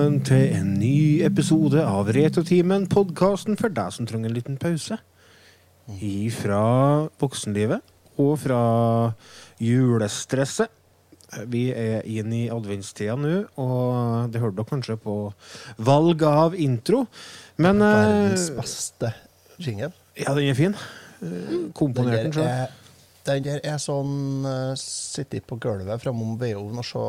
[0.00, 4.96] Velkommen til en ny episode av Retrotimen, podkasten for deg som trenger en liten pause.
[6.38, 6.60] Fra
[7.20, 7.84] voksenlivet
[8.16, 8.60] og fra
[9.60, 10.72] julestresset.
[11.52, 15.18] Vi er inn i adventstida nå, og det hørte dere kanskje på
[15.84, 17.02] valg av intro.
[17.60, 19.12] Men Verdens eh, beste
[19.60, 19.92] jingle.
[20.16, 20.80] Ja, den er fin.
[21.20, 22.79] Eh, Komponert den sjøl.
[23.30, 27.02] Den der er sånn uh, Sitte på gulvet framom vedovnen og se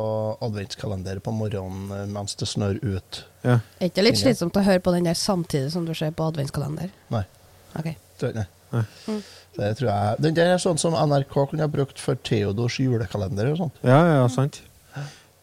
[0.48, 3.22] adventskalender på morgenen eh, mens det snør ut.
[3.44, 3.60] Ja.
[3.80, 6.28] Er ikke det litt slitsomt å høre på den der samtidig som du ser på
[6.32, 6.92] adventskalender?
[7.14, 7.24] Nei.
[7.80, 7.92] Ok.
[8.22, 8.48] Tror nei.
[8.72, 8.84] Nei.
[9.08, 9.22] Mm.
[9.58, 10.20] Det tror jeg.
[10.24, 13.82] Den der er sånn som NRK kunne ha brukt for Theodors julekalender og sånt.
[13.84, 14.62] ja, ja, sant.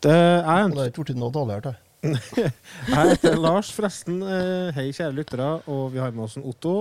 [0.01, 1.77] Det er Og en det har ikke blitt noe dårligere til.
[2.93, 4.21] Jeg heter Lars, forresten.
[4.23, 5.49] Eh, Hei, kjære lyttere.
[5.67, 6.75] Og vi har med oss en Otto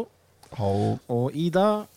[0.55, 0.91] Hallo.
[1.09, 1.87] og Ida.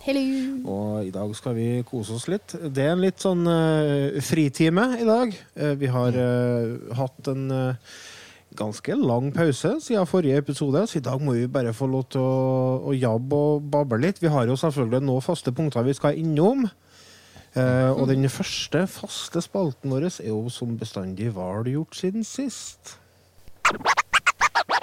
[0.00, 0.20] Hello!
[0.64, 2.54] Og i dag skal vi kose oss litt.
[2.72, 5.34] Det er en litt sånn uh, fritime i dag.
[5.52, 7.42] Uh, vi har uh, hatt en
[8.56, 12.24] ganske lang pause siden forrige episode, så i dag må vi bare få lov til
[12.24, 12.40] å,
[12.88, 14.22] å jabbe og bable litt.
[14.24, 16.64] Vi har jo selvfølgelig nå faste punkter vi skal innom.
[17.52, 21.98] Uh, og den første faste spalten vår er jo som bestandig Hva har du gjort
[21.98, 22.96] siden sist?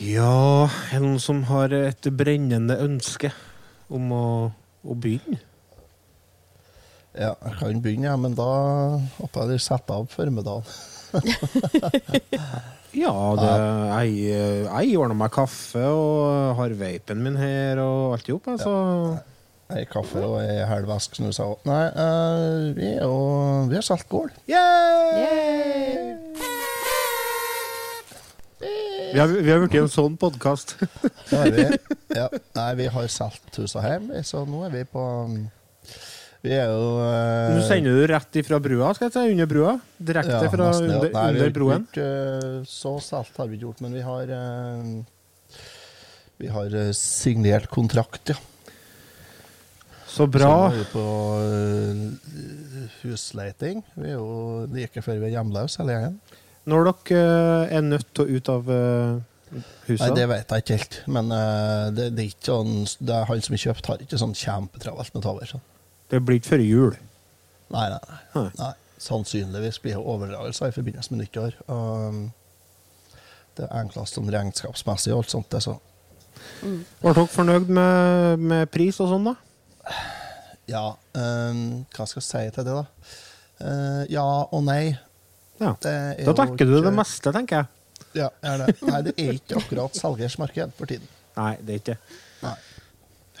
[0.00, 3.32] Ja, er det noen som har et brennende ønske
[3.92, 4.26] om å,
[4.82, 5.40] å begynne?
[7.12, 8.48] Ja, jeg kan begynne, ja, men da
[9.18, 10.64] håper jeg de setter av formiddagen.
[12.92, 13.52] Ja, det,
[14.04, 14.16] jeg,
[14.68, 18.50] jeg ordner meg kaffe og har vapen min her og alt i hop.
[18.52, 18.74] Altså.
[19.72, 21.40] Ei kaffe og ei halv eske snus.
[21.40, 21.64] også.
[21.70, 23.16] Nei, eh, vi er jo
[23.70, 24.36] Vi har solgt gård.
[24.50, 26.21] Yay!
[29.12, 30.76] Vi har, vi har blitt en sånn podkast.
[32.12, 32.26] Ja.
[32.28, 35.02] Nei, vi har solgt huset hjem, så nå er vi på
[36.44, 39.72] Vi er jo eh, Nå sender du rett ifra brua, skal jeg si, under brua.
[39.96, 40.98] Direkte ja, fra nesten, ja.
[40.98, 41.86] under, Nei, under broen.
[41.86, 45.56] gjort, eh, så solgt har vi ikke gjort, men vi har eh,
[46.42, 48.36] Vi har eh, signert kontrakt, ja.
[50.04, 50.52] Så Så bra.
[50.52, 51.06] Så er vi på
[51.40, 53.80] uh, husleiting.
[53.96, 56.20] Vi er jo like før vi er hjemløse, hele gjengen.
[56.70, 60.04] Når dere eh, er nødt til å ut av eh, huset?
[60.04, 60.98] Nei, det vet jeg ikke helt.
[61.16, 64.20] Men eh, det, det er ikke sånn det er Han som har kjøpt, har ikke
[64.20, 65.50] sånn kjempetravelt med å ta over.
[65.50, 65.64] Sånn.
[66.12, 66.94] Det blir ikke før jul.
[67.72, 68.20] Nei, nei, nei.
[68.36, 68.46] Nei.
[68.60, 68.72] nei.
[69.02, 71.56] Sannsynligvis blir det overdragelser i forbindelse med nyttår.
[71.66, 72.28] Um,
[73.58, 75.48] det er enklest sånn regnskapsmessig og alt sånt.
[75.50, 75.74] Det, så.
[76.62, 79.34] Ble dere fornøyd med, med pris og sånn, da?
[80.70, 80.84] Ja,
[81.18, 82.84] um, hva skal jeg si til det, da?
[83.62, 84.94] Uh, ja og nei.
[85.62, 85.72] Ja.
[85.86, 87.66] Er Da dekker du ikke- det meste, tenker jeg.
[88.18, 88.74] Ja, er det.
[88.82, 91.08] Nei, det er ikke akkurat selgers marked for tiden.
[91.36, 92.56] Nei, det er ikke det.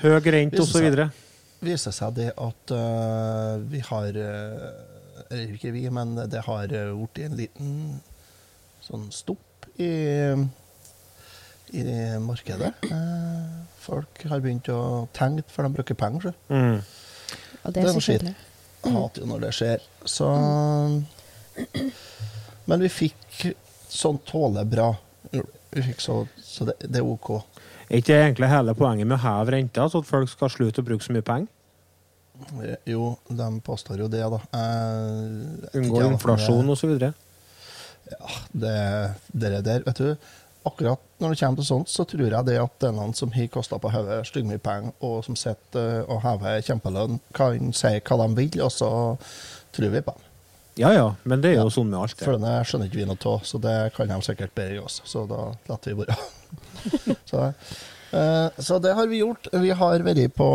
[0.02, 0.88] Høy rente osv.
[0.96, 1.10] det-
[1.62, 7.18] viser seg det at uh, vi har Eller uh, ikke vi, men det har blitt
[7.20, 8.00] uh, en liten
[8.82, 9.86] sånn stopp i,
[11.72, 11.82] i
[12.20, 12.72] markedet.
[12.90, 16.26] Eh, folk har begynt å tenke, for de bruker penger.
[16.26, 16.32] Så.
[16.50, 16.82] Mm.
[17.62, 18.34] Og det Det er er så kjedelig.
[18.82, 19.86] Jeg hater jo når det skjer.
[20.04, 20.28] Så
[22.70, 23.46] Men vi fikk
[23.92, 24.90] sånn tåler bra.
[25.32, 27.30] Vi fikk så, så det, det er OK.
[27.88, 30.86] Er ikke egentlig hele poenget med å heve renta, så at folk skal slutte å
[30.86, 31.50] bruke så mye penger?
[32.62, 34.38] Eh, Jo, de påstår jo det, da.
[34.58, 37.12] Eh, Unngå inflasjon så videre.
[38.52, 38.78] det,
[39.32, 40.16] det der, vet du.
[40.64, 43.32] Akkurat når det kommer til sånt, så tror jeg det at det er noen som
[43.34, 48.18] har kosta på hodet styggmye penger, og som sitter og hever kjempelønn, kan si hva
[48.22, 48.90] de vil, og så
[49.74, 50.28] tror vi på dem.
[50.80, 51.74] Ja ja, men det er jo Ja.
[51.74, 52.16] sånn med alt.
[52.18, 52.40] For Det.
[52.40, 55.00] det skjønner ikke vi noe av, så det kan de sikkert bedre enn oss.
[55.04, 56.16] Så da lar vi være.
[57.30, 57.54] så,
[58.12, 59.48] eh, så det har vi gjort.
[59.52, 60.48] Vi har vært på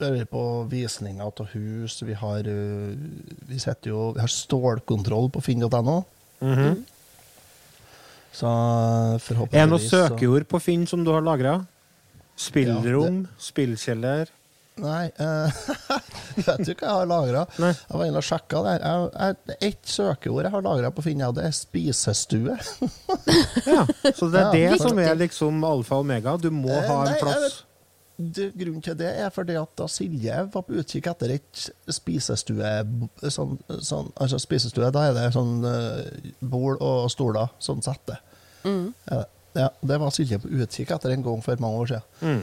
[0.00, 2.02] vært på visninger av hus.
[2.02, 2.96] Vi har, eh,
[3.48, 6.04] vi jo, vi har stålkontroll på finn.no.
[6.40, 6.84] Mhm.
[8.36, 11.66] Så Er det noen søkeord på Finn som du har lagra?
[12.36, 14.28] Spillrom, spillkjeller
[14.76, 15.48] Nei, uh,
[16.36, 17.44] vet du hva jeg har lagra?
[17.56, 18.82] Jeg var inne og sjekka der.
[18.84, 22.56] Jeg, ett søkeord jeg har lagra på Finn, det er spisestue.
[23.66, 26.36] Ja, Så det er Ja, det som er liksom alfa og omega.
[26.40, 27.62] Du må Eh, ha en nei, plass.
[28.16, 32.70] Det, grunnen til det er fordi at da Silje var på utkikk etter et spisestue
[33.28, 36.04] sånn, sånn, Altså spisestue, da er det sånn uh,
[36.40, 38.16] bord og stoler sånn sette.
[38.64, 38.92] Mm.
[39.10, 39.24] Ja.
[39.56, 42.06] Ja, det var Silje på utkikk etter en gang for mange år siden.
[42.20, 42.42] Mm.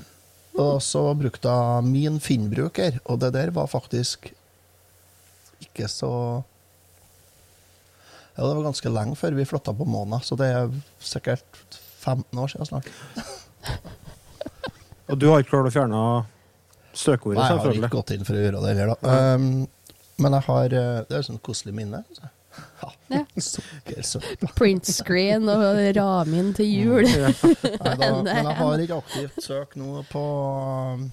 [0.61, 4.29] Og så brukte jeg min Finn-bruker, og det der var faktisk
[5.63, 6.43] ikke så
[8.35, 10.71] Ja, det var ganske lenge før vi flytta på Måna, så det er
[11.01, 11.45] sikkert
[12.01, 12.89] 15 år siden snart.
[15.09, 16.01] Og du har ikke klart å fjerne
[16.93, 19.17] søkeordet, Nei, jeg har ikke gått inn for å gjøre det heller, da.
[19.37, 19.45] Um,
[20.21, 22.03] men jeg har eh, Det er jo sånn koselig minne.
[22.13, 22.29] Så.
[22.83, 22.89] Ja.
[23.13, 23.23] Ja.
[23.37, 24.49] Sukkersøppel.
[24.57, 25.63] Print screen og
[25.97, 27.03] ramin til jul.
[27.07, 27.33] Nei,
[27.83, 30.23] da, men jeg har ikke aktivt søkt nå på
[30.93, 31.05] um,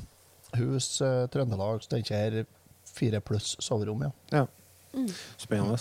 [0.58, 2.40] Hus uh, Trøndelag, Steinkjer
[2.90, 4.10] fire pluss soverom, ja.
[4.34, 4.46] Ja.
[5.38, 5.78] Spennende.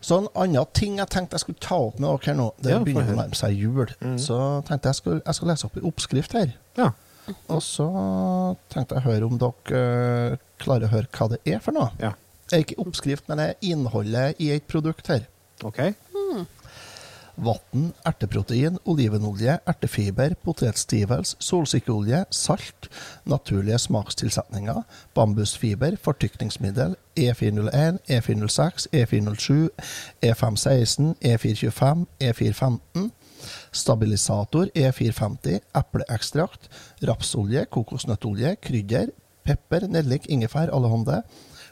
[0.00, 2.78] Så en annen ting jeg tenkte jeg skulle ta opp med dere nå, det Ja,
[2.86, 4.14] begynner å nærme seg jul, Mm.
[4.22, 4.38] så
[4.68, 6.54] tenkte jeg skulle, jeg skulle lese opp en oppskrift her.
[6.78, 6.92] Ja.
[7.52, 7.84] Og så
[8.72, 9.82] tenkte jeg å høre om dere
[10.32, 11.90] uh, klarer å høre hva det er for noe.
[12.00, 12.14] ja.
[12.52, 15.26] Er ikke oppskrift, men det er innholdet i et produkt her.
[15.64, 15.80] OK.
[17.38, 22.88] Vann, erteprotein, olivenolje, ertefiber, potetstivels, solsikkeolje, salt,
[23.30, 24.80] naturlige smakstilsetninger,
[25.14, 29.68] bambusfiber, fortykningsmiddel, E E401, E406, E407,
[30.26, 33.06] E516, E425, E415,
[33.72, 36.66] stabilisator, E450, epleekstrakt,
[37.06, 39.14] rapsolje, kokosnøttolje, krydder,
[39.46, 41.22] pepper, nellik, ingefær, allehånde,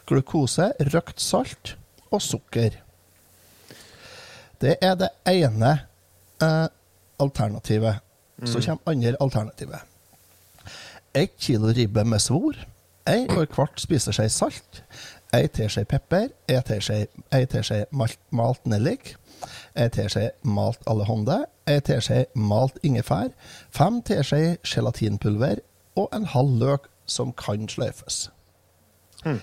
[0.07, 1.77] glukose, røkt salt
[2.11, 2.79] og sukker.
[4.61, 5.73] Det er det ene
[6.43, 6.67] eh,
[7.21, 8.03] alternativet.
[8.45, 9.79] Så kommer andre alternativet.
[11.15, 12.57] Ett kilo ribbe med svor,
[13.09, 14.83] ei og en kvart spiseskje salt,
[15.33, 19.15] ei teskje pepper, ei teskje, malt, malt nellik,
[19.77, 23.33] ei teskje malt allehånde, ei teskje malt ingefær,
[23.73, 25.65] fem teskjeer gelatinpulver
[25.97, 28.27] og en halv løk som kan sløyfes.
[29.25, 29.41] Mm.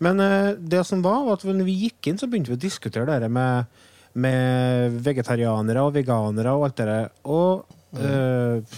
[0.04, 2.60] Men eh, det som var, var at når vi gikk inn, så begynte vi å
[2.60, 3.80] diskutere det med,
[4.20, 7.08] med vegetarianere og veganere og alt det der.
[7.24, 7.64] Og
[7.96, 8.76] eh,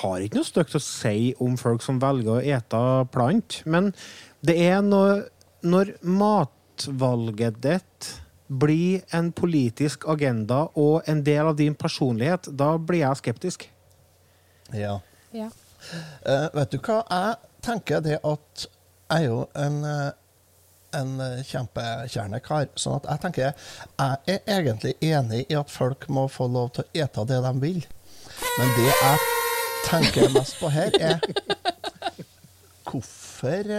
[0.00, 2.82] har ikke noe stygt å si om folk som velger å ete
[3.12, 3.92] plant, men
[4.40, 5.26] det er når,
[5.60, 8.14] når matvalget ditt
[8.48, 13.68] blir en politisk agenda og en del av din personlighet, da blir jeg skeptisk.
[14.72, 14.98] Ja.
[15.34, 15.50] Ja.
[16.22, 18.66] Uh, vet du hva, jeg tenker det at
[19.10, 20.12] jeg er jo en, eh,
[20.96, 22.70] en eh, kjempekjernekar.
[22.80, 23.54] Sånn at jeg tenker jeg
[24.00, 27.82] er egentlig enig i at folk må få lov til å ete det de vil.
[28.56, 29.26] Men det jeg
[29.84, 31.20] tenker mest på her, er
[32.88, 33.74] hvorfor,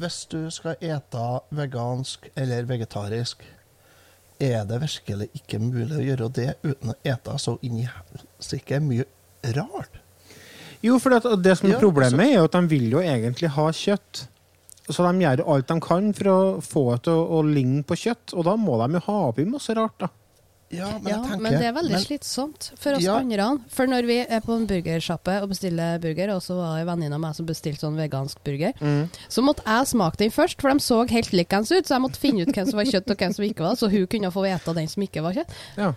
[0.00, 3.42] hvis du skal ete vegansk eller vegetarisk,
[4.42, 8.80] er det virkelig ikke mulig å gjøre det uten å ete så inn i helsike
[8.84, 9.08] mye
[9.58, 10.01] rart?
[10.82, 12.98] Jo, for det, det som er Ja, problemet altså- er jo at de vil jo
[12.98, 14.26] egentlig ha kjøtt.
[14.90, 17.94] Så de gjør alt de kan for å få det til å, å ligne på
[17.94, 20.08] kjøtt, og da må de jo ha oppi masse rart, da.
[20.72, 23.18] Ja, men ja, tenker men det er veldig men- slitsomt for oss Ja.
[23.20, 23.60] andre.
[23.68, 26.96] For når vi er på en burgersjappe og bestiller burger, og så var det en
[26.98, 28.72] venninne av meg som bestilte sånn vegansk burger,
[29.28, 31.84] så måtte jeg smake den først, for de så helt likens ut.
[31.84, 33.90] Så jeg måtte finne ut hvem som var kjøtt og hvem som ikke var, så
[33.90, 35.50] hun kunne få vite den som ikke var kjøtt.
[35.76, 35.92] Ja.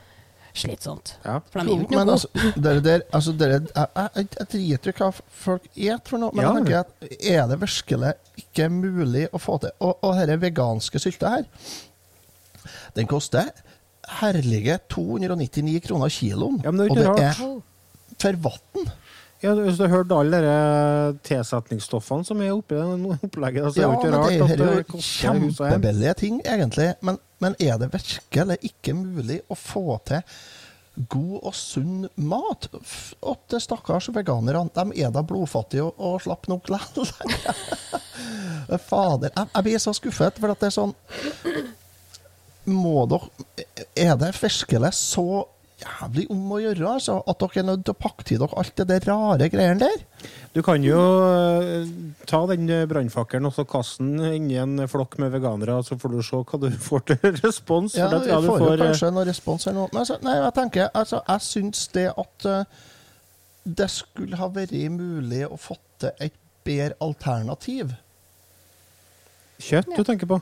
[0.55, 1.15] Slitsomt.
[1.25, 1.39] Ja.
[1.51, 4.47] For de er jo ikke men noe altså, dere der, altså dere, jeg, jeg, jeg,
[4.53, 5.09] driter i hva
[5.43, 6.53] folk et for noe, men Ja.
[6.53, 6.89] jeg tenker at
[7.35, 8.13] er det virkelig
[8.45, 9.75] ikke mulig å få til?
[9.79, 11.47] Og, og denne veganske sylta her,
[12.95, 13.51] den koster
[14.21, 16.62] herlige 299 kroner kiloen.
[16.63, 17.41] Ja, men det og det er.
[18.21, 18.93] For vann.
[19.43, 23.83] Ja, hvis du har hørt alle de tilsetningsstoffene som er oppi det opplegget, så er
[23.83, 26.93] Ja, det men ikke det er jo kjempebillige ting, egentlig.
[27.01, 30.23] Men, men er det virkelig ikke mulig å få til
[31.11, 32.67] god og sunn mat?
[33.21, 37.11] Åtte stakkars veganerne, de er da blodfattige og, og slapp nok likevel.
[38.81, 40.93] Fader, jeg, jeg blir så skuffet, for at det er sånn
[42.65, 45.43] Må dere Er det virkelig så
[45.82, 47.17] jævlig om å gjøre, altså.
[47.27, 50.29] At dere er nødt til å pakke til dere alt det der rare greiene der.
[50.55, 51.89] Du kan jo eh,
[52.29, 56.22] ta den brannfakkelen og så kaste den inni en flokk med veganere, så får du
[56.24, 57.98] se hva du får til respons.
[58.00, 59.91] Ja, jeg får du jo eh, kanskje noe respons eller noe.
[59.91, 62.89] Men altså, nei, jeg tenker, altså, jeg syns det at uh,
[63.65, 67.94] det skulle ha vært mulig å få til et bedre alternativ.
[69.62, 70.39] kjøtt du tenker på.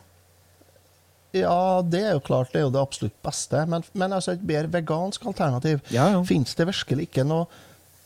[1.33, 3.63] Ja, det er jo klart, det er jo det absolutt beste.
[3.65, 5.79] Men, men altså et bedre vegansk alternativ.
[5.89, 6.23] Ja, ja.
[6.29, 7.47] Fins det virkelig ikke noe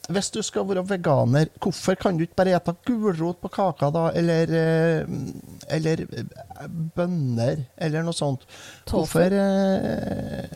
[0.07, 4.05] Hvis du skal være veganer, hvorfor kan du ikke bare ete gulrot på kaka, da?
[4.15, 5.17] Eller, eh,
[5.75, 8.45] eller eh, bønner, eller noe sånt?
[8.87, 10.47] Hvorfor eh,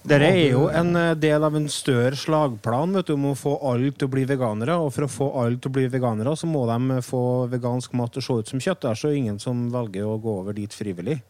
[0.00, 3.92] Dette er jo en del av en større slagplan vet du, om å få alle
[3.92, 4.78] til å bli veganere.
[4.80, 8.16] Og for å få alle til å bli veganere, så må de få vegansk mat
[8.16, 8.80] til å se ut som kjøtt.
[8.86, 11.20] Det er så ingen som velger å gå over dit frivillig.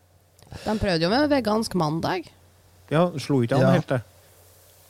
[0.64, 2.30] De prøvde jo med vegansk mandag.
[2.90, 3.74] Ja, slo ikke han Ja.
[3.78, 4.00] helt, det.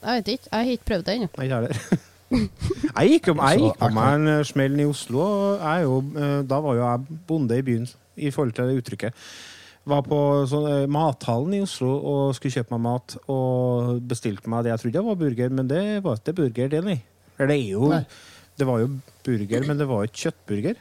[0.01, 1.29] Jeg vet ikke, jeg har ikke prøvd det ennå.
[1.37, 1.77] Nei, ikke heller.
[2.31, 5.19] Jeg gikk om, jeg gikk om jeg meg en eh, smell i Oslo.
[5.19, 7.89] og Jeg er jo, eh, da var jo jeg bonde i byen,
[8.23, 9.25] i forhold til det uttrykket.
[9.91, 13.17] Var på sånn, eh, mathallen i Oslo og skulle kjøpe meg mat.
[13.35, 17.01] Og bestilte meg det jeg trodde var burger, men det var ikke burger, det, nei.
[17.37, 18.05] Eller det er jo Nei.
[18.61, 18.89] Det var jo
[19.27, 20.81] burger, men det var ikke kjøttburger.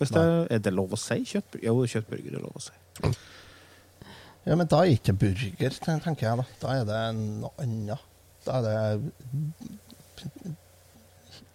[0.00, 0.24] Hvis det,
[0.56, 1.66] er det lov å si kjøttburger?
[1.68, 3.12] Jo, kjøttburger er lov å si.
[4.46, 6.44] Ja, men da er det ikke burger, tenker jeg da.
[6.62, 8.08] Da er det noe annet.
[8.42, 9.12] Da er det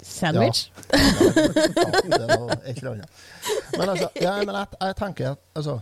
[0.07, 0.69] Sandwich?
[0.93, 3.21] ja, det er noe et eller annet.
[3.75, 5.79] Men altså, ja, men jeg, jeg tenker at altså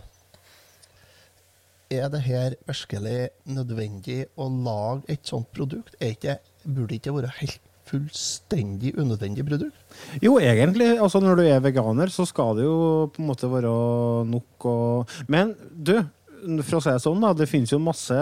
[1.94, 5.94] Er det her virkelig nødvendig å lage et sånt produkt?
[6.00, 9.78] Er ikke, burde det ikke være helt fullstendig unødvendig produkt?
[10.22, 10.96] Jo, egentlig.
[10.98, 13.74] altså Når du er veganer, så skal det jo på en måte være
[14.26, 14.76] nok å
[15.30, 16.00] Men du,
[16.66, 18.16] for å si det sånn, da, det finnes jo masse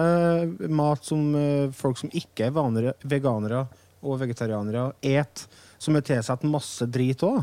[0.71, 3.65] mat som eh, folk som ikke er vanere, veganere
[4.05, 5.47] og vegetarianere, et
[5.81, 7.43] som er tilsatt masse drit òg.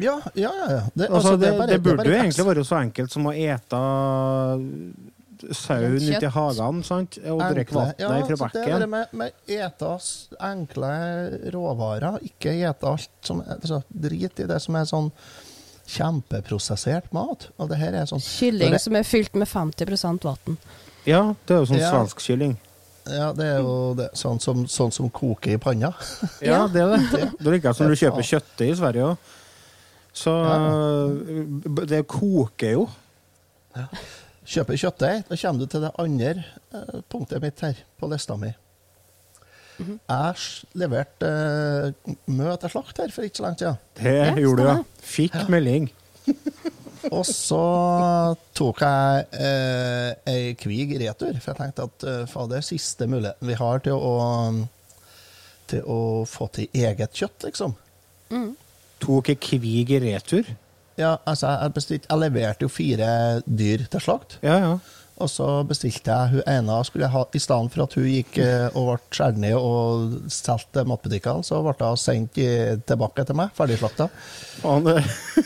[0.00, 0.68] Ja, ja, ja.
[0.72, 0.82] ja.
[0.94, 3.34] Det, Altså, det, er bare- det burde bare jo egentlig være så enkelt som å
[3.36, 3.82] ete
[5.52, 7.18] sauen ute i hagene sant?
[7.26, 8.62] og drikke vann ja, fra bekken.
[8.62, 9.92] det er med, med ete
[10.48, 10.92] enkle
[11.54, 15.10] råvarer, ikke ete alt som er altså, Drit i det som er sånn
[15.92, 17.48] kjempeprosessert mat.
[17.58, 20.56] Og det her er sånn Kylling det- som er fylt med 50% vann.
[21.04, 21.90] Ja, det er jo sånn Ja.
[21.92, 22.56] svenskkylling.
[23.10, 25.92] Ja, det er jo det, sånn, som, sånn som koker i panna.
[26.40, 26.66] Ja, Ja.
[26.68, 27.30] det er det.
[27.38, 29.16] Det er like som du kjøper kjøttet i Sverige òg.
[30.14, 31.84] Så ja.
[31.86, 32.88] det koker jo.
[34.44, 36.44] Kjøper kjøttdeig, da kommer du til det andre
[36.74, 38.50] eh, punktet mitt her på lista mi.
[39.82, 39.98] Mhm.
[40.08, 41.28] Jeg leverte
[42.06, 43.80] uh, mø til slakt her for ikke så lenge siden.
[43.98, 44.76] Det Ja, gjorde du, ja.
[45.02, 45.90] Fikk Fikk melding.
[47.16, 47.62] Og så
[48.54, 53.56] tok jeg uh, ei kvig retur, for jeg tenkte at uh, fader, siste muligheten vi
[53.58, 54.12] har til å,
[55.72, 57.74] til å få til eget kjøtt, liksom.
[58.30, 58.52] Mm.
[59.02, 60.46] Tok ei kvig retur.
[61.00, 63.10] Ja, altså, jeg, bestilte, jeg leverte jo fire
[63.46, 64.38] dyr til slakt.
[64.44, 64.74] Ja, ja.
[65.22, 68.38] Og så bestilte jeg hun ene skulle jeg ha, I stedet for at hun gikk
[68.42, 72.48] eh, og ble skåret ned og solgt til matbutikkene, så ble hun sendt i,
[72.88, 74.08] tilbake til meg, ferdigslakta.
[74.86, 74.96] Det,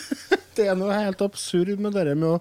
[0.57, 2.41] det er noe helt absurd med det med å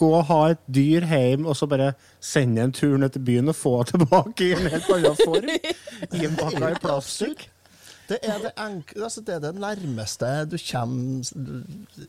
[0.00, 1.92] gå og ha et dyr hjem og så bare
[2.24, 5.50] sende en tur ned til byen og få det tilbake i en helt annen form.
[6.16, 7.48] Innpakka i plastikk.
[8.10, 11.28] Det er det, altså, det er det nærmeste du kommer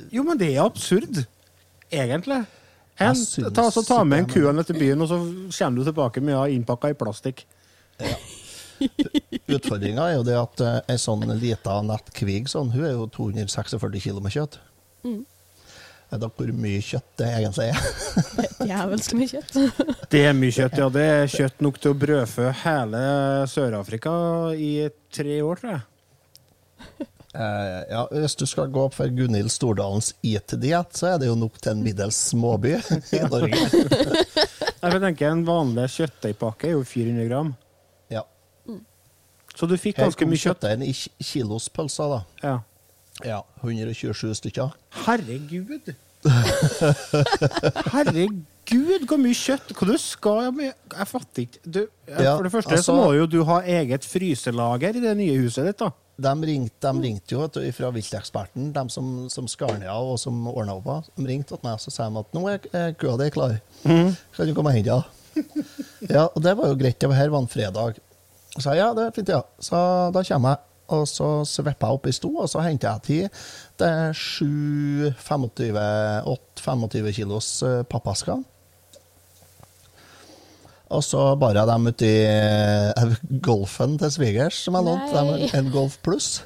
[0.10, 1.26] Jo, men det er absurd.
[1.92, 2.40] Egentlig.
[3.02, 5.20] Syns ta, så ta med en det, ku ned til byen, og så
[5.58, 7.46] kommer du tilbake med ja, innpakka i plastikk.
[9.52, 13.08] Utfordringa er jo det at uh, ei sånn lita nett kvig sånn, hun er jo
[13.14, 14.58] 246 kilo med kjøtt.
[15.06, 15.22] Mm.
[16.12, 17.78] Er det hvor mye kjøtt det egentlig er?
[18.72, 19.54] Jævelsk mye kjøtt.
[20.12, 20.90] Det er mye kjøtt, ja.
[20.92, 23.04] Det er kjøtt nok til å brødfø hele
[23.48, 24.14] Sør-Afrika
[24.52, 24.74] i
[25.14, 27.08] tre år, tror jeg.
[27.34, 31.60] Eh, ja, Hvis du skal gå for Gunhild Stordalens IT-diett, så er det jo nok
[31.64, 32.74] til en middels småby
[33.16, 33.62] i Norge.
[34.82, 37.54] Jeg tenker En vanlig kjøttdeigpakke er jo 400 gram.
[38.12, 38.24] Ja.
[39.56, 40.60] Så du fikk ganske mye kjøtt.
[40.60, 42.22] kjøttdeigen i kilos pølser, da.
[42.44, 42.58] Ja.
[43.28, 44.72] Ja, 127 stykker.
[45.06, 45.92] Herregud!
[47.92, 49.72] Herregud, hvor mye kjøtt!
[49.78, 51.62] Hva du skal med Jeg fatter ikke.
[51.66, 55.16] Du, Ja, for det første altså- så må jo du ha eget fryselager i det
[55.18, 55.92] nye huset ditt, da.
[56.22, 60.38] De ringte, de ringte jo fra vilteksperten, de som, som skar ned av og som
[60.52, 61.10] ordna opp.
[61.18, 63.58] De ringte til meg og sa at nå er kua di klar.
[63.84, 65.18] Kan du komme og hente henne?
[66.16, 67.00] ja, og det var jo greit.
[67.00, 68.02] Det her var en fredag.
[68.56, 69.42] Så sa jeg ja, det er fint, ja.
[69.64, 69.80] Så
[70.14, 70.68] da kommer jeg.
[70.92, 73.44] Og så svipper jeg opp i sto, og så henter jeg tid
[73.80, 75.78] Det er sju 25,
[76.28, 78.42] åtte 25 kilos eh, pappesker.
[80.92, 83.14] Og så bar jeg dem uti eh,
[83.46, 85.22] golfen til svigers, som jeg lånte.
[85.58, 86.42] En Golf pluss.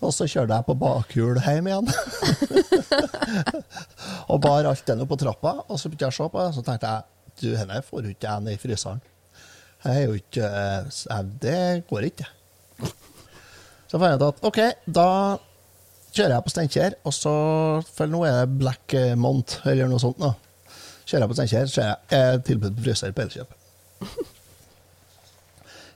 [0.00, 1.90] Og så kjørte jeg på bakhjul hjem igjen.
[4.30, 5.52] og bar alt det på trappa.
[5.68, 7.02] Og så begynte jeg å se på det, så tenkte jeg
[7.40, 9.02] du, denne får ikke jeg ned i fryseren.
[9.84, 12.26] Jeg er jo ikke eh, jeg- Det går ikke.
[13.90, 15.06] Så fant jeg ut at OK, da
[16.14, 17.32] kjører jeg på Steinkjer, og så
[17.96, 20.18] For nå er det Black eh, Mont, eller noe sånt.
[20.22, 20.32] nå.
[21.06, 21.96] Kjører jeg på Steinkjer, så er
[22.36, 23.56] jeg tilbud på fryser på Elkjøp.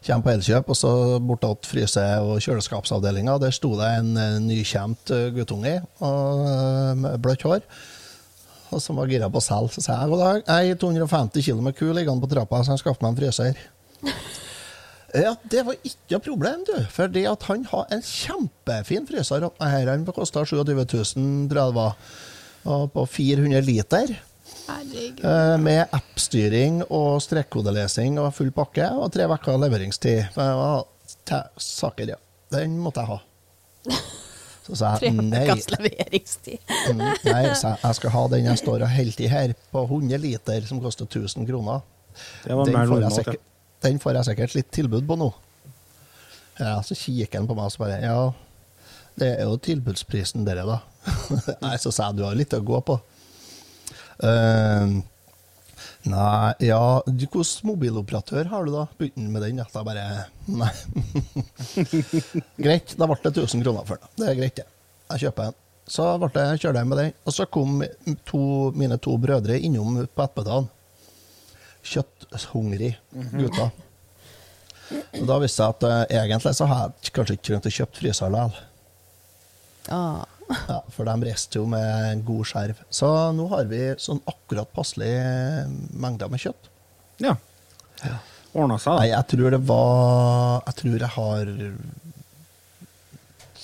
[0.05, 0.91] Kommer på Elkjøp, og så
[1.25, 3.39] bortåt fryse- og kjøleskapsavdelinga.
[3.41, 7.65] Der sto det en eh, nykjent eh, guttunge eh, med bløtt hår.
[8.75, 9.73] Og som var gira på å selge.
[9.77, 12.85] Så sa jeg god dag, jeg 250 kg med ku liggende på trappa, så jeg
[12.85, 13.63] skaffer meg en fryser.
[15.15, 16.75] Ja, Det var ikke noe problem, du.
[16.91, 19.45] For det at han har en kjempefin fryser.
[19.63, 21.93] Her han kosta 27 000, tror jeg det var.
[22.67, 24.17] Og på 400 liter.
[24.69, 30.31] Eh, Med appstyring og strekkodelesing og full pakke, og tre uker leveringstid.
[30.35, 30.85] Det var
[31.29, 32.21] te- saker, ja.
[32.55, 33.19] Den måtte jeg ha.
[34.65, 35.43] Så sa jeg nei.
[35.45, 36.59] ukers leveringstid.
[36.95, 39.83] Mm, Nei, sa jeg, jeg skal ha den jeg står og holder i her, på
[39.85, 41.83] 100 liter, som koster 1000 kroner.
[42.41, 43.43] Den får, jeg sikkert,
[43.85, 45.29] den får jeg sikkert litt tilbud på nå.
[46.61, 48.19] Ja, Så kikker han på meg og så bare Ja,
[49.19, 50.79] det er jo tilbudsprisen dere, da.
[51.67, 52.97] Nei, så sa jeg du har litt å gå på.
[54.23, 54.95] Eh,
[56.13, 58.87] nei, ja du, Hvilken mobiloperatør har du, da?
[58.99, 59.61] Begynte han med den?
[59.63, 60.07] Ja, da bare
[60.47, 60.71] Nei.
[62.65, 64.13] greit, da ble det 1000 kroner for det.
[64.21, 64.69] Det er greit, det.
[65.15, 65.61] Jeg kjøper en.
[65.91, 67.17] Så ble det, kjørte jeg med den.
[67.25, 67.83] Og så kom
[68.29, 68.45] to,
[68.77, 70.71] mine to brødre innom på ettermiddagen.
[71.85, 72.95] Kjøtthungrig
[73.35, 73.75] gutter.
[75.21, 77.75] Og da viste det seg at uh, egentlig så har jeg kanskje ikke trengt å
[77.79, 78.63] kjøpe fryser likevel.
[79.93, 80.25] Ah.
[80.49, 82.81] Ja, for de reiste jo med god skjerv.
[82.93, 85.11] Så nå har vi sånn akkurat passelig
[85.97, 86.69] mengder med kjøtt.
[87.25, 87.37] Ja.
[88.55, 89.17] Ordna seg, Nei, da.
[89.17, 91.49] jeg tror det var Jeg tror jeg har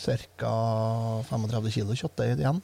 [0.00, 0.52] ca.
[1.28, 2.60] 35 kilo kjøttdeig igjen.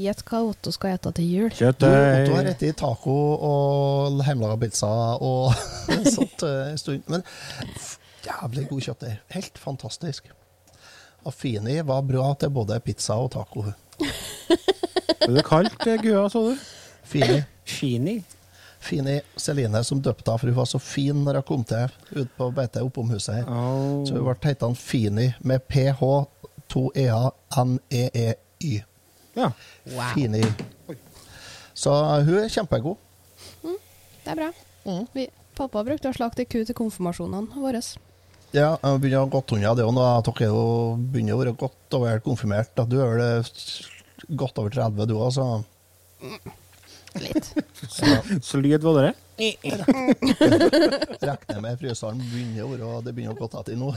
[0.00, 1.50] Gjett hva Otto skal ete til jul.
[1.52, 3.16] Kjøttøy Otto har spist taco
[3.50, 5.50] og hjemmelaga pizza og
[6.14, 7.02] sånt eh, en stund.
[7.10, 7.26] Men
[8.24, 9.18] jævlig god kjøttdeig.
[9.34, 10.30] Helt fantastisk.
[11.26, 13.64] Affini var bra til både pizza og taco.
[15.26, 16.68] Ble det kaldt, eh, Gua, så du?
[17.10, 17.42] Fini.
[17.64, 18.22] Fini.
[18.80, 22.30] Fini Celine som døpte henne, for hun var så fin når hun kom til ut
[22.36, 23.50] på beite oppom huset her.
[23.50, 24.00] Oh.
[24.08, 26.00] Så hun ble heita Fini med ph,
[26.70, 27.30] to e-a,
[27.64, 28.80] n-e-e-y.
[29.36, 29.50] Ja.
[30.14, 30.42] Fini.
[31.74, 31.92] Så
[32.24, 32.96] hun er kjempegod.
[34.24, 34.50] Det er bra.
[34.84, 35.04] Mm.
[35.14, 37.82] Vi, pappa brukte å slakte ku til konfirmasjonene våre.
[38.50, 40.04] Ja, jeg begynner å gått unna det òg nå.
[40.26, 42.72] Dere er begynner å være godt over konfirmert.
[42.90, 43.50] Du er vel eh,
[44.40, 45.46] godt over 30, du òg, så
[47.20, 47.54] Litt.
[48.50, 49.14] Solid var det.
[51.30, 53.88] regner med fryseren begynner å være Det begynner å gå tatt i nå.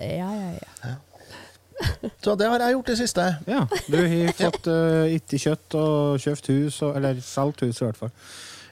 [0.00, 0.50] Ja, ja,
[0.82, 0.96] ja.
[2.22, 3.24] Så det har jeg gjort i siste.
[3.48, 3.62] Ja.
[3.88, 8.00] Du har fått uh, ikke kjøtt og kjøpt hus, og, eller solgt hus i hvert
[8.00, 8.12] fall.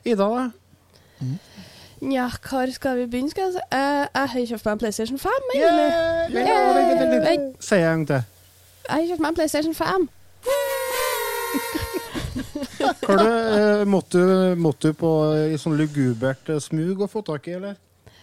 [0.04, 1.30] Ida, da?
[2.00, 3.62] Nja, hvor skal vi begynne, skal jeg?
[3.72, 5.64] Eh, jeg har kjøpt meg en PlayStation 5, Yeah!
[5.64, 6.34] egentlig.
[6.34, 7.28] Vent, vent, vent, vent, Vent.
[7.28, 7.64] vent.
[7.64, 8.22] Si en gang til.
[8.88, 10.08] Jeg har kjøpt meg en PlayStation 5.
[12.80, 15.10] Hva du, eh, måtte, du, måtte du på
[15.52, 17.76] i sånn lugubert eh, smug å få tak i, eller?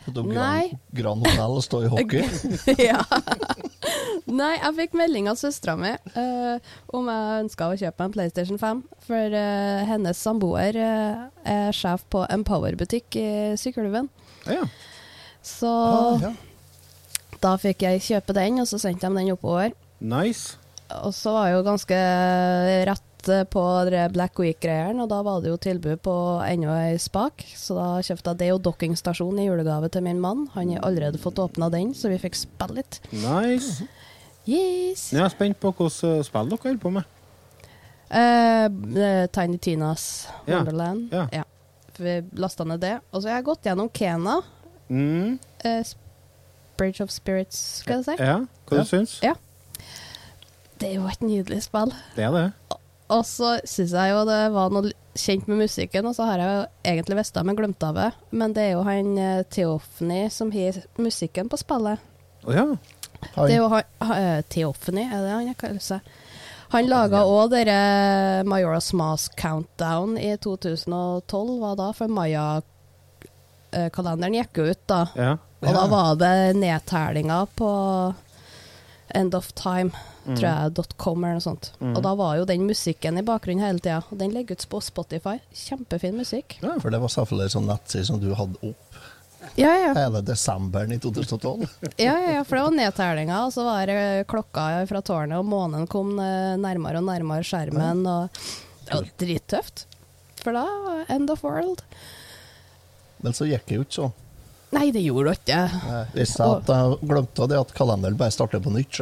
[0.08, 0.72] På Nei.
[0.96, 2.24] Grand Hotel og stå i hockey.
[2.89, 3.02] ja.
[4.28, 6.58] Nei, jeg fikk melding av søstera mi uh,
[6.96, 8.82] om jeg ønska å kjøpe meg en PlayStation 5.
[9.08, 13.28] For uh, hennes samboer uh, er sjef på Empower-butikk i
[13.60, 14.10] Sykkylven.
[14.48, 14.63] Ja.
[15.48, 16.32] Så Ah, ja.
[17.43, 19.72] da fikk jeg kjøpe den, og så sendte de den oppover.
[20.00, 20.58] Nice.
[21.04, 21.98] Og så var jeg jo ganske
[22.88, 23.07] rett
[23.52, 26.13] på det Black Week-greiene, og da var det jo tilbud på
[26.48, 27.44] enda ei spak.
[27.56, 30.48] Så da kjøpte jeg det og dokkingstasjon i julegave til min mann.
[30.56, 33.00] Han har allerede fått åpna den, så vi fikk spille litt.
[33.12, 33.86] Nice.
[34.48, 35.10] Yes!
[35.12, 37.13] Jeg er spent på hvilke spill dere holder på med.
[38.10, 41.10] Eh, eh, Tiny Tinas Ja, Wonderland.
[41.12, 41.44] ja.
[41.98, 43.00] Vi lasta ned det.
[43.12, 44.38] Og så har jeg gått gjennom Kena.
[44.90, 45.40] Mm.
[45.66, 45.84] eh,
[46.78, 48.24] Bridge of Spirits, skal jeg si.
[48.24, 48.38] Ja,
[48.70, 48.84] hva Ja.
[48.84, 49.34] du syns Ja.
[50.80, 51.92] Det er jo et nydelig spill.
[52.16, 52.54] Det er det.
[53.10, 56.50] Og så syns jeg jo det var noe kjent med musikken, og så har jeg
[56.58, 58.10] jo egentlig visst det, men glemt av det.
[58.36, 59.08] Men det er jo han
[59.50, 61.98] Theofny som har musikken på spillet.
[62.46, 62.65] Å ja.
[63.34, 64.41] Han, Det er jo han ha- eh, er
[65.24, 66.00] det han kaller seg?
[66.70, 74.65] Han laga òg dere Majora's Mask Countdown i 2012, var da, for Maya-kalenderen gikk jo
[74.72, 75.06] ut da.
[75.15, 75.38] ja.
[75.63, 77.70] Og da var det nedtellinga på
[79.18, 79.90] End of Time,
[80.28, 81.72] tror jeg, .com eller noe sånt.
[81.82, 84.02] Og da var jo den musikken i bakgrunnen hele tida.
[84.12, 85.38] Og den legges ut på Spotify.
[85.58, 86.60] Kjempefin musikk.
[86.62, 89.00] Ja, for det var selvfølgelig sånn nettside som du hadde opp
[89.56, 89.94] Ja, ja.
[89.96, 91.66] hele desemberen i 2012.
[92.02, 95.48] Ja, ja, ja, for det var nedtellinga, og så var det klokka fra tårnet, og
[95.48, 98.42] månen kom eh, nærmere og nærmere skjermen, og
[98.88, 99.86] det var drittøft.
[100.44, 100.66] For da
[101.14, 101.82] End of World.
[103.24, 104.16] Men så gikk det jo ikke sånn.
[104.76, 105.60] Nei, det gjorde hun ikke.
[106.14, 109.00] Det viste seg at jeg glemte det at kalenderen bare starter på nytt.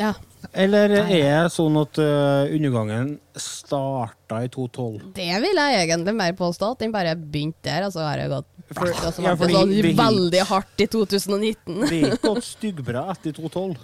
[0.00, 0.12] Ja.
[0.52, 5.12] Eller er det sånn at eh, undergangen starta i 2012?
[5.16, 8.26] Det vil jeg egentlig mer påstå, at den bare begynte der, og så har det
[8.32, 11.80] gått For- altså, ja, fordi sånn det veldig hardt i 2019.
[11.84, 13.76] Det er ikke gått styggbra etter 2012.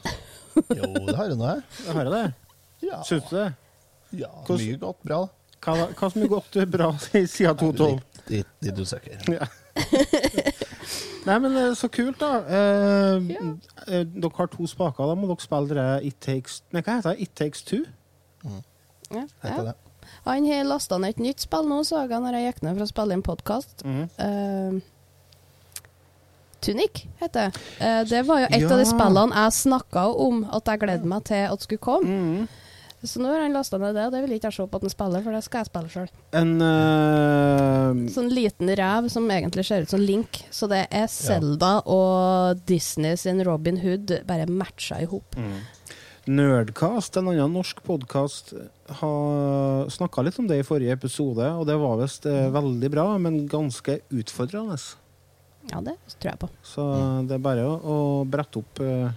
[0.76, 1.50] Jo, det har jeg nå.
[1.86, 2.22] Jeg hører det.
[2.88, 3.48] Ja, Syns du det?
[4.24, 5.20] ja Hvordan- mye gått bra.
[5.60, 7.90] Hva, hva som er gått bra siden 2012?
[7.92, 9.24] Litt, litt, litt usikker.
[9.36, 9.50] Ja.
[11.26, 12.30] Nei, men eh, så kult, da.
[12.48, 13.40] Eh, Ja.
[13.86, 15.06] eh, dere har to spaker.
[15.06, 17.20] Da må dere spille dere It Takes Nei, hva heter det?
[17.26, 17.84] It Takes Two?
[19.10, 19.62] Ja, Heter ja.
[19.62, 19.74] det.
[20.24, 22.84] Han har lasta ned et nytt spill nå, så jeg når jeg gikk ned for
[22.84, 23.84] å spille inn podkast.
[23.84, 24.80] Mhm.
[26.60, 27.60] Tunic heter det.
[27.80, 31.24] Eh, det var jo et av de spillene jeg snakka om at jeg gledde meg
[31.24, 32.04] til at skulle komme.
[32.08, 32.48] Mhm.
[33.02, 34.84] Så nå har han lasta ned det, og det vil ikke jeg se på at
[34.84, 36.10] han spiller, for det skal jeg spille sjøl.
[36.36, 38.00] En uh...
[38.12, 40.42] Sånn liten rev som egentlig ser ut som Link.
[40.52, 45.38] Så det er Selda og Disney sin Robin Hood bare matcha i hop.
[46.28, 48.52] Nerdcast, en annen norsk podkast,
[49.00, 52.52] har snakka litt om det i forrige episode, og det var visst mm.
[52.52, 54.76] veldig bra, men ganske utfordrende.
[55.72, 56.50] Ja, det tror jeg på.
[56.66, 56.84] Så
[57.28, 57.96] det er bare å, å
[58.28, 59.08] brette opp eh,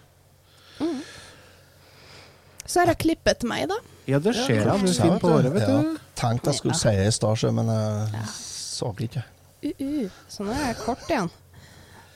[2.65, 3.75] Så har jeg klippet meg, da.
[4.07, 5.81] Ja, det skjer ja, Du er Ja, fin på håret, vet ja.
[6.19, 8.23] Tenkte jeg skulle si i stad, men jeg Ja.
[8.33, 9.23] så ikke.
[9.63, 10.09] Uh, uh.
[10.27, 11.29] Så nå er jeg kort igjen.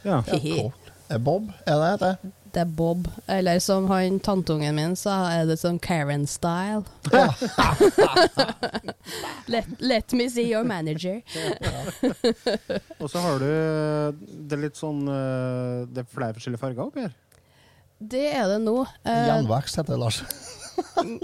[0.03, 0.21] Ja.
[0.27, 0.73] Ja, cool.
[1.09, 2.15] Er Bob, er det det?
[2.53, 3.07] Det er Bob.
[3.27, 6.83] Eller som han tanteungen min sa, er det sånn Karen-style.
[7.13, 7.29] Ja.
[9.47, 11.21] Let, let me see your manager.
[12.99, 13.47] Og så har du
[14.49, 17.13] Det er litt sånn eh, Det er flere forskjellige farger oppi her.
[17.99, 18.81] Det er det nå.
[19.05, 20.19] Eh, Gjenvekst heter det, Lars.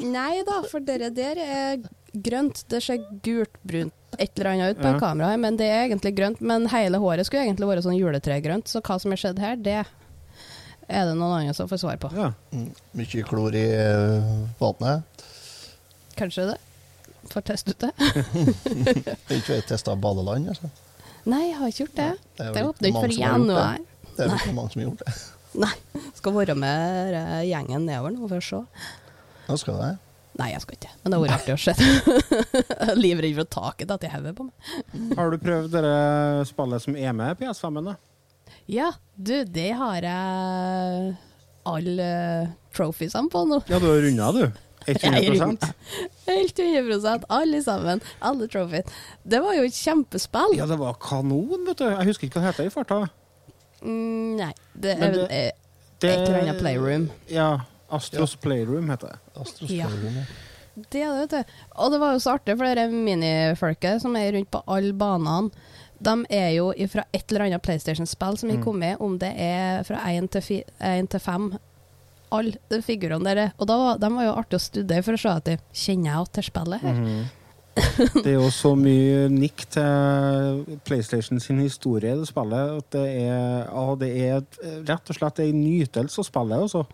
[0.01, 1.83] nei da, for dere der er
[2.13, 2.63] grønt.
[2.69, 5.13] Det ser gult-brunt et eller annet ut på Ja.
[5.29, 6.41] her men det er egentlig grønt.
[6.41, 9.85] Men hele håret skulle egentlig vært sånn juletregrønt, så hva som har skjedd her, det
[10.89, 12.11] er det noen andre som får svar på.
[12.17, 12.31] Ja.
[12.51, 13.65] Mm, Mye klor i
[14.59, 15.03] vannet.
[16.17, 16.57] Kanskje det.
[17.31, 17.93] Får teste ut det.
[19.37, 20.69] Ikke testa badeland, altså.
[21.25, 22.09] Nei, jeg har ikke gjort det.
[22.35, 23.19] Det er jo Det ikke åpner ikke det.
[23.23, 23.77] januar.
[24.17, 25.13] Det er jo ikke mange som har gjort det.
[25.59, 25.73] Nei.
[26.17, 28.61] Skal være med eh, gjengen nedover nå for å se.
[29.49, 30.09] Nå skal du?
[30.39, 30.91] Nei, jeg skal ikke.
[31.03, 31.73] Men det har vært artig å se.
[33.03, 34.73] Livredd for taket at jeg hodet på meg.
[35.19, 35.93] Har du prøvd det
[36.49, 37.91] spillet som er med i PS5-en?
[37.91, 37.95] da?
[38.71, 41.13] Ja, du, det har jeg
[41.69, 42.09] alle
[42.73, 43.61] trophiesene på nå.
[43.69, 44.61] Ja, du har runda, du.
[44.83, 45.63] 100%
[46.27, 48.01] Helt 100 alle sammen.
[48.19, 48.89] Alle trophies.
[49.23, 50.57] Det var jo et kjempespill.
[50.57, 51.85] Ja, det var kanon, vet du.
[51.87, 53.03] Jeg husker ikke hva det heter i farta.
[53.83, 55.51] Mm, nei, det er det-
[55.99, 57.09] Det- et eller annet playroom.
[57.27, 57.59] Ja.
[57.91, 59.19] Astros Playroom heter det.
[59.41, 59.85] Astros Ja.
[59.87, 60.23] Playroom, ja.
[60.89, 61.51] Det er det, vet du.
[61.75, 65.51] Og det var jo så artig, for det minifolket som er rundt på alle banene,
[66.01, 68.63] de er jo fra et eller annet PlayStation-spill som har Mm.
[68.63, 71.59] kommet, om det er fra 1 til, fi, 1 til 5.
[72.31, 73.51] Alle de figurene der.
[73.59, 76.17] Og da, var- de var jo artig å studere for å se at de kjenner
[76.17, 76.93] jeg til spillet her.
[76.93, 77.25] Mhm.
[77.73, 83.05] Det er jo så mye nikk til PlayStation sin historie i det spillet at det
[83.23, 84.43] er, ah, det er
[84.85, 86.59] rett og slett en nytelse å spille.
[86.67, 86.85] Altså.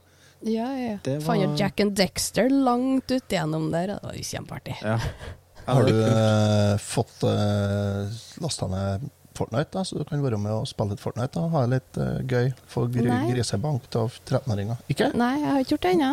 [0.48, 0.96] Ja, ja.
[1.04, 3.96] Det Fant jo Jack and Dexter langt ut gjennom der.
[3.96, 4.80] Det var jo kjempeartig.
[4.86, 4.98] Ja.
[5.70, 8.10] Har du eh, fått uh,
[8.42, 11.32] lasta ned Fortnite, da, så du kan være med og spille litt Fortnite?
[11.38, 12.50] da, Ha det litt eh, gøy.
[12.68, 14.82] Få gr grisebank av 13-åringer.
[14.92, 15.12] Ikke?
[15.20, 16.10] Nei, jeg har ikke gjort det ennå.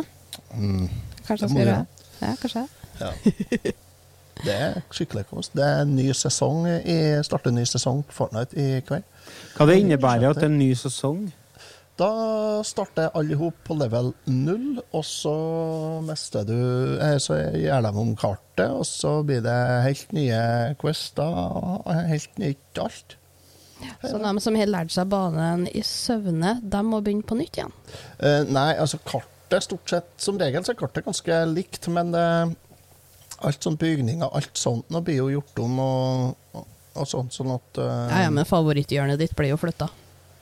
[0.52, 0.84] Mm.
[1.26, 2.06] Kanskje Det jeg skal gjøre det.
[2.20, 2.68] Ja, kanskje.
[3.00, 3.74] Ja.
[4.44, 5.50] Det er skikkelig kos.
[5.54, 9.06] Det er en ny sesong i, starter ny sesong Fortnite i kveld.
[9.56, 11.26] Hva det innebærer at det er en ny sesong?
[11.96, 12.08] Da
[12.68, 15.36] starter alle hop på level 0, og så
[16.04, 16.58] mister du
[17.00, 20.42] eh, Så gjør de om kartet, og så blir det helt nye
[20.80, 21.24] quester.
[21.24, 23.16] og Helt nytt alt.
[24.02, 27.72] Så de som har lært seg banen i søvne, de må begynne på nytt igjen.
[28.20, 32.54] Uh, nei, altså kartet stort sett Som regel så er kartet ganske likt, men eh,
[33.44, 36.58] alt sånn bygninger, alt sånt nå blir jo gjort om og,
[36.94, 39.90] og, sånt, sånn at uh, Ja, ja, men favoritthjørnet ditt blir jo flytta.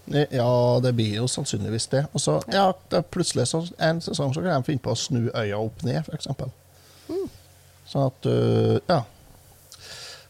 [0.07, 2.05] Ja, det blir jo sannsynligvis det.
[2.13, 5.31] Og så, ja, det plutselig så, en sesong så kan de finne på å snu
[5.33, 6.29] øya opp ned, f.eks.
[7.09, 7.27] Mm.
[7.89, 9.03] Sånn at uh, Ja.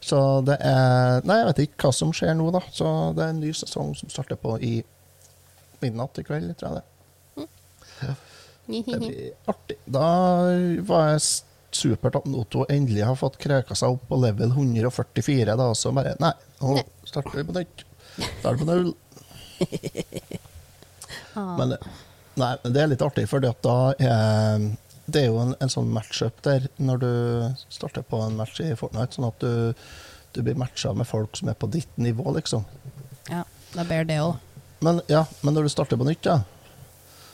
[0.05, 2.61] Så det er Nei, jeg vet ikke hva som skjer nå, da.
[2.77, 4.74] Så det er en ny sesong som starter på i
[5.81, 6.85] midnatt i kveld, tror jeg det.
[7.40, 7.50] Mm.
[8.05, 8.14] Ja.
[8.64, 9.77] Det blir artig.
[9.92, 10.11] Da
[10.88, 11.24] var jeg
[11.75, 15.77] s- supert at Otto endelig har fått kreka seg opp på level 144, da, og
[15.77, 16.33] så bare Nei,
[16.63, 17.85] nå starter vi på nytt.
[18.41, 18.95] Starter på null.
[21.37, 21.57] Ah.
[21.59, 21.73] Men,
[22.39, 23.51] nei, det er litt artig, for da
[23.99, 24.61] er
[25.11, 27.09] det er jo en, en sånn matchup der når du
[27.75, 29.75] starter på en match i Fortnite, sånn at du,
[30.33, 32.63] du blir matcha med folk som er på ditt nivå, liksom.
[33.29, 33.43] Ja,
[33.75, 34.39] da ber det òg.
[34.87, 36.39] Men, ja, men når du starter på nytt, ja,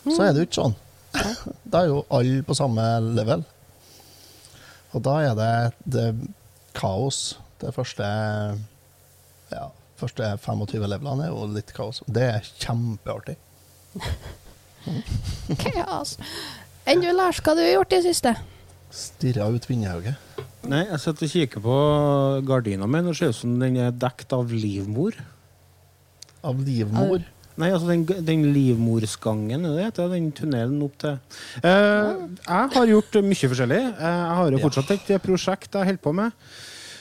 [0.09, 0.77] så er det jo ikke sånn.
[1.71, 2.89] Da er jo alle på samme
[3.21, 3.45] level.
[4.91, 5.53] Og da er det,
[5.87, 6.07] det
[6.75, 7.39] kaos.
[7.61, 8.07] Det første
[9.51, 9.67] ja,
[10.01, 12.03] første 25 levelene er jo litt kaos.
[12.07, 13.37] Det er kjempeartig.
[15.65, 16.17] kaos.
[16.89, 18.35] Enn du, Lars, hva har du gjort i det siste?
[18.91, 20.19] Stirra ut vindhauget.
[20.71, 21.77] Nei, jeg sitter og kikker på
[22.49, 23.03] gardina mi.
[23.07, 25.17] Det ser ut som den er dekt av livmor.
[26.47, 27.25] Av livmor.
[27.59, 31.17] Nei, altså den, den livmorsgangen, det heter den tunnelen opp til
[31.67, 32.13] eh,
[32.47, 33.81] Jeg har gjort mye forskjellig.
[33.91, 36.45] Eh, jeg har jo fortsatt et prosjekt jeg holder på med.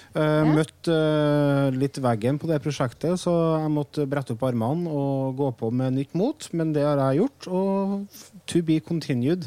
[0.09, 3.31] Uh, Møtt eh, litt veggen på det prosjektet, så
[3.61, 6.47] jeg måtte brette opp armene og gå på med nytt mot.
[6.57, 9.45] Men det har jeg gjort, og to be continued.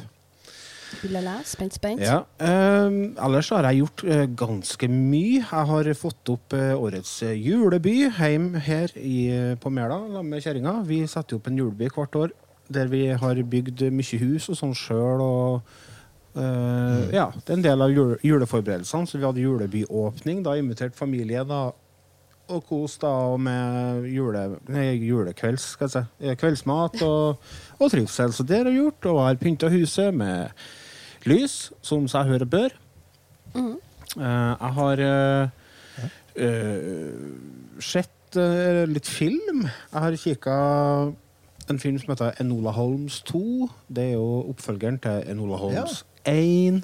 [1.03, 2.03] Ulala, spent, spent.
[2.05, 2.21] Ja.
[2.39, 2.89] eh,
[3.27, 5.41] ellers har jeg gjort eh, ganske mye.
[5.41, 10.45] Jeg har fått opp eh, årets eh, juleby hjemme her i, på Mæla sammen med
[10.45, 10.77] kjerringa.
[10.87, 12.37] Vi setter opp en juleby hvert år
[12.73, 15.23] der vi har bygd mye hus og sånn sjøl.
[16.33, 17.11] Uh, mm.
[17.13, 19.09] ja, det er en del av jule, juleforberedelsene.
[19.11, 20.45] Så vi hadde julebyåpning.
[20.47, 21.65] Da invitert familie da,
[22.53, 26.37] og kos da og med jule, nei, julekvelds, skal jeg si.
[26.41, 28.33] Kveldsmat og, og trivsel.
[28.33, 29.11] Så det har jeg gjort.
[29.13, 30.55] Og har pynta huset med
[31.29, 32.75] lys, som seg høre bør.
[33.57, 33.77] Eh,
[34.23, 35.51] jeg har eh,
[36.37, 37.19] eh,
[37.83, 38.09] sett
[38.89, 39.67] litt film.
[39.67, 40.55] Jeg har kikka
[41.71, 43.69] en film som heter Enola Holmes 2.
[43.93, 46.81] Det er jo oppfølgeren til Enola Holmes 1.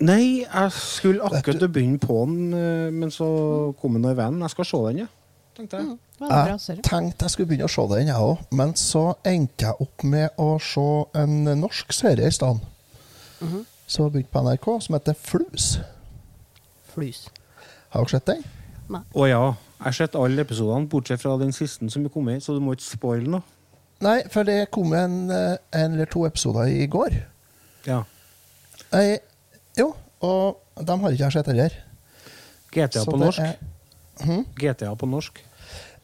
[0.00, 3.26] Nei, jeg skulle akkurat begynne på den, eh, men så
[3.80, 4.40] kom den i vennen.
[4.40, 5.06] Jeg skal se den, ja.
[5.56, 5.86] Tenkte jeg.
[5.86, 5.98] Mm,
[6.30, 10.04] Jeg tenkte jeg skulle begynne å se den, jeg òg, men så endte jeg opp
[10.04, 10.86] med å se
[11.20, 12.64] en norsk serie i stedet.
[13.40, 13.66] Mhm.
[13.86, 15.78] Som begynte begynt på NRK, som heter Flus.
[16.94, 17.28] Flus.
[17.90, 18.44] Har dere sett den?
[18.90, 19.42] Å ja.
[19.80, 22.74] Jeg har sett alle episodene, bortsett fra den siste som er kommet, så du må
[22.76, 23.42] ikke spoile noe.
[24.04, 27.16] Nei, for det kom en, eh, en eller to episoder i går.
[27.86, 28.02] Ja.
[28.92, 29.20] Jeg,
[29.78, 29.92] jo,
[30.24, 31.76] og de har ikke jeg sett heller.
[32.72, 33.40] GTA Så på norsk.
[33.40, 35.42] er- GTA på norsk.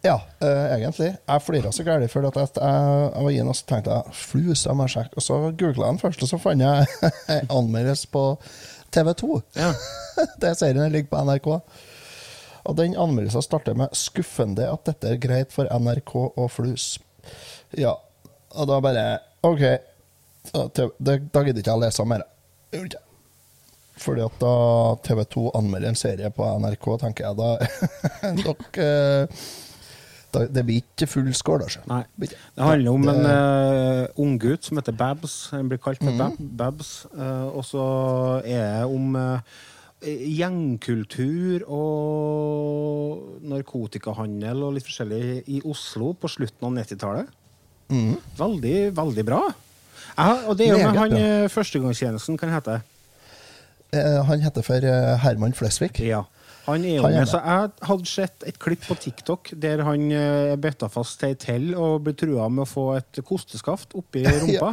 [0.05, 1.17] Ja, uh, egentlig.
[1.29, 4.67] Jeg flira så gærent for at jeg, jeg var inne og så tenkte jeg, flus,
[4.67, 5.17] jeg sjekk, sjekke.
[5.17, 6.87] Og så googla jeg den først, og så fant jeg
[7.37, 8.09] en anmeldelse
[8.97, 9.43] på TV2.
[9.55, 9.75] Ja.
[10.41, 11.49] Det serien ligger på NRK.
[12.67, 16.99] Og den anmeldelsen starter med 'skuffende at dette er greit for NRK og Flus'.
[17.71, 17.95] Ja,
[18.51, 19.63] og da bare OK.
[20.53, 22.25] Da, gidder ikke jeg å lese mer.
[22.73, 23.03] Gjorde ikke.
[23.97, 24.55] Fordi at da
[25.07, 27.51] TV2 anmelder en serie på NRK, tenker jeg da
[28.45, 29.39] Dere
[30.37, 31.83] da, Det blir ikke full skål, altså.
[31.91, 32.03] Nei.
[32.21, 35.37] Det handler om en uh, unggutt som heter Babs.
[35.55, 36.19] Han blir kalt mm.
[36.19, 36.93] Bab Babs.
[37.15, 37.87] Uh, og så
[38.45, 39.63] er det om uh,
[40.07, 47.33] gjengkultur og narkotikahandel og litt forskjellig i Oslo på slutten av 90-tallet.
[47.93, 48.17] Mm.
[48.39, 49.41] Veldig, veldig bra.
[50.17, 52.81] Ja, og det er jo med han førstegangstjenesten, kan hete.
[53.95, 56.01] Eh, han heter for eh, Herman Flesvig.
[56.05, 56.25] Ja.
[56.67, 59.85] Han er jo Han er med, så Jeg hadde sett et klipp på TikTok der
[59.87, 63.21] han eh, er bøtta fast til ei tell og blir trua med å få et
[63.27, 64.73] kosteskaft oppi rumpa.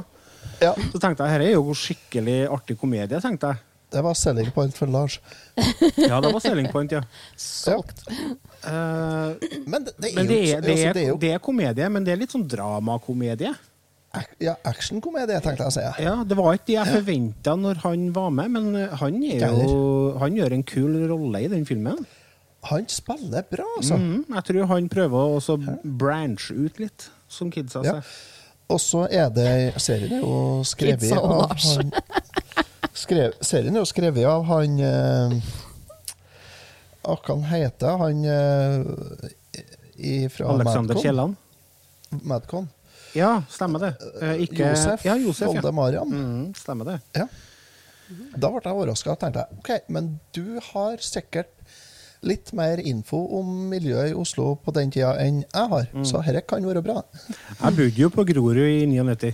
[0.62, 3.20] Ja, Så tenkte jeg dette er jo skikkelig artig komedie.
[3.22, 3.62] tenkte jeg.
[3.94, 5.20] det var selling point for Lars.
[6.10, 7.04] Ja, det var selling point, ja.
[7.38, 8.02] Solgt.
[8.10, 9.30] Eh,
[9.70, 12.48] Men det, det er men er, er, det er komedie, men det er litt sånn
[12.50, 13.54] dramakomedie.
[14.44, 15.86] Ja, actionkomedie, tenkte jeg å si.
[16.06, 19.48] Ja, det var ikke det jeg forventa når han var med, men eh, han, er
[19.64, 19.80] jo,
[20.22, 22.04] han gjør en kul rolle i den filmen.
[22.70, 23.98] Han spiller bra, altså.
[24.00, 27.98] Mm, jeg tror han prøver å også branche ut litt, som kidsa Ja.
[27.98, 28.14] sier.
[28.72, 29.50] Og så er det
[29.84, 31.92] Serien er jo skrevet av han
[32.96, 35.36] skrev, Serien er jo skrevet av han eh,
[37.04, 38.86] Hva han heter han øh,
[40.32, 41.02] fra Alexander Madcon?
[41.04, 41.36] Kielland.
[42.24, 42.70] Madcon.
[43.16, 43.92] Ja, stemmer det.
[44.22, 45.62] Eh, ikke, Josef, ja, Josef ja.
[45.62, 46.10] Voldemariam.
[46.10, 47.00] Mhm, stemmer det.
[47.16, 47.28] Ja.
[48.38, 51.50] Da ble jeg overraska og tenkte jeg, OK, men du har sikkert
[52.24, 56.06] litt mer info om miljøet i Oslo på den tida enn jeg har, Mm.
[56.06, 57.02] så dette kan være bra.
[57.62, 59.34] Jeg bodde jo på Grorud i 99.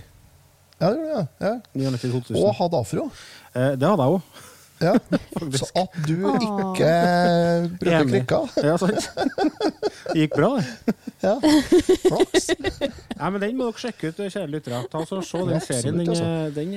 [0.80, 1.26] Ja, det gjorde jeg.
[1.40, 1.60] Ja.
[1.74, 3.10] 99 Og hadde afro.
[3.54, 4.22] Eh, det hadde jeg òg.
[4.80, 4.94] Ja.
[5.60, 6.90] Så at du ikke
[7.80, 8.38] brukte krykka
[8.68, 9.08] Ja, sant.
[10.10, 10.94] Det gikk bra, det.
[11.26, 11.34] ja.
[12.06, 12.46] Flaks.
[12.56, 14.80] Nei, men Den må dere sjekke ut, kjære lyttere.
[14.92, 15.98] Ta så Se den Ja, serien.
[16.00, 16.30] Den, altså.
[16.56, 16.72] den,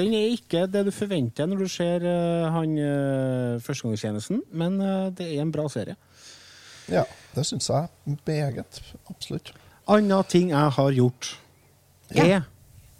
[0.00, 5.06] den er ikke det du forventer når du ser eh, han uh, førstegangstjenesten, men eh,
[5.14, 5.94] det er en bra serie.
[6.90, 7.04] Ja,
[7.36, 8.82] det syns jeg meget.
[9.08, 9.54] Absolutt.
[9.88, 11.30] Anna ting jeg har gjort,
[12.14, 12.24] Ja.
[12.24, 12.42] er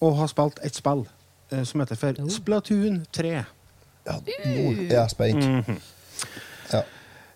[0.04, 1.04] å ha spilt et spill
[1.50, 3.44] eh, som heter for Splatoon 3.
[4.06, 5.44] Ja, er jeg spent.
[5.44, 5.80] -hmm.
[6.72, 6.80] Ja.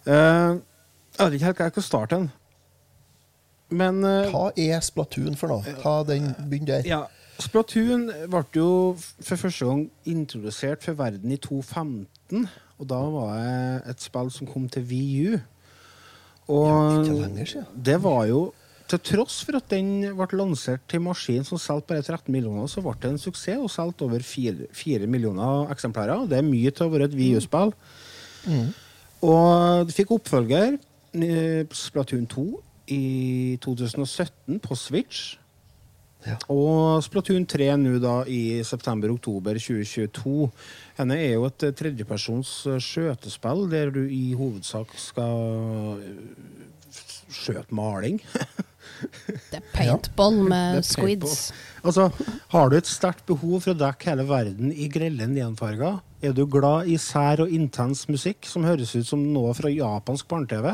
[0.07, 0.61] uh,
[1.19, 2.31] jeg vet ikke helt hva jeg skal starte den.
[3.69, 5.77] Men uh, Hva er Splatoon for noe?
[5.83, 6.83] Ta den, Begynn der.
[6.87, 7.03] Ja,
[7.39, 12.49] Splatoon ble jo for første gang introdusert for verden i 2015.
[12.79, 15.39] Og da var det et spill som kom til VU.
[16.49, 17.67] Og siden.
[17.85, 18.53] det var jo
[18.89, 22.83] til tross for at den ble lansert til maskin som solgte bare 13 millioner, så
[22.85, 26.27] ble det en suksess og solgte over 4, 4 millioner eksemplarer.
[26.31, 27.75] Det er mye til å være et VU-spill.
[29.29, 30.79] Og det fikk oppfølger,
[31.21, 32.47] eh, Splatoon 2,
[32.89, 35.37] i 2017 på Switch.
[36.27, 36.37] Ja.
[36.49, 40.49] Og Splatoon 3 nå da i september-oktober 2022.
[40.99, 46.01] Henne er jo et eh, tredjepersons eh, skjøtespill der du i hovedsak skal
[47.29, 48.23] skjøte maling.
[49.51, 51.51] Det er paintball med squids.
[51.83, 52.09] Altså,
[52.53, 56.01] Har du et sterkt behov for å dekke hele verden i grelle neonfarger?
[56.23, 60.27] Er du glad i sær og intens musikk som høres ut som noe fra japansk
[60.31, 60.73] barne-TV?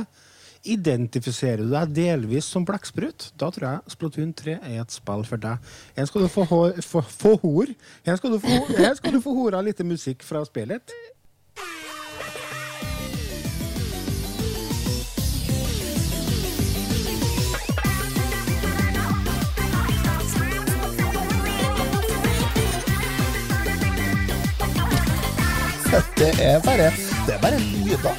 [0.65, 3.29] Identifiserer du deg delvis som blekksprut?
[3.37, 5.75] Da tror jeg Splatoon 3 er et spill for deg.
[5.99, 7.75] Her skal du få, hår, få, få hor.
[8.07, 10.97] Her skal du få, her skal du få hora litt musikk fra spillet.
[26.25, 26.85] Det er bare,
[27.27, 28.15] det er bare lyder.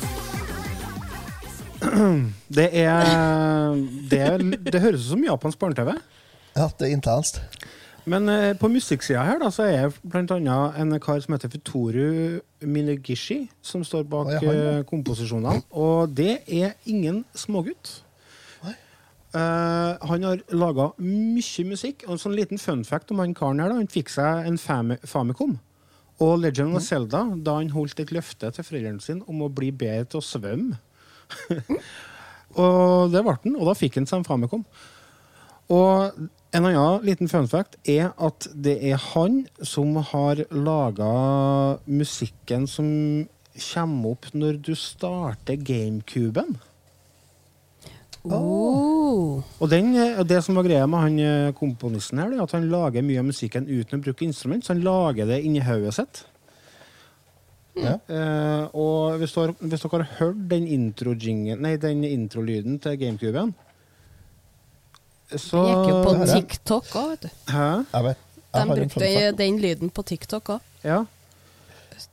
[2.53, 3.73] Det er
[4.11, 5.89] Det, det høres ut som japansk barne-TV.
[6.55, 7.41] Ja, det er intenst.
[8.05, 11.49] Men eh, på musikksida her da, så er jeg blant annet en kar som heter
[11.49, 14.53] Futoru Minegishi, som står bak han, ja.
[14.53, 15.65] eh, komposisjonene.
[15.73, 18.03] Og det er ingen smågutt.
[19.33, 22.05] Eh, han har laga mye musikk.
[22.05, 23.81] Og en sånn liten fun fact om han karen her, da.
[23.81, 25.57] Han fikk seg en fam Famicom.
[26.23, 26.75] Og Legend Mm.
[26.75, 30.21] of Zelda, da han holdt et løfte til foreldrene sine om å bli bedre til
[30.21, 30.77] å svømme.
[32.55, 34.65] og det ble han, og da fikk han seg en Famicom.
[35.69, 41.09] Og En annen liten fun fact er at det er han som har laga
[41.83, 43.27] musikken som
[43.73, 46.55] kommer opp når du starter GameCuben.
[48.25, 49.43] Oh.
[49.61, 52.55] Og den, eh, det som var greia med han eh, komponisten her, det er at
[52.57, 55.93] han lager mye av musikken uten å bruke instrument, så han lager det inni hodet
[55.99, 56.23] sitt.
[57.75, 57.97] Ja.
[58.07, 63.51] Uh, og hvis dere, hvis dere har hørt den intro-jingen- nei, den til GameCuben
[65.29, 67.29] så Det gikk jo på TikTok òg, vet du.
[67.51, 67.67] Hæ?
[67.93, 68.17] Jeg vet.
[68.53, 70.59] Jeg De brukte den lyden på TikTok òg.
[70.83, 71.05] Ja.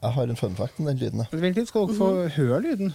[0.02, 1.26] jeg har en fun fact om den lyden.
[1.30, 2.94] Vent litt, skal dere få høre lyden.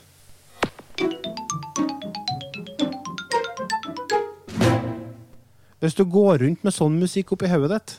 [5.83, 7.95] Hvis du går rundt med sånn musikk oppi hodet ditt,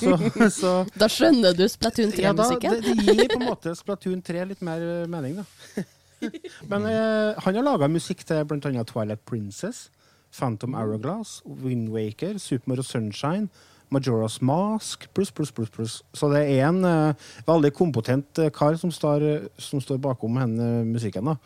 [0.00, 0.16] så,
[0.60, 3.04] så Da skjønner du Splatoon Ja, da, det, 3-musikken.
[3.04, 5.84] det gir på en måte Splatoon 3 litt mer eh, mening, da.
[6.70, 8.84] Men eh, han har laga musikk til bl.a.
[8.88, 9.90] Twilight Princess,
[10.32, 13.50] Phantom Hourglass, Wind Waker, Super Mario Sunshine,
[13.92, 15.70] Majora's Mask, pluss, pluss, pluss.
[15.70, 16.00] pluss.
[16.16, 20.86] Så det er en eh, veldig kompetent eh, kar som står, som står bakom denne
[20.88, 21.28] musikken.
[21.28, 21.36] da.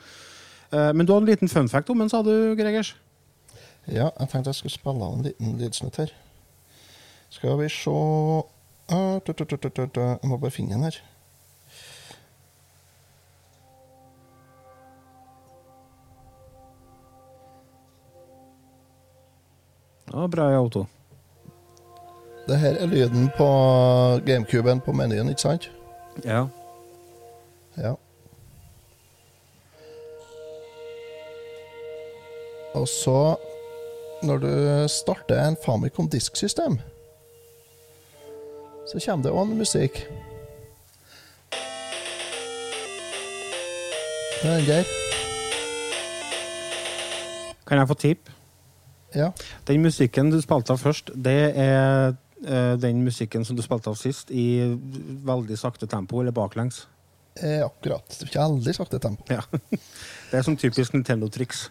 [0.71, 2.95] Eh, men du hadde en liten fun fact om den, sa du, Gregers?
[3.91, 6.14] Ja, jeg tenkte jeg skulle spille av en liten lydsnutt her.
[7.30, 7.91] Skal vi se
[8.91, 9.20] Ah.
[9.26, 10.97] Jeg må bare finne den her.
[20.12, 20.86] Ja, bra, Otto.
[22.49, 23.47] Det her er lyden på
[24.26, 25.70] GameCuben på menyen, ikke sant?
[26.24, 26.47] Ja.
[27.76, 27.95] Ja.
[32.74, 33.36] Og så,
[34.23, 34.51] når du
[34.89, 36.79] starter en Famicom disksystem,
[38.91, 40.03] så kommer det òg musikk.
[44.41, 44.85] Det er den der.
[47.68, 48.31] Kan jeg få tipp?
[49.14, 49.31] Ja.
[49.68, 53.99] Den musikken du spilte av først, det er uh, den musikken som du spilte av
[54.01, 54.77] sist, i
[55.27, 56.87] veldig sakte tempo, eller baklengs.
[57.41, 58.16] Eh, akkurat.
[58.35, 59.25] Veldig sakte tempo.
[59.31, 59.45] Ja.
[60.31, 61.71] Det er som typisk Nintendo-triks.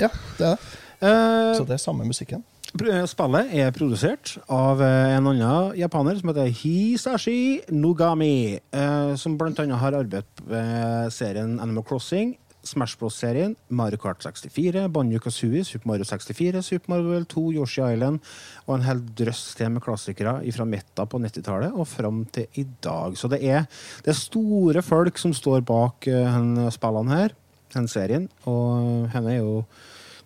[0.00, 0.83] Ja, det er det.
[1.04, 2.42] Eh, Så det er samme musikken.
[2.74, 9.36] pr- spillet er produsert av eh, en annen japaner som heter Hisashi Nogami, eh, som
[9.38, 12.34] blant annet har arbeidet med serien Animal Crossing,
[12.64, 17.82] Smash Bros-serien, Mario Kart 64, Banjo Kazooie, Super Mario 64, Super Mario World 2, Yoshi
[17.84, 18.20] Island
[18.66, 22.64] og en hel drøss til med klassikere fra Metta på 90-tallet og fram til i
[22.82, 23.18] dag.
[23.20, 23.66] Så det er,
[24.02, 27.36] det er store folk som står bak uh, spillene her,
[27.76, 29.58] den serien, og henne er jo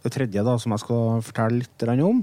[0.05, 2.23] det tredje da, som jeg skal fortelle litt om.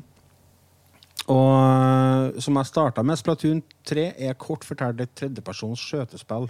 [1.32, 6.50] Og eh, som jeg starta med, Splatoon 3 er kort fortalt et tredjepersons skjøtespill.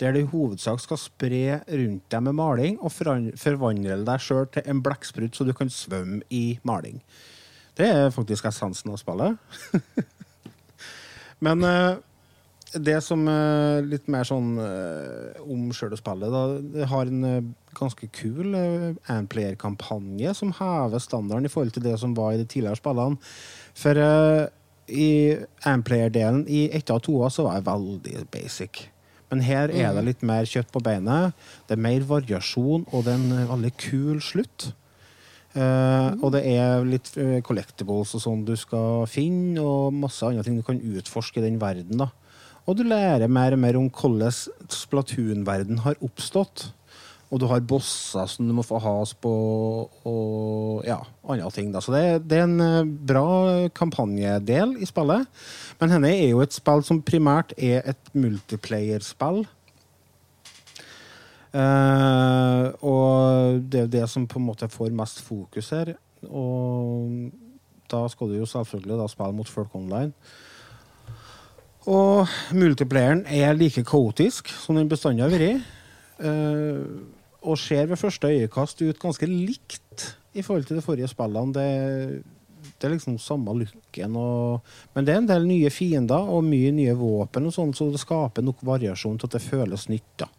[0.00, 4.64] Der du i hovedsak skal spre rundt deg med maling og forvandle deg sjøl til
[4.68, 7.02] en blekksprut, så du kan svømme i maling.
[7.76, 9.36] Det er faktisk essensen av spillet.
[11.44, 12.00] Men eh,
[12.72, 16.42] det som er litt mer sånn eh, om sjøle spillet, da,
[16.76, 21.94] det har en eh, ganske kul uh, Amplayer-kampanje som hever standarden i forhold til det
[22.00, 23.16] som var i de tidligere spillene.
[23.78, 24.44] For uh,
[24.92, 28.84] i Amplayer-delen i ett av toa så var jeg veldig basic.
[29.32, 31.32] Men her er det litt mer kjøtt på beinet.
[31.64, 34.74] Det er mer variasjon, og det er en veldig kul slutt.
[35.52, 40.44] Eh, og det er litt eh, collectibles og sånn du skal finne, og masse andre
[40.44, 42.04] ting du kan utforske i den verden.
[42.04, 42.10] da.
[42.66, 44.32] Og du lærer mer og mer om hvordan
[44.70, 46.68] Splatoon-verden har oppstått.
[47.32, 49.30] Og du har bosser som du må få has på,
[50.04, 51.70] og ja, andre ting.
[51.72, 51.80] da.
[51.80, 55.24] Så det, det er en eh, bra kampanjedel i spillet.
[55.80, 59.46] Men henne er jo et spill som primært er et multiplayer-spill.
[61.56, 65.94] Eh, og det er jo det som på en måte får mest fokus her.
[66.28, 67.32] Og
[67.88, 70.12] da skal du jo selvfølgelig da spille mot folk online.
[71.90, 75.64] Og multiplayeren er like kaotisk som den bestandig har vært.
[76.22, 77.02] Uh,
[77.42, 81.54] og ser ved første øyekast ut ganske likt i forhold til de forrige spillene.
[81.56, 82.22] Det,
[82.78, 84.14] det er liksom samme looken.
[84.16, 87.90] Og, men det er en del nye fiender og mye nye våpen, og sånn, så
[87.90, 90.14] det skaper nok variasjon til at det føles nytt.
[90.22, 90.30] da.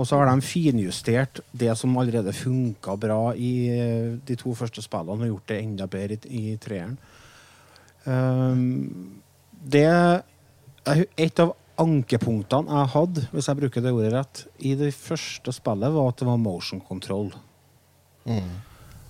[0.00, 4.82] Og så har de finjustert det som allerede funka bra i eh, de to første
[4.82, 6.96] spillene, og gjort det enda bedre i, i treeren.
[8.02, 9.20] Um,
[9.62, 9.86] det
[10.90, 15.94] Et av ankepunktene jeg hadde, hvis jeg bruker det ordet rett, i det første spillet,
[15.94, 17.30] var at det var motion control.
[18.26, 18.50] Mm.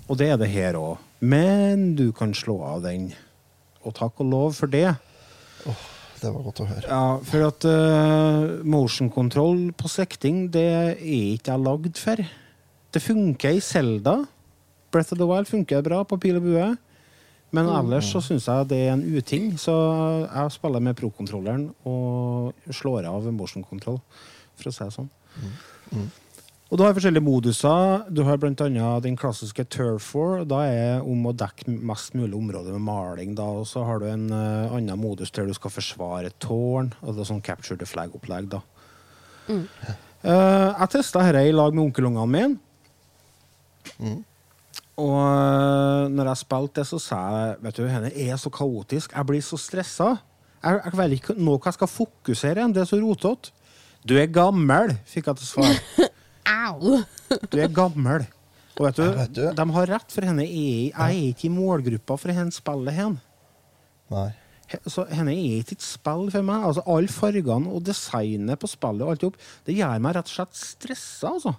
[0.08, 1.00] Og det er det her òg.
[1.22, 3.12] Men du kan slå av den.
[3.86, 4.88] Og takk og lov for det.
[6.22, 6.86] Det var godt å høre.
[6.86, 12.22] Ja, for at uh, motion control på sekting, det er ikke jeg lagd for.
[12.92, 14.20] Det funker i Zelda.
[14.92, 16.68] Breath of the Wild funker bra på pil og bue.
[17.52, 19.74] Men ellers så syns jeg det er en uting, så
[20.24, 24.00] jeg spiller med pro-kontrolleren og slår av motion-kontroll,
[24.56, 25.10] for å si det sånn.
[26.72, 28.06] Og du har forskjellige moduser.
[28.08, 28.54] Du har bl.a.
[29.04, 30.40] den klassiske Turf War.
[30.48, 33.34] Da er om å dekke mest mulig område med maling.
[33.36, 36.94] da, Og så har du en uh, annen modus der du skal forsvare et tårn.
[37.02, 38.48] og det er sånn Capture the Flag-opplegg.
[38.56, 38.62] da.
[39.50, 39.66] Mm.
[40.24, 44.22] Uh, jeg testa dette i lag med onkelungene mine.
[45.00, 49.14] Og øh, når jeg spilte det, så sa jeg vet du, henne er så kaotisk.
[49.16, 50.10] Jeg blir så stressa.
[50.62, 52.74] Jeg, jeg vet ikke nå hva jeg skal fokusere igjen.
[52.76, 53.54] Det er så rotete.
[54.02, 55.80] Du er gammel, fikk jeg til svar.
[56.66, 57.00] Au!
[57.48, 58.26] Du er gammel.
[58.78, 59.42] Og vet du, vet du.
[59.56, 63.18] de har rett, for henne er, jeg er ikke i målgruppa for henne spillet hen.
[64.12, 64.30] Nei.
[64.88, 66.64] Så henne er ikke et spill for meg.
[66.68, 69.36] Altså, Alle fargene og designet på spillet og alt opp,
[69.68, 71.54] det gjør meg rett og slett stressa, altså.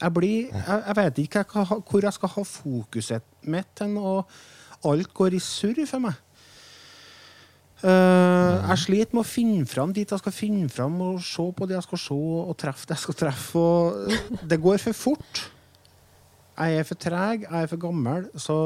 [0.00, 4.28] Jeg blir Jeg, jeg vet ikke jeg, hvor jeg skal ha fokuset mitt hen, og
[4.84, 6.20] alt går i surr for meg.
[7.84, 11.68] Uh, jeg sliter med å finne fram dit jeg skal finne fram, og se på
[11.68, 13.60] det jeg skal se, og treffe det jeg skal treffe.
[13.60, 15.44] Og det går for fort.
[16.54, 18.56] Jeg er for treg, jeg er for gammel, så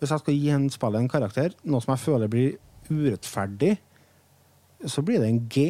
[0.00, 2.58] hvis jeg skal gi en spillet en karakter, noe som jeg føler blir
[2.90, 3.74] urettferdig,
[4.88, 5.64] så blir det en G.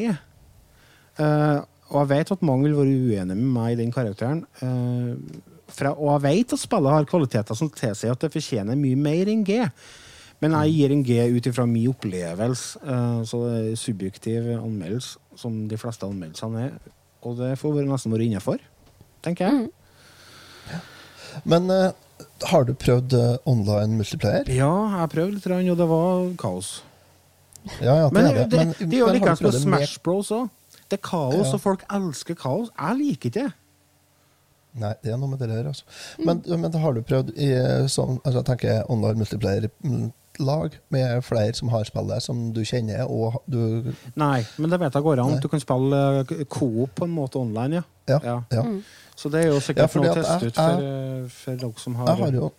[1.20, 1.60] Eh,
[1.90, 4.44] og jeg vet at mange vil være uenige med meg i den karakteren.
[4.62, 8.98] eh, for og jeg vet at spillet har kvaliteter som tilsier at det fortjener mye
[8.98, 9.60] mer enn G.
[10.40, 15.18] Men jeg gir en G ut ifra min opplevelse, eh, så det er subjektiv anmeldelse,
[15.36, 16.78] som de fleste anmeldelsene er.
[17.22, 18.58] Og det får nesten være innafor,
[19.22, 19.68] tenker jeg.
[21.44, 21.92] Men uh,
[22.48, 23.12] har du prøvd
[23.46, 24.48] online multiplayer?
[24.48, 26.70] Ja, jeg prøvde litt, og det var kaos.
[27.80, 28.50] Ja, ja, det Men er det, det.
[28.50, 30.48] det, Men, det er jo men har med Smash Bros òg.
[30.90, 31.52] Det er kaos, Ja.
[31.54, 32.70] og folk elsker kaos.
[32.78, 33.52] Jeg liker ikke det.
[34.80, 35.84] Nei, det er noe med det der, altså.
[36.22, 41.54] Men, men har du prøvd i eh, sånn altså, jeg tenker online multiplayer-lag med flere
[41.58, 45.32] som har spillet, som du kjenner, og du Nei, men det vet jeg går an.
[45.34, 45.40] Nei.
[45.42, 47.82] Du kan spille eh, coop på en måte online, ja.
[48.14, 48.20] Ja.
[48.24, 48.38] Ja.
[48.60, 48.64] ja.
[49.18, 52.06] Så det er jo sikkert noe å teste ut for, eh, for dere som har
[52.14, 52.50] Jeg har jo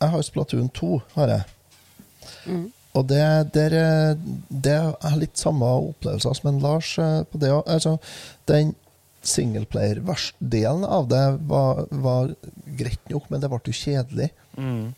[0.00, 1.42] Jeg har Splatoon 2, har jeg.
[2.96, 3.22] Og det,
[3.54, 3.74] der,
[4.48, 7.66] det er litt samme opplevelse som en Lars eh, på det òg.
[7.68, 7.98] Altså,
[8.48, 8.74] den
[9.28, 12.32] singleplayer-delen av det var, var
[12.78, 14.30] greit nok, men det ble jo kjedelig.
[14.56, 14.94] Mm.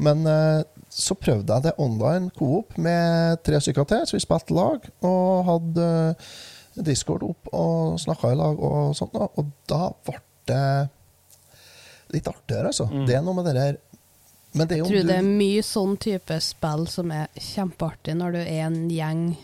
[0.00, 4.56] Men eh, så prøvde jeg det online coop med tre stykker til, så vi spilte
[4.56, 6.32] lag og hadde eh,
[6.86, 9.18] Discord opp og snakka i lag og sånt.
[9.18, 10.16] Og da ble
[10.48, 10.64] det
[12.14, 12.88] litt artigere, altså.
[13.06, 13.78] Det er noe med det der
[14.52, 18.16] Men det er Jeg tror du- det er mye sånn type spill som er kjempeartig
[18.16, 19.36] når du er en gjeng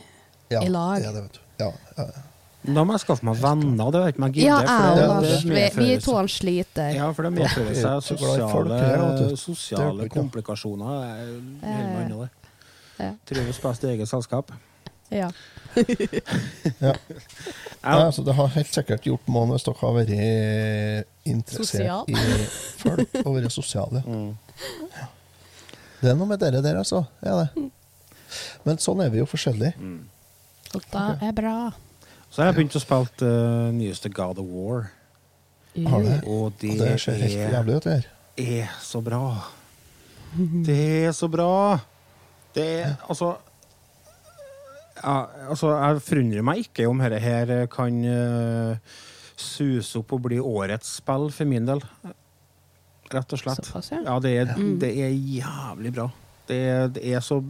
[0.51, 0.99] ja, i lag.
[0.99, 1.39] Det er det, vet du.
[1.65, 2.23] Ja, ja, ja.
[2.67, 3.91] Da må jeg skaffe meg venner.
[3.95, 5.45] Det vet ikke om jeg Ja, jeg og Lars.
[5.77, 6.95] Vi, to han sliter.
[6.97, 10.97] Ja, for det medfører er seg sosiale, sosiale komplikasjoner.
[11.07, 11.29] Jeg
[11.63, 12.31] holder meg unna det.
[12.99, 13.13] Ja.
[13.27, 14.51] Trives best i eget selskap.
[15.13, 15.31] Ja.
[16.81, 16.95] Ja.
[17.85, 18.09] Ja.
[18.09, 20.11] Ja, det har helt sikkert gjort noe hvis dere har vært
[21.29, 22.05] interessert Sosial.
[22.09, 22.47] i
[22.81, 24.03] folk og vært sosiale.
[24.07, 24.31] Mm.
[26.01, 27.03] Det er noe med dere der, altså.
[27.25, 27.71] Ja, det.
[28.67, 29.73] Men sånn er vi jo forskjellige.
[30.77, 31.57] Og det er bra.
[32.29, 34.91] Så har jeg begynt å spille uh, nyeste God of War.
[35.87, 36.19] Har det?
[36.29, 38.09] Og det, Og det ser helt er, jævlig ut, det her.
[38.37, 39.23] er så bra.
[40.67, 41.51] Det er så bra.
[42.57, 43.35] Det er altså
[44.97, 49.01] ja, altså, Jeg forundrer meg ikke om dette her kan uh,
[49.37, 51.83] suse opp og bli årets spill for min del.
[53.13, 53.67] Rett og slett.
[53.67, 54.03] Såpass, ja.
[54.07, 56.09] Ja, det er, det er jævlig bra.
[56.47, 57.41] Det er, det er så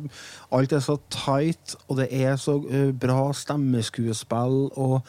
[0.54, 5.00] Alt er så tight, og det er så uh, bra stemmeskuespill, og,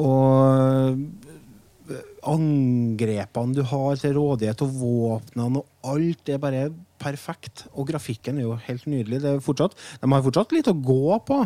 [0.00, 6.64] og uh, angrepene du har til rådighet, og våpnene og alt er bare
[7.00, 7.66] perfekt.
[7.74, 9.20] Og grafikken er jo helt nydelig.
[9.24, 11.42] Det fortsatt, de har fortsatt litt å gå på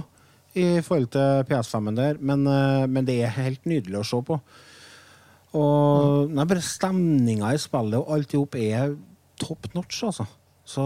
[0.59, 4.39] i forhold til PS5-en der, men, uh, men det er helt nydelig å se på.
[5.57, 8.97] Og nei, bare stemninga i spillet og alt i hop er
[9.41, 10.27] top notch, altså.
[10.69, 10.83] Så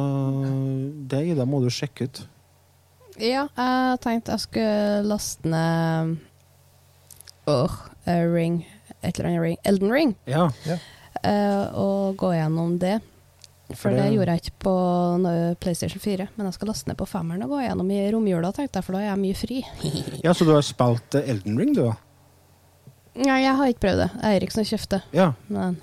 [1.10, 2.20] det Ida, må du sjekke ut.
[3.18, 6.14] Ja, jeg tenkte jeg skulle laste ned
[7.50, 7.74] Åh,
[8.06, 8.62] eh, Ring
[9.02, 9.56] Et eller annet Ring.
[9.66, 10.14] Elden Ring.
[10.30, 10.46] Ja.
[11.22, 13.00] eh, og gå gjennom det.
[13.72, 14.74] For, For det, det- gjorde jeg ikke på
[15.60, 16.28] PlayStation 4.
[16.36, 18.92] Men jeg skal laste ned på femmeren og gå gjennom i romjula, tenkte jeg, for
[18.94, 19.58] da er jeg mye fri.
[20.24, 21.82] ja, så du har spilt eh, Elden Ring, du?
[21.88, 21.96] da?
[23.14, 24.10] Nei, jeg har ikke prøvd det.
[24.24, 25.02] Eirik som kjøpte.
[25.12, 25.32] Ja.
[25.52, 25.76] Men,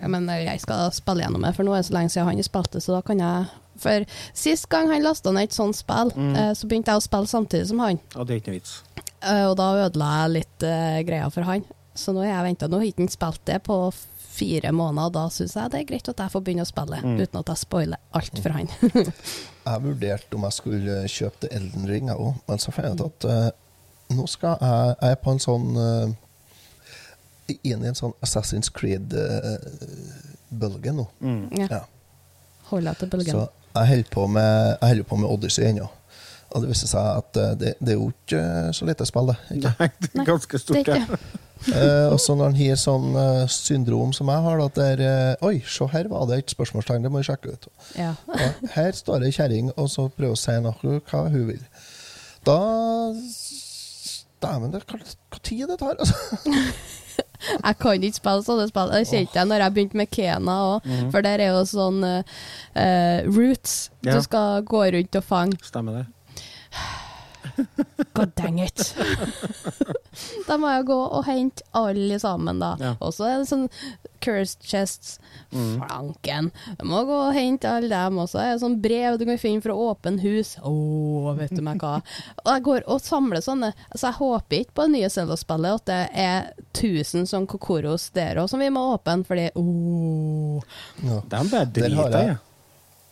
[0.00, 2.40] ja, men jeg skal spille gjennom det, for nå er det så lenge siden han
[2.40, 4.04] har spilt det, så da kan jeg For
[4.38, 6.36] sist gang han lasta ned et sånt spill, Mm.
[6.38, 7.98] eh, så begynte jeg å spille samtidig som han.
[8.14, 8.74] ja, det er ikke noe vits.
[9.22, 11.64] Eh, og da ødela jeg litt eh, greia for han.
[11.94, 12.68] Så nå har jeg venta.
[12.68, 13.78] Nå har ikke han spilt det på
[14.34, 17.00] fire måneder, og da syns jeg det er greit at jeg får begynne å spille,
[17.02, 17.18] Mm.
[17.20, 18.68] uten at jeg spoiler alt for han.
[19.64, 22.94] Jeg vurderte om jeg skulle kjøpe til Elden Ring, jeg òg, men så fant jeg
[23.00, 23.50] ut at eh,
[24.14, 26.12] nå skal jeg Jeg er på en sånn uh,
[27.52, 29.22] Inn i en sånn Assassin's Creed-bølge
[30.96, 31.04] nå.
[31.58, 31.66] ja.
[31.70, 31.82] Ja.
[32.70, 33.34] Hold deg til bølgen.
[33.36, 33.42] Så
[33.74, 35.88] jeg holder på med, jeg holder på med Odyssey ennå.
[36.54, 39.26] Og det viste seg at eh, det, det er jo ikke eh, så lite spill,
[39.32, 39.36] det.
[39.56, 39.72] Ikke?
[39.80, 41.00] Nei, det er ganske stort, det.
[41.64, 45.46] Eh, og så når han har sånn eh, syndrom som jeg har, at der eh,
[45.48, 47.68] Oi, se her var det et spørsmålstegn, det må vi sjekke ut.
[47.96, 48.10] ja.
[48.28, 51.62] Og her står det ei kjerring og så prøver å si noe hva hun vil.
[52.44, 52.58] Da
[54.44, 54.76] Dæven,
[55.40, 56.52] tid det tar, altså.
[57.66, 58.90] Jeg kan ikke spille sånne spill.
[58.94, 63.18] Det kjente jeg når jeg begynte med Kena òg, for der er jo sånn uh,
[63.28, 64.14] roots Ja.
[64.16, 65.58] du skal gå rundt og fange.
[65.64, 66.06] Stemmer det.
[68.14, 68.94] God dang it!
[70.48, 72.74] da må jeg gå og hente alle sammen, da.
[72.80, 72.92] Ja.
[73.02, 73.68] Og så er det sånn
[74.24, 75.18] cursed chests.
[75.52, 76.48] Flanken.
[76.78, 78.16] Jeg må gå og hente alle dem.
[78.22, 80.54] Og så er det sånn brev du kan finne fra åpen hus.
[80.64, 80.72] Å,
[81.38, 81.98] vet du meg hva.
[82.44, 83.72] Og jeg går og samler sånne.
[83.92, 88.40] Så jeg håper ikke på det nye Zelda-spillet at det er 1000 sånn Kokoros der
[88.42, 90.64] òg som vi må åpne, fordi åh.
[91.04, 91.20] Ja.
[91.20, 92.26] De bare driter i.
[92.30, 92.42] jeg-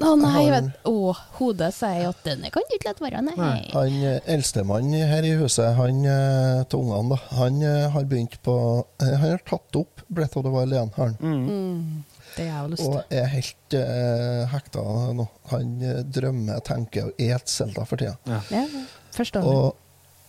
[0.03, 3.35] Å nei, han, vet Å, hodet sier at denne kan du ikke la være, nei.
[3.39, 3.67] Nei.
[3.75, 8.39] Han eh, eldstemann her i huset, han eh, til ungene, da, han eh, har begynt
[8.45, 8.57] på
[9.03, 11.17] Han har tatt opp Breath of the Wild igjen, har han.
[11.21, 12.03] Mm,
[12.37, 12.97] det har jeg har lyst til.
[12.97, 14.83] Og er helt uh, hekta
[15.17, 15.27] nå.
[15.53, 15.73] Han
[16.13, 18.17] drømmer, tenker og et Selda for tida.
[18.29, 19.43] Ja, ja.
[19.43, 19.77] Og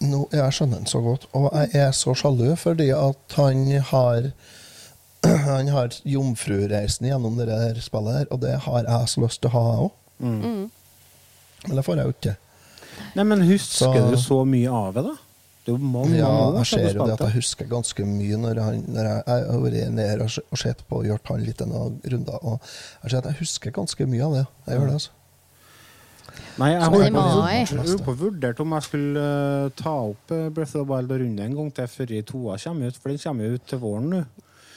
[0.04, 1.28] nå, jeg skjønner han så godt.
[1.38, 4.30] Og jeg er så sjalu fordi at han har
[5.48, 9.52] Han har jomfrureisen gjennom det der spillet her, og det har jeg så lyst til
[9.52, 9.92] å ha, jeg òg.
[10.24, 10.72] Mm.
[11.68, 12.36] Men det får jeg jo ikke.
[13.14, 15.16] Nei, men husker Så- du så mye av det, da?
[15.64, 18.36] Det er jo mange, Ja, mange jeg ser jo det at jeg husker ganske mye
[18.36, 21.62] når, han, når jeg, jeg har vært nede og sett på og gjort han litt
[21.64, 22.40] noen runder.
[22.44, 22.60] Og
[23.04, 24.46] jeg ser at jeg husker ganske mye av det.
[24.68, 25.12] Jeg gjør det, altså.
[26.60, 30.76] Nei, jeg holdt på, på å vurdere om jeg skulle eh, ta opp eh, Breath
[30.76, 33.48] of the Wild og runde en gang til før toa kommer ut, for den kommer
[33.48, 34.22] jo ut til våren nå.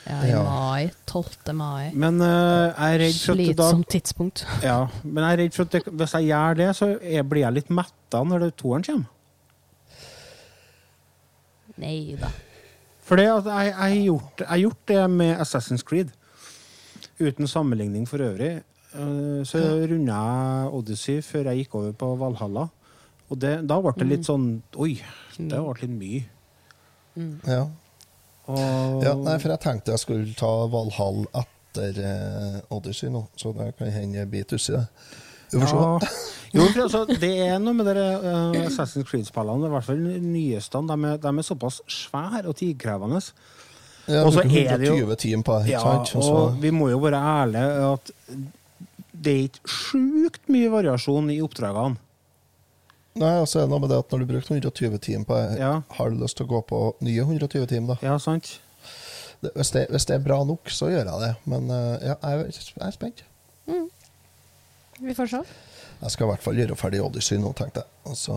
[0.07, 0.90] Ja, i mai.
[1.11, 1.54] 12.
[1.59, 1.90] mai.
[1.98, 4.44] Men uh, jeg er redd for at da Slitsomt tidspunkt.
[4.68, 7.42] Ja, men jeg er redd for at det, hvis jeg gjør det, så jeg, blir
[7.42, 9.12] jeg litt metta når det toeren kommer.
[11.82, 12.30] Nei da.
[13.07, 16.14] For det at jeg, har gjort, gjort det med Assassin's Creed.
[17.20, 18.57] Uten sammenligning for øvrig.
[18.96, 22.66] Eh, Så runda jeg Odyssey før jeg gikk over på Valhalla.
[23.30, 24.46] Og det, da ble det litt sånn
[24.78, 24.96] Oi,
[25.36, 26.22] det ble litt mye.
[27.48, 27.64] Ja.
[28.47, 33.51] Og, ja, nei, for jeg tenkte jeg skulle ta Valhall etter eh, Odyssey nå, så
[33.57, 34.84] det kan hende jeg biter uti det.
[35.53, 35.82] Vi får.
[36.03, 36.11] Ja.
[36.57, 40.82] Jo, for altså, det er noe med dere uh, Assassin's Creed-spillene, i hvert fall nyeste.
[40.88, 43.20] De er, de er såpass svære og tidkrevende.
[44.07, 44.94] Ja, Og så er det jo-
[45.42, 45.82] på Ja,
[46.22, 48.12] og vi må jo være ærlige at
[49.26, 51.97] det er ikke sjukt mye variasjon i oppdragene.
[53.16, 55.70] Nei, altså så noe med det at når du bruker 120 timer på det, Ja.
[55.96, 58.10] har du lyst til å gå på nye 120 timer, da?
[58.10, 58.58] Ja, sant?
[59.40, 61.30] Det, hvis, det, hvis det er bra nok, så gjør jeg det.
[61.48, 63.22] Men eh, ja, jeg, er- jeg er spent.
[65.00, 65.40] Vi får se.
[66.00, 67.88] Jeg skal i hvert fall gjøre ferdig Odyssey nå, tenkte jeg.
[68.08, 68.36] Altså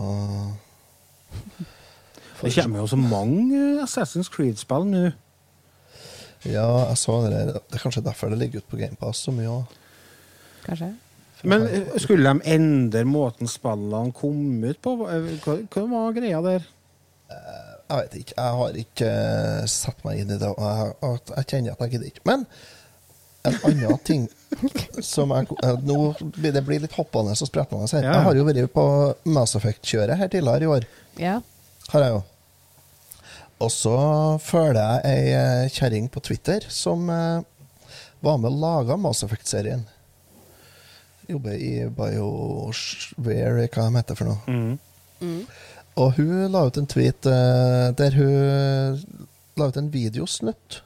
[2.40, 5.02] Det kommer jo så mange eh, Assassin's Creed-spill nå.
[6.48, 7.40] Ja, jeg så det.
[7.68, 9.74] Det er kanskje derfor det ligger ute på GamePass så mye òg.
[10.64, 10.94] Kanskje.
[11.42, 14.96] Men eh, skulle de endre måten spillene kom ut på?
[15.00, 16.66] Hva, hva var greia der?
[17.90, 18.34] Jeg vet ikke.
[18.36, 20.50] Jeg har ikke eh, satt meg inn i det.
[20.50, 20.92] Jeg,
[21.34, 22.26] jeg kjenner at jeg gidder ikke.
[22.28, 22.44] Men
[23.48, 24.26] en annen ting
[25.02, 25.98] som jeg eh, Nå
[26.36, 28.04] blir det litt hoppende og sprettende her.
[28.04, 28.18] Ja.
[28.18, 28.86] Jeg har jo vært på
[29.32, 30.88] Mass Effect-kjøret her tidligere i år.
[31.20, 31.38] Ja.
[31.90, 32.20] Har jeg jo.
[33.60, 33.96] Og så
[34.40, 37.42] følger jeg ei eh, kjerring på Twitter som eh,
[38.24, 39.82] var med og laga Mass Effect-serien.
[41.30, 44.68] Jobber i BioWare, hva de heter for noe.
[46.00, 49.02] Og hun la ut en tweet eh, der hun
[49.60, 50.80] la ut en videosnutt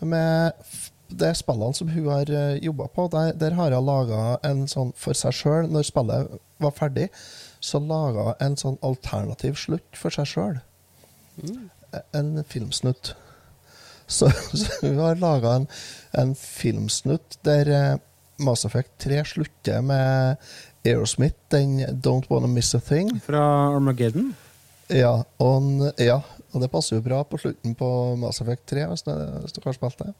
[0.00, 0.56] med
[1.10, 3.08] de spillene som hun har uh, jobba på.
[3.12, 5.70] Der, der har hun laga en sånn for seg sjøl.
[5.70, 7.08] Når spillet var ferdig,
[7.60, 10.60] så laga hun en sånn alternativ slutt for seg sjøl.
[12.16, 13.14] En filmsnutt.
[14.10, 15.68] Så, så hun har laga en,
[16.18, 17.96] en filmsnutt der eh,
[18.40, 20.36] Mass Effect 3 slutter med
[20.86, 23.10] Aerosmith, den Don't Wanna Miss a Thing.
[23.24, 23.40] Fra
[23.76, 24.32] Armageddon?
[24.90, 26.16] Ja, og, ja,
[26.52, 29.60] og det passer jo bra på slutten på Mass Effect 3, hvis, du- hvis du
[29.64, 30.14] har spilt det.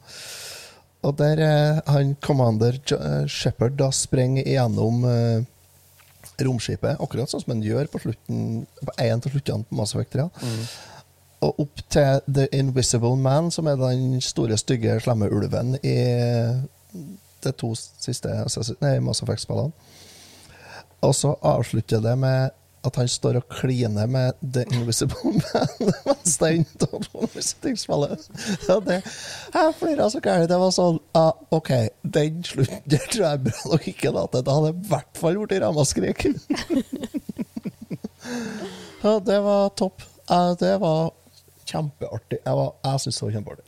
[1.03, 5.41] Og der eh, han commander eh, Shepard da sprenger igjennom eh,
[6.45, 8.45] romskipet, akkurat sånn som han gjør på slutten
[8.85, 10.27] på en av sluttene på Mass Effect 3.
[11.41, 15.95] og opp til The Invisible Man, som er den store, stygge, slemme ulven i
[17.43, 18.31] de to siste
[18.81, 19.71] nei, Mass Effect-spillene.
[21.01, 22.51] Og så avslutter det med
[22.85, 28.23] at han står og kliner med The Invisible Man mens det er inne på musikkspillet.
[28.87, 28.95] Det,
[29.53, 30.49] jeg flira så gærent.
[30.49, 31.69] Det var sånn ah, OK,
[32.01, 34.23] den slutten der tror jeg bra nok ikke da.
[34.33, 36.25] Det hadde i hvert fall blitt ramaskrik.
[39.01, 40.03] Ja, det var topp.
[40.59, 41.11] Det var
[41.65, 42.37] kjempeartig.
[42.45, 43.65] Jeg, var- jeg syns det var kjempeartig.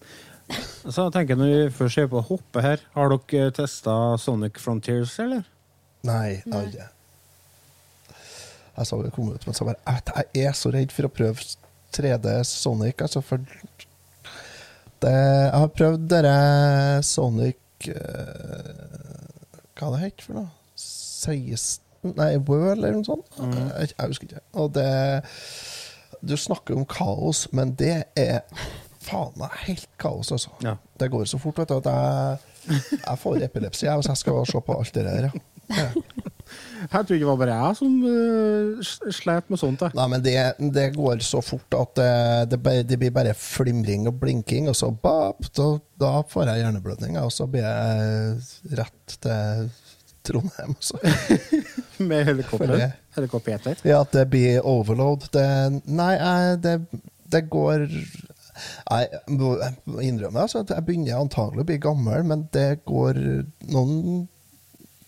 [0.84, 4.60] Så jeg tenker Når vi først er på å hoppe her, har dere testa Sonic
[4.62, 5.45] Frontiers, eller?
[6.04, 6.89] Nei, det har ikke.
[8.74, 11.14] Jeg så det kom ut, men så bare Jeg, jeg er så redd for å
[11.14, 11.45] prøve
[11.93, 13.43] 3D Sonic, altså, for
[15.04, 16.36] det, Jeg har prøvd dere
[17.06, 18.84] Sonic eh,
[19.78, 20.51] Hva det het for noe?
[20.80, 21.82] 16
[22.18, 23.30] Nei, World, eller noe sånt?
[23.39, 24.41] Jeg, jeg husker ikke.
[24.60, 24.89] Og det
[26.20, 28.41] Du snakker om kaos, men det er
[29.04, 30.54] faen det er helt kaos, altså.
[30.66, 30.78] Ja.
[30.99, 34.45] Det går så fort, vet du, at jeg, jeg får epilepsi jeg, hvis jeg skal
[34.49, 35.30] se på alt det der.
[35.30, 35.43] Ja.
[35.74, 35.89] Ja.
[36.91, 39.86] Jeg trodde det var bare jeg som uh, slet med sånt.
[39.86, 39.95] Jeg.
[39.97, 40.36] Nei, men det,
[40.76, 44.91] det går så fort at det, det, det blir bare flimring og blinking, og så
[44.91, 45.70] bap, da,
[46.04, 49.72] da får jeg hjerneblødning, og så blir jeg rett til
[50.24, 50.76] Trondheim.
[50.80, 50.99] Så.
[51.97, 52.91] Med For helikopter.
[53.16, 53.74] Helikopter.
[53.88, 55.30] Ja, at det blir overload.
[55.34, 55.47] Det,
[55.88, 56.14] nei,
[56.64, 56.78] det,
[57.32, 57.88] det går
[58.54, 63.20] jeg må altså, at jeg begynner antagelig å bli gammel, men det går
[63.74, 64.28] Noen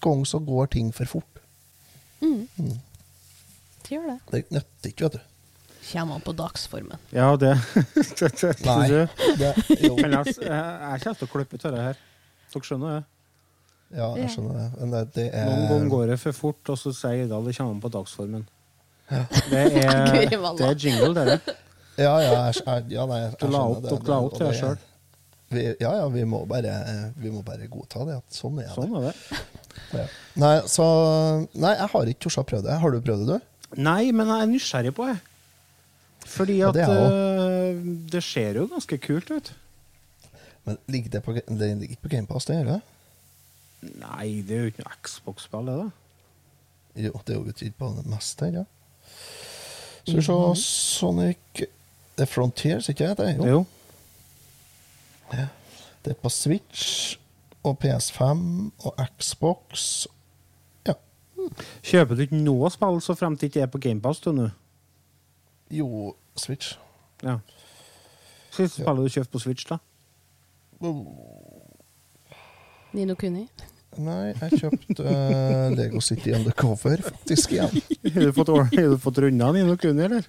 [0.04, 1.42] ganger så går ting for fort.
[3.86, 4.20] Det gjør det.
[4.32, 5.32] Det nytter ikke, vet du.
[5.86, 7.02] Kommer an på dagsformen.
[7.14, 7.52] Ja, det,
[8.20, 8.88] det, det, Nei.
[8.90, 9.10] det.
[9.38, 9.52] Det,
[9.86, 9.94] jo.
[10.00, 12.00] Men jeg, jeg, kommer til å klippe ut dette her.
[12.54, 13.04] Dere skjønner det?
[14.00, 14.66] Ja, jeg skjønner det.
[14.80, 17.54] Men det, det er Noen ganger går det for fort, og så sier Idal det
[17.60, 18.48] kommer an på dagsformen.
[19.52, 21.54] Det er, det er jingle, det er dere.
[21.98, 23.92] Ja, ja, jeg, jeg, ja nei, jeg Du la opp, det.
[23.94, 24.78] dere la opp til deg det- sjøl.
[25.80, 26.72] Ja, ja, vi må bare,
[27.22, 28.16] vi må bare godta det.
[28.18, 29.14] At sånn er Sånn er det.
[29.30, 29.44] det.
[29.94, 30.06] Ja.
[30.42, 30.86] Nei, så
[31.54, 32.80] Nei, jeg har ikke tort å prøve det.
[32.82, 33.80] Har du prøvd det, du?
[33.86, 35.16] Nei, men jeg er nysgjerrig på det.
[36.26, 37.80] Fordi Ja, at det er øh,
[38.12, 39.54] det ser jo ganske kult ut.
[40.66, 41.46] Men ligger det på, det
[41.78, 42.82] ligger ikke på GamePass, det gjør det?
[44.02, 45.90] Nei, det er jo ikke noe Xbox-spill, det, da.
[47.06, 48.66] Jo, det er jo utgitt på det meste her, ja.
[50.06, 51.64] Skal vi se Sonic
[52.18, 53.36] The Frontiers, ikke det?
[53.38, 53.66] Jo.
[55.34, 55.46] Jo.
[56.06, 57.18] Det er på Switch
[57.66, 58.44] og PS5
[58.86, 60.06] og Xbox.
[60.88, 60.94] Ja.
[61.84, 64.50] Kjøper du ikke noe spill så fremt det ikke er på GamePass du nå?
[65.74, 66.76] Jo, Switch.
[67.24, 67.40] Ja.
[68.54, 69.80] Siste spillet du kjøpte på Switch, da?
[72.96, 73.48] Nino Kuni.
[73.96, 77.72] Nei, jeg kjøpte uh, Lego City Undercover faktisk igjen.
[78.14, 80.28] Har du fått, har du fått runda Nino Kuni, eller?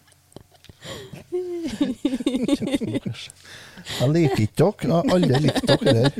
[4.00, 4.96] Jeg liker ikke dere.
[5.14, 6.12] Alle liker dere der.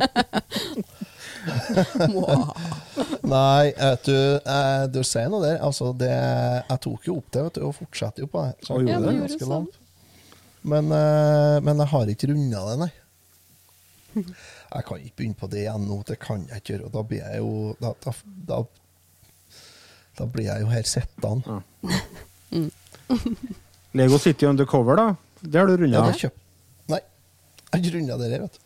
[3.27, 5.59] Nei, vet du, eh, du sier noe der.
[5.65, 8.55] Altså, det, jeg tok jo opp det vet du, og fortsetter jo på det.
[8.67, 9.21] Så Å, gjorde det det?
[9.25, 9.47] ganske
[10.67, 12.93] Men, eh, men jeg har ikke runda det, nei.
[14.17, 15.97] Jeg kan ikke begynne på det igjen nå.
[16.09, 16.87] Det kan jeg ikke gjøre.
[16.89, 17.51] og Da blir jeg jo
[17.83, 18.11] Da, da,
[18.49, 18.57] da,
[20.17, 21.43] da blir jeg jo her sittende.
[23.97, 25.07] Lego City Undercover, da?
[25.41, 26.05] Det har du runda.
[26.17, 26.31] Ja.
[26.93, 28.63] Nei, jeg har ikke runda det her, vet du.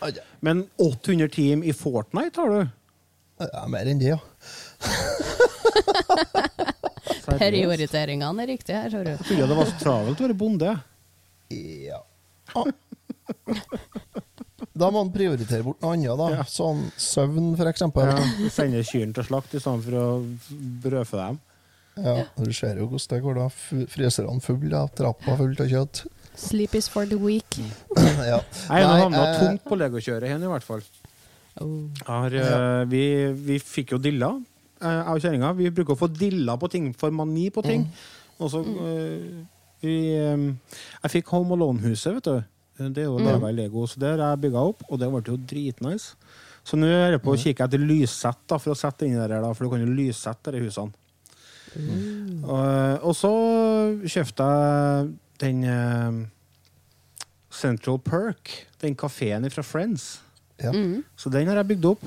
[0.00, 0.12] Ai.
[0.40, 2.60] Men 800 team i Fortnite har du?
[3.40, 4.20] Ja, mer enn det, ja.
[7.40, 9.10] Prioriteringene er riktige her, ser du.
[9.14, 10.72] Jeg trodde det var så travelt å være bonde.
[11.50, 12.00] Ja.
[12.56, 12.66] Ah.
[14.80, 16.28] Da må man prioritere bort noe annet, da.
[16.38, 16.44] Ja.
[16.48, 17.52] Sånn søvn.
[17.58, 17.72] Ja,
[18.06, 18.48] Ja.
[18.52, 20.06] Sende kyrne til slakt i stedet for å
[20.84, 21.40] brødfø dem.
[22.36, 23.48] Du ser jo hvordan det går, da.
[23.92, 24.86] Fryserne fulle, da.
[25.00, 26.04] trappa fullt av kjøtt.
[26.40, 27.58] Sleep is for the weak.
[28.32, 28.40] ja.
[28.70, 30.84] Nei, nå havna eh, tungt på legokjøret hen, i hvert fall.
[31.60, 31.90] Oh.
[31.98, 33.02] Jeg Har, eh, vi,
[33.50, 34.30] vi fikk jo dilla,
[34.80, 35.52] eh, jeg og kjerringa.
[35.58, 37.84] Vi bruker å få dilla på ting, for mani på ting.
[38.40, 39.42] Og så uh,
[39.84, 40.46] vi, um,
[41.02, 42.38] Jeg fikk Home Alone-huset, vet du.
[42.80, 45.20] Det er jo laga i Lego, så det har jeg bygga opp, og det ble
[45.26, 46.14] jo dritnice.
[46.64, 49.26] Så nå er jeg på å kikke etter lyssett da, for å sette inn det
[49.26, 50.96] der, da, for du kan jo lyssette de husene.
[51.76, 53.30] Og, og så
[54.10, 55.10] kjøpte jeg
[55.42, 56.16] den uh,
[57.54, 58.52] Central Perk,
[58.82, 60.20] den kafeen fra Friends.
[60.60, 60.72] Ja.
[61.16, 62.04] Så den har jeg bygd opp.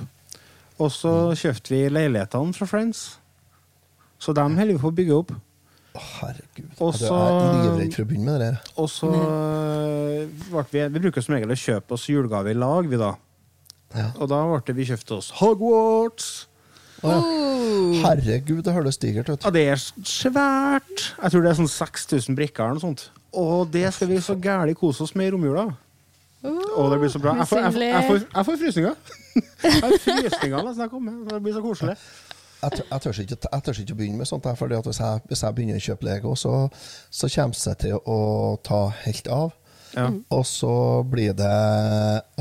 [0.82, 3.06] Og så kjøpte vi leilighetene fra Friends.
[4.20, 5.34] Så dem holder vi på å bygge opp.
[5.94, 6.70] Oh, herregud.
[6.82, 8.62] Og Jeg så- er livredd for å begynne med det der.
[8.82, 12.88] Og så øh, ble vi Vi bruker som regel å kjøpe oss julegave i lag,
[12.90, 13.12] vi da.
[13.94, 14.08] Ja.
[14.18, 16.48] Og da ble vi kjøpt oss Hogwarts.
[17.04, 17.14] Å.
[18.04, 19.44] Herregud, det høres digert ut.
[19.46, 21.08] Ja, det er svært.
[21.22, 23.08] Jeg tror det er sånn 6000 brikker eller noe sånt.
[23.40, 25.66] Og det skal vi så gæli kose oss med i romjula.
[26.44, 27.38] Og det blir så bra.
[27.40, 28.96] Jeg får, jeg får, jeg får, jeg får frysninger.
[29.64, 31.14] Jeg frysninger jeg kommer.
[31.30, 31.94] Det blir så koselig.
[32.64, 34.46] Jeg, tør- jeg, tør ikke, jeg tør ikke å begynne med sånt.
[34.60, 36.52] fordi at hvis, jeg, hvis jeg begynner å kjøpe Lego, så,
[37.10, 38.18] så kommer det til å
[38.64, 39.56] ta helt av.
[39.96, 40.06] Ja.
[40.36, 40.74] Og så
[41.08, 41.50] blir det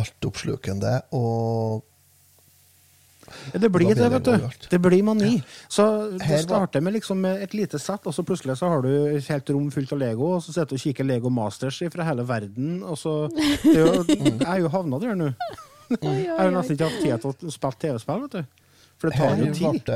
[0.03, 1.83] altoppslukende og
[3.53, 4.67] Det blir det, vet du.
[4.71, 5.35] Det blir mani.
[5.69, 5.87] Så
[6.19, 9.53] det starter med liksom et lite sett, og så plutselig så har du et helt
[9.55, 12.81] rom fullt av Lego, og så sitter du og kikker Lego Masters fra hele verden,
[12.83, 14.05] og så det er jo,
[14.43, 15.33] Jeg er jo havna der nå.
[16.01, 18.63] Jeg har nesten ikke hatt tid til å spille TV-spill, vet du.
[19.03, 19.93] For det tar jo tid.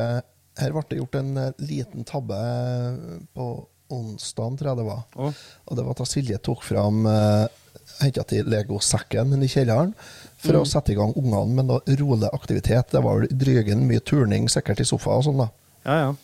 [0.61, 2.39] her ble det gjort en eh, liten tabbe
[3.37, 3.47] på
[3.95, 5.05] onsdag, tror jeg det var.
[5.15, 5.45] Oh.
[5.71, 7.47] Og det var at Silje tok fram uh,
[8.01, 9.93] Henta til Lego-sekken i kjelleren
[10.47, 10.63] for Mm.
[10.63, 12.91] å sette i gang ungene med noe rolig aktivitet.
[12.95, 15.49] Det var vel drygen mye turning, sikkert i sofa og sånn, da.
[15.87, 16.15] Ja, ja.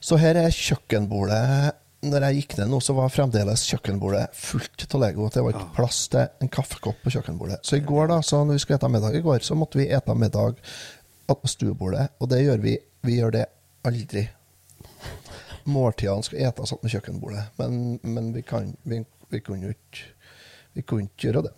[0.00, 1.72] Så her er kjøkkenbordet.
[2.06, 5.26] Når jeg gikk ned nå, så var fremdeles kjøkkenbordet fullt av Lego.
[5.34, 7.58] Det var ikke plass til en kaffekopp på kjøkkenbordet.
[7.66, 9.88] Så i går, da, så når vi skulle ete middag i går, så måtte vi
[9.90, 10.60] ete middag
[11.26, 12.08] på stuebordet.
[12.22, 12.76] Og det gjør vi.
[13.02, 13.46] Vi gjør det
[13.84, 14.28] aldri.
[15.68, 19.02] Måltidene skal etes med kjøkkenbordet, men, men vi, kan, vi,
[19.34, 20.06] vi kunne ikke
[20.78, 21.52] vi kunne ikke gjøre det.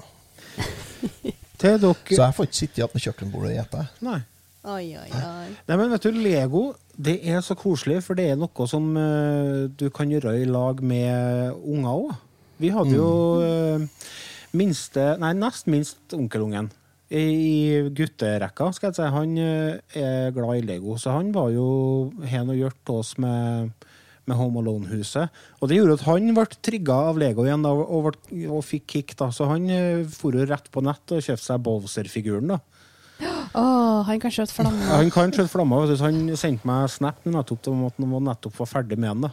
[1.61, 3.87] Til dere Så jeg får ikke sitte igjen med kjøkkenbordet og ete.
[4.07, 4.21] Nei.
[4.61, 5.51] Oi, oi, oi.
[5.69, 6.65] Nei, men vet du, Lego
[7.01, 10.83] det er så koselig, for det er noe som eh, du kan gjøre i lag
[10.85, 12.11] med unger òg.
[12.61, 13.87] Vi hadde jo eh,
[14.53, 16.69] minste, nei, nest minst onkelungen
[17.09, 17.55] i, i
[17.97, 18.69] gutterekka.
[18.77, 19.09] skal jeg si.
[19.17, 23.73] Han eh, er glad i Lego, så han var jo hen og hjalp oss med,
[24.29, 25.31] med Home Alone-huset.
[25.61, 28.87] Og det gjorde at han ble trigga av Lego igjen da, og, ble, og fikk
[28.95, 29.15] kick.
[29.19, 32.55] da, Så han uh, for rett på nett og kjøpte seg Bowser-figuren.
[32.55, 32.61] da.
[33.55, 34.93] Oh, han kan skjøte flammer.
[34.95, 35.91] han kan skjøte flammer.
[36.01, 39.29] Han sendte meg snap nettopp om at han nettopp var ferdig med den.
[39.29, 39.33] da.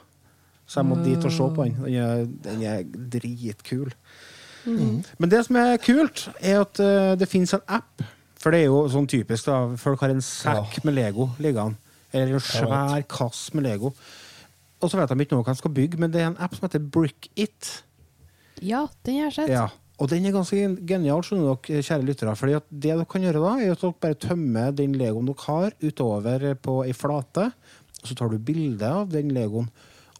[0.68, 1.78] Så jeg måtte dit og se på den.
[1.86, 2.84] Den er, den er
[3.16, 3.94] dritkul.
[4.68, 8.04] Men det som er kult, er at eh, det finnes en app.
[8.38, 9.48] For det er jo sånn typisk.
[9.48, 11.80] da, Folk har en sekk med Lego liggende.
[12.12, 13.94] Eller en svær kasse med Lego.
[14.78, 16.54] Og så vet de ikke noe hva de skal bygge, men det er en app
[16.56, 17.72] som heter Brick It.
[18.62, 19.54] Ja, den har jeg sett.
[19.54, 19.68] Ja,
[19.98, 22.36] og den er ganske genial, skjønner dere, kjære lyttere.
[22.38, 25.46] fordi at det dere kan gjøre da, er at dere bare tømmer den legoen dere
[25.48, 27.52] har, utover på ei flate.
[28.04, 29.72] Og så tar du bilde av den legoen.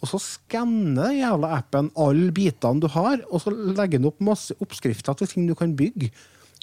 [0.02, 4.58] Og så skanner jævla appen alle bitene du har, og så legger den opp masse
[4.62, 6.10] oppskrifter til ting du kan bygge.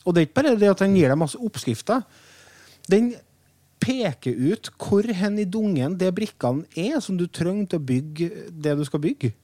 [0.05, 2.03] Og det er ikke bare det at den gir deg masse oppskrifter.
[2.90, 3.14] Den
[3.85, 8.30] peker ut hvor hen i dungen det brikkene er som du trenger til å bygge
[8.51, 9.35] det du skal bygge.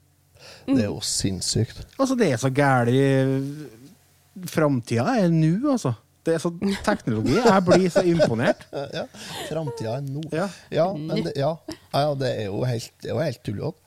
[0.67, 1.83] Det er jo sinnssykt.
[2.01, 3.01] Altså, det er så gæli
[4.49, 5.93] Framtida er nå, altså.
[6.25, 6.51] Det er så
[6.85, 7.35] teknologi.
[7.37, 8.65] Jeg blir så imponert.
[8.97, 9.05] Ja,
[9.49, 10.23] Framtida er nå.
[10.33, 10.49] Ja.
[10.73, 11.55] Ja, men det, ja.
[11.93, 13.87] Ja, ja, det er jo helt, det er helt tullete.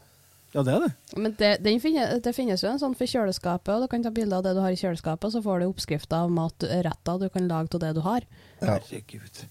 [0.54, 0.92] Ja, det er det.
[1.18, 4.12] Men det, det, finnes, det finnes jo en sånn for kjøleskapet, og du kan ta
[4.14, 7.26] bilde av det du har i kjøleskapet, og så får du oppskrifter av matretter du
[7.34, 8.28] kan lage av det du har.
[8.60, 8.76] Ja.
[8.76, 9.46] Herregud.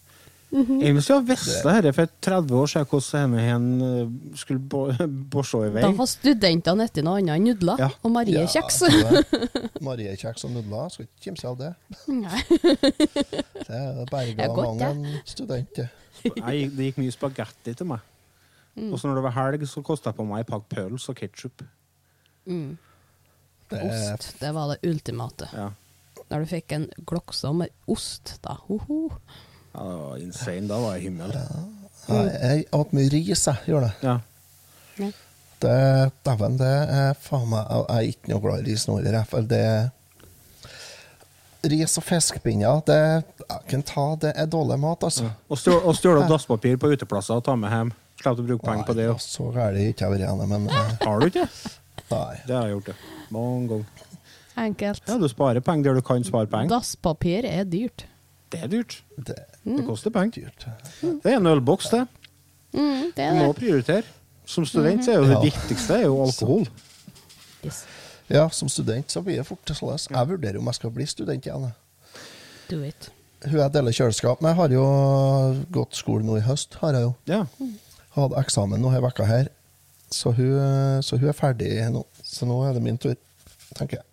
[0.53, 4.93] Jeg hvis jeg visste dette for 30 år siden, hvordan denne hen eh, skulle bo-
[5.33, 5.81] borse i vei.
[5.87, 7.89] Da var studentene etter noe annet enn nudler Ja.
[8.05, 8.81] og mariekjeks.
[8.93, 9.23] Ja,
[9.81, 10.91] Mariekjeks og nudler.
[10.93, 11.71] Skal ikke kimse av det.
[12.13, 12.43] Nei.
[13.63, 15.89] Det er berga mang en student, det.
[16.37, 18.03] Nei, det gikk mye spagetti til meg.
[18.91, 21.17] Og så når det var helg, så kosta det på meg en pakke pøls og
[21.19, 21.65] ketsjup.
[22.49, 22.75] Mm.
[23.73, 25.49] Det Ost, det var det ultimate.
[25.57, 25.71] Ja.
[26.29, 28.59] Når du fikk en glokse med ost, da.
[28.69, 29.09] Hoho.
[29.73, 30.69] Ja, det var insane.
[30.69, 31.33] Da var jeg himmel.
[32.09, 33.57] ja, Jeg åt mye ris, jeg.
[33.67, 33.93] Gjør det.
[34.03, 34.19] Ja.
[35.63, 39.25] det Dæven, det er faen meg Jeg er ikke noe glad i ris nå heller,
[39.49, 39.65] det
[41.63, 45.29] Ris og fiskepinner, det jeg kan ta, det er dårlig mat, altså.
[45.47, 47.93] Og stjåle og opp dasspapir på uteplasser og ta med hjem.
[48.19, 49.07] Slipp å bruke penger på det.
[49.23, 51.47] Så gæren har ikke jeg vært igjen, men eh, Har du ikke?
[52.11, 52.35] nei.
[52.49, 52.97] Det har jeg gjort, det.
[53.35, 54.09] Mange ganger.
[54.63, 55.05] Enkelt.
[55.09, 56.75] Ja, du sparer penger der du kan spare penger.
[56.75, 58.05] Dasspapir er dyrt.
[58.53, 58.99] Det er dyrt.
[59.17, 60.49] Det Det koster penger.
[60.49, 61.23] er dyrt.
[61.23, 62.07] Det er en ølboks, det.
[62.75, 63.57] Mm, det Du må det.
[63.63, 64.05] prioritere.
[64.47, 65.41] Som student er jo det Ja.
[65.41, 66.67] viktigste er jo alkohol.
[67.65, 67.85] Yes.
[68.29, 69.99] Ja, som student så blir det fort sånn.
[70.17, 71.73] Jeg vurderer om jeg skal bli student igjen.
[72.69, 73.11] Do it.
[73.45, 74.85] Hun jeg deler kjøleskap med, har jo
[75.73, 76.75] gått skole nå i høst.
[76.81, 77.15] har jeg jo.
[77.27, 77.47] Ja.
[78.15, 79.49] Hadde eksamen nå denne uka her.
[80.11, 82.05] Så hun, så hun er ferdig nå.
[82.23, 83.15] Så nå er det min tur,
[83.75, 84.05] tenker jeg.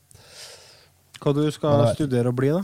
[1.19, 2.63] Hva du skal studere og bli, da?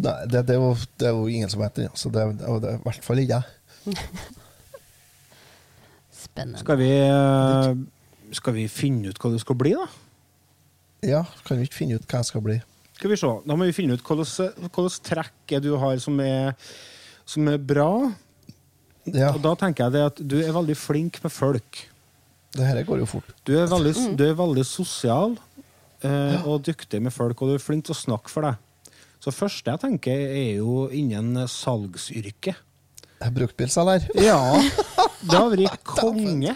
[0.00, 2.46] Nei, det, det, er, jo, det er jo ingen som vet det, så det, er-
[2.48, 3.96] og det er i hvert fall ikke jeg.
[6.20, 6.60] Spennende.
[6.62, 7.74] Skal vi, eh,
[8.36, 9.86] skal vi finne ut hva du skal bli, da?
[11.06, 12.58] Ja, kan vi ikke finne ut hva jeg skal bli.
[12.98, 13.30] Skal vi se.
[13.48, 16.52] Da må vi finne ut hvilke trekk du har som er,
[17.24, 17.88] som er bra.
[19.08, 21.86] Ja, Og da tenker jeg det at du er veldig flink med folk.
[22.52, 23.30] det her går jo fort.
[23.48, 25.38] Du er veldig, du er veldig sosial
[26.04, 28.58] eh, og dyktig med folk, og du er flink til å snakke for deg.
[29.20, 32.56] Så første jeg tenker, er jo innen salgsyrket.
[33.20, 34.06] Bruktbilselger.
[34.30, 34.38] Ja,
[35.20, 36.54] det hadde vært konge.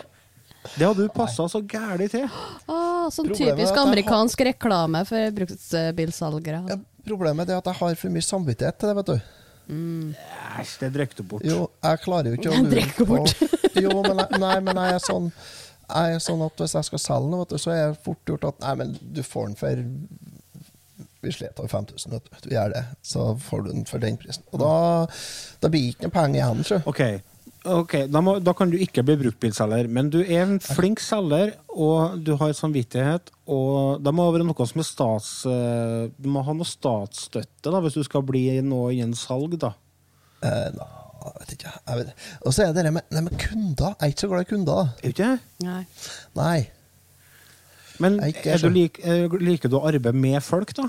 [0.78, 2.24] Det hadde du passa så gæli til.
[2.72, 6.62] Ah, sånn Problemet typisk amerikansk har- reklame for bruktbilsalgere.
[6.72, 9.18] Ja, Problemet er at jeg har for mye samvittighet til det, vet du.
[10.60, 11.44] Æsj, det drikker du bort.
[11.44, 13.34] Jo, jeg klarer jo ikke å lure på bort.
[13.84, 15.24] Jo, men jeg, nei, men jeg er sånn
[15.84, 18.60] jeg er sånn at hvis jeg skal selge noe, så er det fort gjort at
[18.62, 19.82] Nei, men du får den for
[21.24, 22.48] Vi slet over 5000, vet du.
[22.50, 22.84] Vi gjør det.
[23.02, 24.44] Så får du den for den prisen.
[24.52, 24.72] Og da,
[25.64, 26.78] da blir det ikke noe penger igjen, sjø.
[26.90, 27.00] Ok,
[27.64, 31.54] ok, da, må, da kan du ikke bli bruktbilselger, men du er en flink selger,
[31.72, 35.30] og du har samvittighet, og det må være noe som er stats...
[35.48, 39.72] eh, Du må ha noe statsstøtte da, hvis du skal bli noe innen salg, da.
[40.44, 40.90] Eh, nei,
[41.24, 41.70] jeg vet ikke.
[41.88, 42.14] Jeg vet.
[42.44, 43.94] Og så er det det med, det med kunder.
[43.96, 44.80] Jeg er ikke så glad i kunder.
[45.00, 45.30] Er du ikke?
[45.64, 45.82] Nei.
[46.36, 46.58] Nei.
[48.02, 50.88] Men er er du lik, er, liker du å arbeide med folk, da?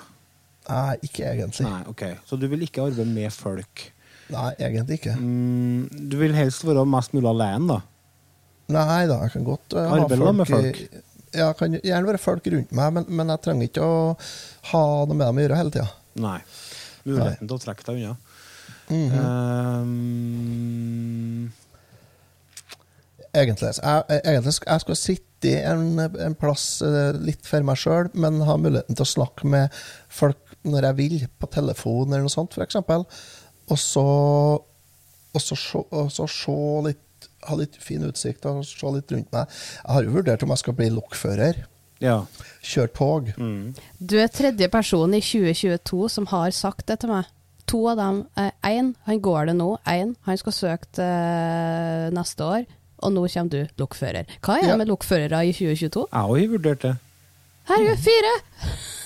[0.70, 1.66] Nei, ikke egentlig.
[1.68, 2.03] Nei, ok.
[2.26, 3.84] Så du vil ikke arbeide med folk.
[4.34, 5.13] Nei, egentlig ikke.
[5.22, 7.82] Mm, du vil helst være mest mulig alene, da?
[8.74, 11.03] Nei da, jeg kan godt uh, ha folk med folk i-
[11.38, 14.18] Ja, kan gjerne være folk rundt meg, men, men jeg trenger ikke å
[14.72, 15.89] ha noe med dem å gjøre hele tida.
[16.24, 16.39] Nei.
[17.05, 18.16] Muligheten til å trekke deg unna.
[20.16, 21.51] um,
[23.36, 23.74] Egentlig.
[23.84, 28.39] Jeg, jeg- egentlig jeg skal sitte en, en plass eh, litt for meg sjøl, men
[28.47, 29.74] ha muligheten til å snakke med
[30.09, 32.76] folk når jeg vil, på telefon eller noe sånt, f.eks.
[33.70, 34.05] Og så
[35.36, 36.53] og så se, og så se
[36.86, 37.01] litt
[37.45, 39.49] ha litt fin utsikt og se litt rundt meg.
[39.84, 41.59] Jeg har jo vurdert om jeg skal bli lokfører.
[42.01, 42.16] ja.
[42.66, 43.28] Kjøre tog.
[43.38, 43.76] Mm.
[43.99, 47.30] Du er tredje person i 2022 som har sagt det til meg.
[47.70, 48.24] To av dem.
[48.66, 49.72] Én, han går det nå.
[49.89, 52.66] Én, han skal søke til neste år.
[53.05, 54.26] Og nå kommer du lokfører.
[54.41, 54.78] Hva er det Ja.
[54.78, 56.07] med lokførere i 2022?
[56.11, 56.95] Jeg har jo vurdert det.
[57.66, 58.34] Herregud, fire!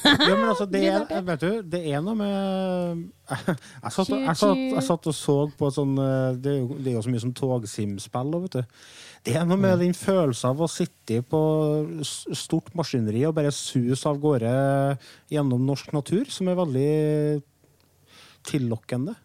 [0.03, 3.03] Ja, men altså, det er, vet du, det er noe med
[3.84, 6.91] Jeg satt, jeg satt, jeg satt og så på sånn eh, Det er jo, det
[6.91, 8.34] er jo så mye som togsimspill.
[8.38, 8.84] og Vet du.
[9.28, 11.41] Det er noe med den følelsen av å sitte på
[12.39, 14.51] stort maskineri og bare suse av gårde
[15.34, 16.93] gjennom norsk natur, som er veldig
[18.47, 19.18] tillokkende.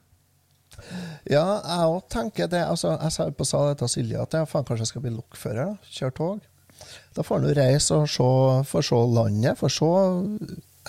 [1.30, 2.64] Ja, jeg òg tenker det.
[2.66, 5.14] Altså, jeg sa på sa det til Silje at jeg faen, kanskje jeg skal bli
[5.14, 5.76] lokfører.
[5.76, 6.50] da, Kjøre tog.
[7.14, 8.28] Da får han reise og se,
[8.70, 9.90] får se landet, får se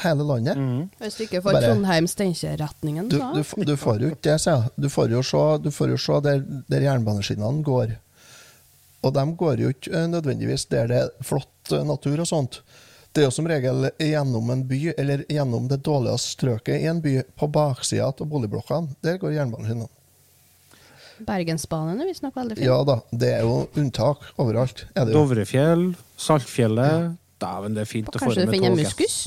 [0.03, 0.57] hele landet.
[0.99, 4.71] Hvis du ikke får Bare- Trondheim-Steinkjer-retningen, Du, du, du får jo ikke det, sier jeg.
[4.81, 7.93] Du får jo se, du får jo se der, der jernbaneskinnene går.
[9.05, 12.59] Og de går jo ikke eh, nødvendigvis der det er flott eh, natur og sånt.
[13.15, 16.97] Det er jo som regel gjennom en by, eller gjennom det dårligste strøket i en
[17.05, 18.97] by, på baksida av boligblokkene.
[19.05, 19.87] Der går jernbaneskinnene.
[21.23, 22.65] Bergensbanen er visstnok veldig fin.
[22.67, 24.85] Ja da, det er jo unntak overalt.
[24.95, 25.21] Er det jo.
[25.21, 25.85] Dovrefjell,
[26.19, 29.17] Saltfjellet Dæven, det er fint Og å få kanskje det med finner du finner muskus?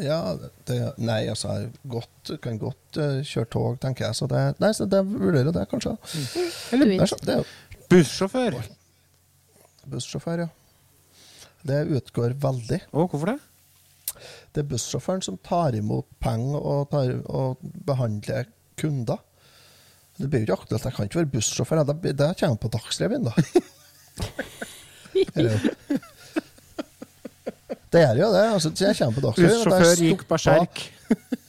[0.00, 0.18] Ja,
[0.66, 4.16] det, nei, altså, jeg godt, kan godt uh, kjøre tog, tenker jeg.
[4.18, 5.92] Så det, nei, så det vurderer jeg det, kanskje.
[6.74, 8.56] Eller der, er, så- det er jo Bussjåfør.
[9.92, 10.48] bussjåfør, ja.
[11.64, 12.80] Det utgår veldig.
[12.90, 13.36] Å, hvorfor det?
[14.54, 16.92] Det er bussjåføren som tar imot penger og,
[17.30, 18.50] og behandler
[18.80, 19.22] kunder.
[20.18, 20.84] Det blir jo ikke aktuelt.
[20.84, 21.84] Jeg kan ikke være bussjåfør.
[21.88, 23.32] Det, det kommer på Dagsrevyen, da.
[27.94, 28.52] Det er jo- Det.
[28.52, 29.50] Altså, jeg kommer på Dagsrevyen.
[29.64, 30.90] Bussjåfør gikk berserk.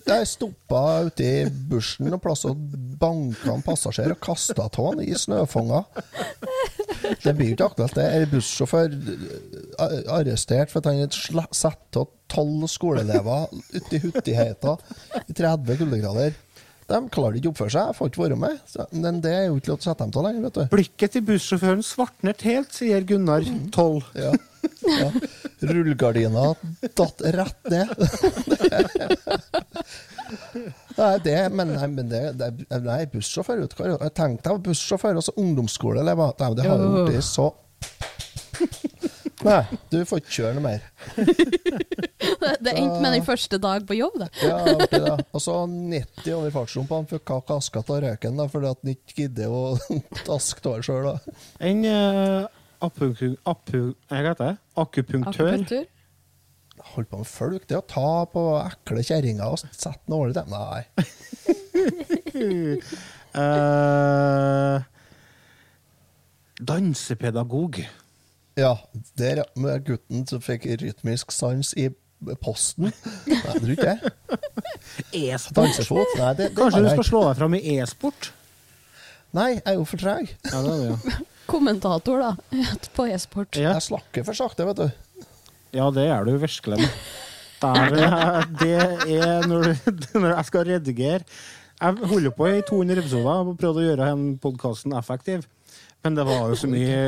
[0.06, 2.58] Jeg stoppa ute i bushen og plass og
[3.02, 5.80] banka en passasjer og kasta av han i snøfonga.
[7.24, 7.96] Det blir jo ikke aktuelt.
[7.98, 14.76] Det er bussjåfør eh, arrestert for at han satt av tolv skoleelever ute i Hutiheita
[15.28, 16.38] i 30 kuldegrader.
[16.86, 17.88] De klarer ikke å oppføre seg.
[17.90, 18.60] Jeg får ikke være med.
[18.70, 20.66] Så- Men det er jo ikke lov til å sette dem til lenger, vet du.
[20.76, 23.42] Blikket til bussjåføren svartnet helt, sier Gunnar
[23.74, 24.04] 12.
[24.22, 24.32] Ja.
[24.86, 25.10] ja.
[25.66, 26.46] Rullegardina
[26.96, 27.90] datt rett ned.
[30.96, 32.48] Nei, det, men, nei, men det, det,
[32.86, 36.34] nei, bussjåfør vet du hva, var bussjåfør, og så ungdomsskoleelever.
[36.38, 37.50] Det har jo blitt så
[39.46, 40.86] Nei, du får ikke kjøre noe mer.
[42.66, 44.28] Det endte med den første dag på jobb, da.
[44.42, 45.16] Ja, artig det.
[45.36, 49.54] Og så 90 over fartsrumpene fikk kaska av røyken da, fordi at han ikke gidder
[49.54, 49.64] å
[50.30, 51.12] daske tåa sjøl.
[51.66, 52.48] En uh,
[52.86, 53.12] apu,
[53.46, 54.56] apu, hva heter akupunktør.
[54.82, 55.52] akupunktør.
[55.52, 55.86] Akupunktur.
[56.96, 57.68] Holdt på med folk.
[57.70, 60.48] Det å ta på ekle kjerringer og sette den over dem.
[60.54, 60.82] Nei.
[63.36, 64.84] uh,
[66.72, 67.82] dansepedagog.
[68.56, 68.74] Ja,
[69.20, 71.90] der ja, med gutten som fikk rytmisk sans i
[72.42, 72.88] posten.
[73.28, 74.14] Nei, tror ikke det.
[75.12, 75.82] E-sport.
[76.18, 78.30] Nei, det, det Kanskje du skal slå deg fram i e-sport?
[79.36, 80.32] Nei, jeg er jo for treg.
[80.48, 81.18] Ja, det er det, ja.
[81.52, 82.62] Kommentator, da.
[82.96, 83.60] På e-sport.
[83.60, 83.76] Ja.
[83.76, 85.28] Jeg slakker for sakte, vet du.
[85.76, 86.88] Ja, det er du virkelig.
[87.60, 88.72] Der, er- det
[89.20, 91.22] er når, du, når jeg skal redigere
[91.80, 95.46] Jeg holder på i 200 episoder og prøvde å gjøre den podkasten effektiv,
[96.04, 97.00] men det var jo så mye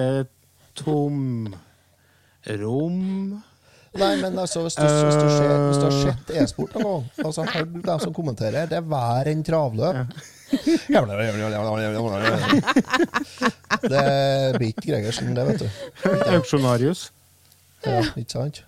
[0.78, 1.53] tom
[2.61, 2.97] rom
[3.97, 7.45] Nei, men altså, hvis du, hvis du, ser, hvis du har sett e-sport nå, altså,
[7.49, 9.95] hørt dem som kommenterer, det er hver en travløp.
[13.88, 14.03] Det
[14.57, 15.67] blir ikke Gregersen, det, vet du.
[16.38, 17.01] Auksjonarius.
[17.84, 18.61] Ja, ikke sant?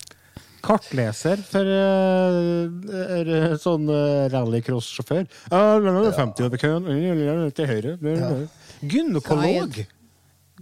[0.65, 3.87] Kartleser for uh, er sånn
[4.33, 5.23] rallycross-sjåfør.
[5.53, 6.83] Uh, 50 over køen,
[7.55, 7.95] til høyre.
[8.83, 9.79] Gynekolog.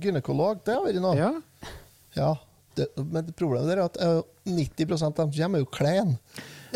[0.02, 1.16] Gynekolog, det har vært noe.
[1.18, 1.32] Ja.
[2.18, 2.30] Ja.
[2.78, 6.12] Det, men problemet er at eh, 90% av dem som kommer, er jo klein.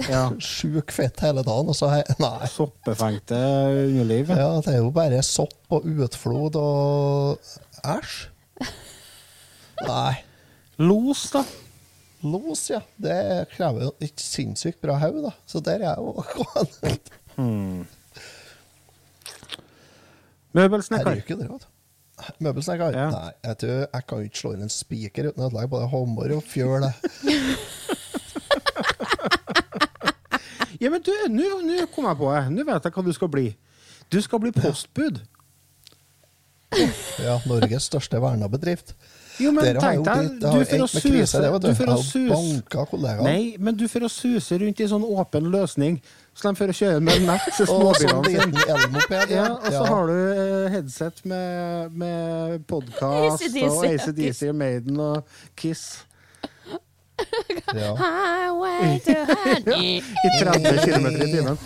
[0.09, 0.23] ja.
[0.53, 1.69] Sjuk fett hele dagen.
[1.69, 2.49] Og så he- Nei.
[2.49, 3.37] Soppefengte
[3.85, 4.31] underliv.
[4.33, 7.51] Ja, det er jo bare sopp og utflod og
[7.85, 8.15] Æsj.
[9.85, 10.15] Nei.
[10.81, 11.43] Los, da.
[12.25, 12.81] Los, ja.
[13.01, 13.15] Det
[13.55, 15.31] krever jo et sinnssykt bra hode, da.
[15.49, 16.97] Så der er jeg jo
[17.37, 17.85] Hmm.
[20.51, 21.21] Jeg Møbelsnekker.
[22.43, 22.95] Møbelsnekker?
[22.97, 23.07] Ja.
[23.13, 26.35] Nei, jeg, tror, jeg kan ikke slå inn en spiker uten å ødelegge både hammer
[26.37, 26.87] og fjøl.
[30.81, 32.41] Ja, men du, nå nå kom jeg på det.
[32.55, 33.47] Nå vet jeg hva du skal bli.
[34.11, 35.19] Du skal bli postbud.
[37.21, 38.95] Ja, Norges største verna bedrift.
[39.41, 41.69] Jo, men Dere tenk deg, du for å suse det, du.
[41.79, 43.21] for å suse.
[43.25, 45.97] Nei, men du for å suse rundt i sånn åpen løsning,
[46.37, 49.25] så de får kjøre med nett til småbilene sine.
[49.33, 55.35] Ja, og så har du eh, headset med, med podkast og ACDC og Maiden og
[55.59, 56.05] Kiss
[57.75, 57.91] ja.
[57.95, 59.13] Highway to
[59.43, 59.99] honey.
[60.01, 61.59] i 30 km i timen.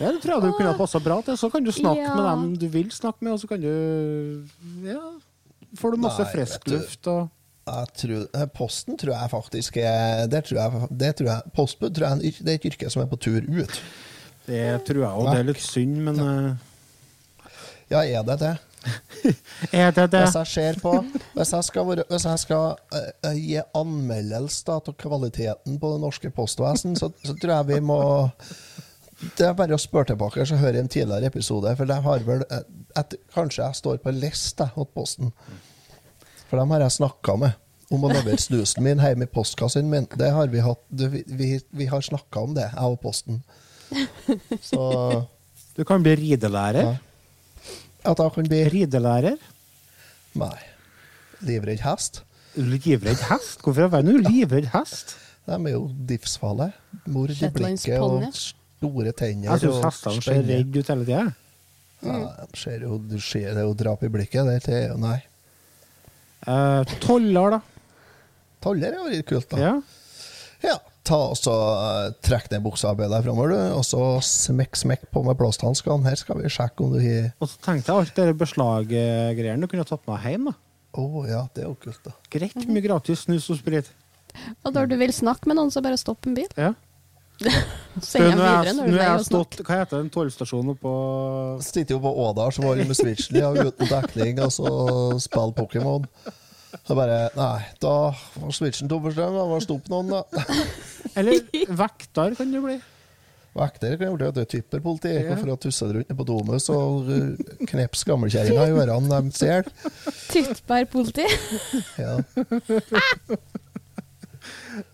[0.00, 1.36] Ja, det tror jeg du kunne ha passa bra til.
[1.36, 2.14] Så kan du snakke Ja.
[2.14, 4.46] med dem du vil snakke med, og så kan du
[4.86, 5.00] Ja,
[5.78, 7.28] får du masse Nei, frisk luft og
[7.70, 11.92] Jeg tror, eh, posten tror jeg faktisk er det tror jeg, det tror jeg, Postbud
[11.94, 13.82] tror jeg er det er et yrke som er på tur ut.
[14.48, 15.30] Det tror jeg òg.
[15.30, 16.18] Det er litt synd, men
[17.90, 18.56] Ja, Ja, er det det?
[19.72, 20.20] Er det det?
[20.24, 20.92] Hvis jeg ser på
[21.34, 26.30] Hvis jeg skal, være, hvis jeg skal uh, gi anmeldelse av kvaliteten på det norske
[26.34, 28.00] postvesen, så, så tror jeg vi må
[29.20, 31.72] Det er bare å spørre tilbake så hører jeg en tidligere episode.
[31.76, 32.62] For de har vel eh,
[33.00, 35.34] et, Kanskje jeg står på list jeg, hos Posten.
[36.48, 40.08] For dem har jeg snakka med om å levere snusen min hjemme i postkassen min.
[40.16, 41.50] Det har vi hatt du, vi, vi,
[41.82, 43.42] vi har snakka om det, jeg og Posten.
[44.64, 44.80] Så
[45.76, 46.82] Du kan bli ridelærer.
[46.82, 46.96] Ja.
[48.10, 49.36] at jeg kan bli Ridelærer?
[50.40, 50.56] Nei.
[51.46, 52.22] Livredd hest.
[52.56, 53.62] Livredd hest?
[53.64, 55.14] Hvorfor er du livredd hest?
[55.46, 56.74] De er jo livsfarlige.
[57.06, 58.26] Mord i blikket og.
[58.80, 59.52] Store tenner.
[59.52, 61.24] Jeg syns hestene ser redde ut hele tida.
[62.00, 64.48] Ja, de ser jo, du ser det jo drap i blikket.
[64.48, 65.18] Det er jo Nei.
[66.48, 67.60] Eh, toller, da?
[68.64, 69.60] Toller er jo litt kult, da.
[69.60, 69.74] Ja.
[70.64, 70.78] Ja.
[71.10, 73.60] Ta og så eh, Trekk ned deg framover, du.
[73.78, 76.04] Og så smekk, smekk på med plasthanskene.
[76.08, 79.70] Her skal vi sjekke om du har Og så tenkte jeg alt det beslaggreiene du
[79.70, 80.50] kunne tatt med hjem.
[80.50, 80.56] da.
[81.00, 82.12] Å ja, det er jo kult, da.
[82.32, 83.90] Greit mye gratis snus og sprit.
[84.64, 86.50] Og når du vil snakke med noen, så bare stopp en bil.
[86.58, 86.74] Ja.
[88.00, 90.92] Videre jeg, når du er stått Hva heter den tollstasjonen på
[91.64, 94.70] Sitter jo på Ådal som var med switchen og uten dekning, og så
[95.22, 96.06] spiller Pokémon.
[96.86, 99.36] Så bare Nei, da var switchen tom for strøm.
[99.36, 100.46] Da var det stopp noen, da.
[101.18, 101.42] Eller
[101.82, 102.78] vekter kan det bli.
[103.58, 104.30] Vekter kan jeg bli.
[104.36, 105.14] Det er typerpoliti.
[105.16, 105.38] Ja.
[105.40, 109.70] For å tusse rundt på Domus og uh, knepse gammelkjerringa i ørene de ser.
[110.30, 111.26] Tyttbærpoliti.
[111.98, 112.20] Ja.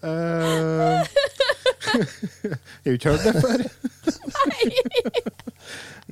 [0.02, 1.04] Uh,
[1.86, 3.58] jeg har ikke hørt det før.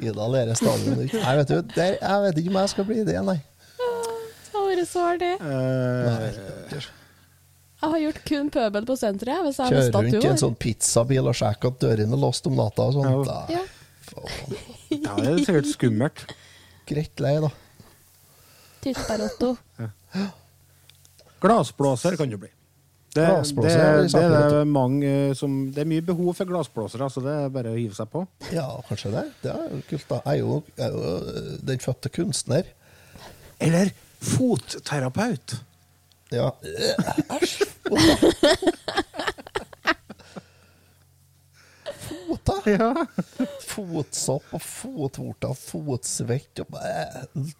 [0.05, 1.07] Ida lærer stadig noe.
[1.07, 3.37] Nei, vet du, der, jeg vet ikke om jeg skal bli det, nei.
[3.79, 5.33] Det har vært så artig.
[5.43, 6.83] nei.
[7.85, 9.35] Jeg har gjort kun pøbel på senteret.
[9.35, 12.47] jeg, Hvis jeg Kjøre rundt i en sånn pizzabil og sjekke at dørene er låst
[12.49, 13.29] om natta og sånt.
[13.29, 13.59] Ja.
[13.59, 13.65] Ja.
[14.09, 14.57] faen.
[14.95, 16.25] Ja, det er sikkert skummelt.
[16.89, 17.51] Greit lei, da.
[18.85, 19.51] Tyttbær-Otto.
[21.45, 22.51] Glassblåser kan det bli.
[23.15, 23.27] Det,
[23.63, 27.35] det, det, er er mange eh, som, det er mye behov for glassblåsere, så det
[27.45, 28.25] er bare å hive seg på.
[28.51, 29.23] Ja, kanskje det.
[29.45, 30.19] Det er jo kult, da.
[30.25, 32.73] Jeg er jo, jeg er jo uh, den fødte kunstner.
[33.63, 35.55] Eller fotterapeut.
[36.35, 36.51] Ja.
[37.39, 37.63] Æsj!
[42.05, 42.59] Fota?
[42.67, 42.91] Ja.
[43.63, 46.95] Fotsopp og fotvorter fotsvett og bæ,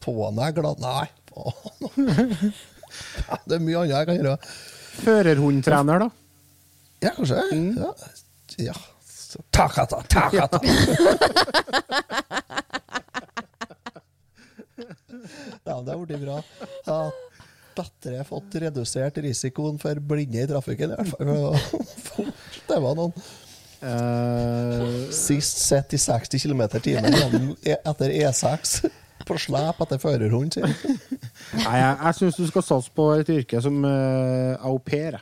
[0.03, 2.55] tånegler Nei, faen.
[3.49, 4.39] Det er mye annet jeg kan gjøre.
[5.03, 6.11] Førerhundtrener, da.
[7.05, 7.43] Ja, kanskje.
[7.53, 7.79] Mm.
[7.83, 7.95] Ja.
[8.71, 8.77] ja.
[9.05, 10.61] Så, Takata, takata.
[16.07, 16.43] blitt bra.
[16.87, 17.13] Ja,
[17.77, 22.31] bedre fått redusert risikoen for blinde i trafikken, i hvert fall.
[22.69, 23.17] Det var noen
[23.85, 28.79] Uh, sist sett i 60 km i timen etter E6
[29.29, 30.67] på slep etter førerhund sin.
[31.65, 35.21] nei, jeg, jeg syns du skal satse på et yrke som uh, au pair.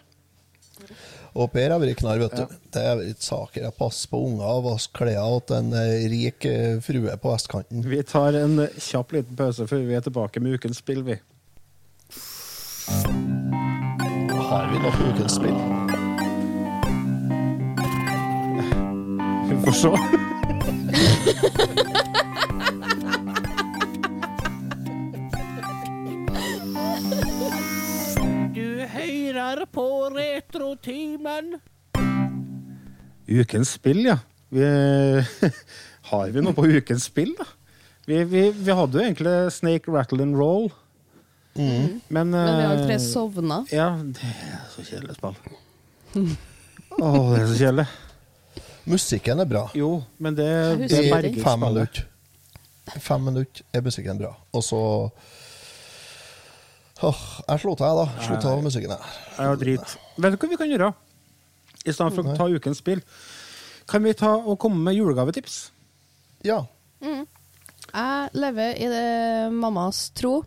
[1.32, 2.56] Au pair har vært knarr, vet du.
[2.74, 3.64] Det har vært saker.
[3.64, 7.80] Jeg passer på unger og vasker klærne til en eh, rik eh, frue på vestkanten.
[7.88, 11.16] Vi tar en kjapp liten pause før vi er tilbake med ukens spill, vi.
[14.52, 15.56] Har vi noe ukens spill?
[19.48, 21.70] Vi får se.
[29.72, 31.58] På Retrotimen.
[33.26, 34.18] Ukens spill, ja.
[34.52, 34.64] Vi,
[36.10, 37.48] har vi noe på ukens spill, da?
[38.06, 40.70] Vi, vi, vi hadde jo egentlig Snake, Rattle and Roll.
[41.54, 43.62] Men, Men vi har tre eh, sovna.
[43.72, 45.36] Ja, det er så kjedelig spill.
[46.98, 47.86] Å, det er så kjedelig.
[48.92, 49.66] Musikken er bra.
[49.78, 50.48] Jo, men det,
[50.90, 51.28] det er
[51.62, 52.08] minutter.
[52.98, 54.32] Fem minutter er musikken bra.
[54.52, 54.80] Og så
[57.02, 58.22] Åh, Jeg slutta, jeg, da.
[58.26, 59.00] Slutta til musikken, jeg.
[59.38, 59.96] har drit.
[60.22, 60.92] Vet du hva vi kan gjøre?
[61.84, 63.00] I stedet for å ta ukens spill,
[63.90, 65.70] kan vi ta og komme med julegavetips?
[66.46, 66.60] Ja.
[67.02, 70.44] Jeg lever i det mammas tro.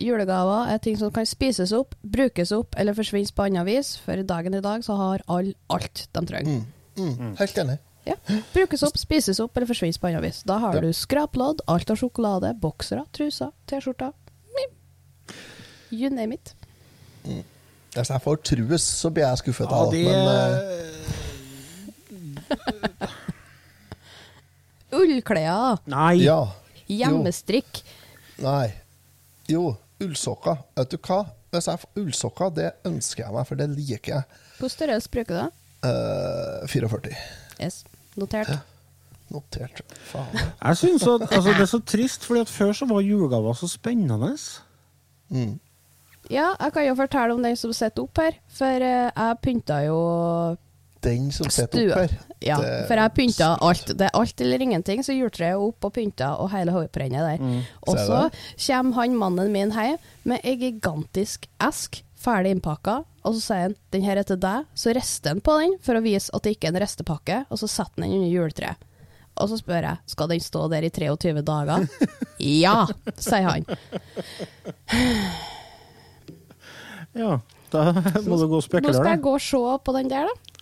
[0.00, 3.92] Julegaver er ting som kan spises opp, brukes opp eller forsvinnes på annet vis.
[4.02, 6.64] For i dagen i dag så har alle alt de trenger.
[6.96, 7.36] Mm.
[7.38, 7.76] Helt enig.
[8.08, 8.16] Ja.
[8.52, 10.42] Brukes opp, spises opp eller forsvinnes på annet vis.
[10.42, 10.80] Da har Ja.
[10.80, 14.12] du skraplodd, alt av sjokolade, boksere, truser, T-skjorter.
[15.94, 16.54] You name it.
[17.94, 19.70] Hvis jeg får trues, så blir jeg skuffet.
[19.70, 20.34] Ja, det Men uh...
[25.00, 26.22] Ullklær, Nei.
[26.22, 26.40] ja.
[26.90, 27.82] hjemmestrikk.
[28.42, 28.68] Nei.
[29.50, 30.56] Jo, ullsokker.
[30.78, 31.24] Vet du hva?
[31.54, 34.40] Hvis jeg får ullsokker, det ønsker jeg meg, for det liker jeg.
[34.58, 35.48] Hvor størrelse bruker du da?
[35.84, 37.14] Eh, 44.
[37.60, 37.82] Yes.
[38.18, 38.50] Notert.
[39.34, 39.82] Notert.
[40.10, 40.34] Faen.
[40.36, 43.68] Jeg synes at altså, Det er så trist, fordi at før så var julegaver så
[43.68, 44.36] spennende.
[45.28, 45.60] Mm.
[46.32, 48.36] Ja, jeg kan jo fortelle om den som sitter opp her.
[48.52, 49.98] For eh, jeg pynta jo
[51.04, 52.14] Den som sitter opp her.
[52.44, 52.56] Ja,
[52.88, 53.92] for jeg pynta alt.
[53.92, 57.44] Det er alt eller ingenting, så juletreet opp og pynta, og hele hovedbrennet der.
[57.44, 57.60] Mm.
[57.88, 58.22] Og så
[58.66, 63.76] kommer han mannen min hjem med ei gigantisk esk, ferdig innpakka, og så sier han
[63.92, 66.56] 'den her er til deg', så rister han på den for å vise at det
[66.56, 68.76] ikke er en restepakke, og så setter han den under juletreet.
[69.40, 71.88] Og så spør jeg skal den stå der i 23 dager.
[72.38, 72.86] ja,
[73.18, 73.66] sier han.
[77.14, 77.38] Ja,
[77.72, 77.84] da
[78.26, 80.54] må du gå og Nå skal jeg gå og se på den der, da.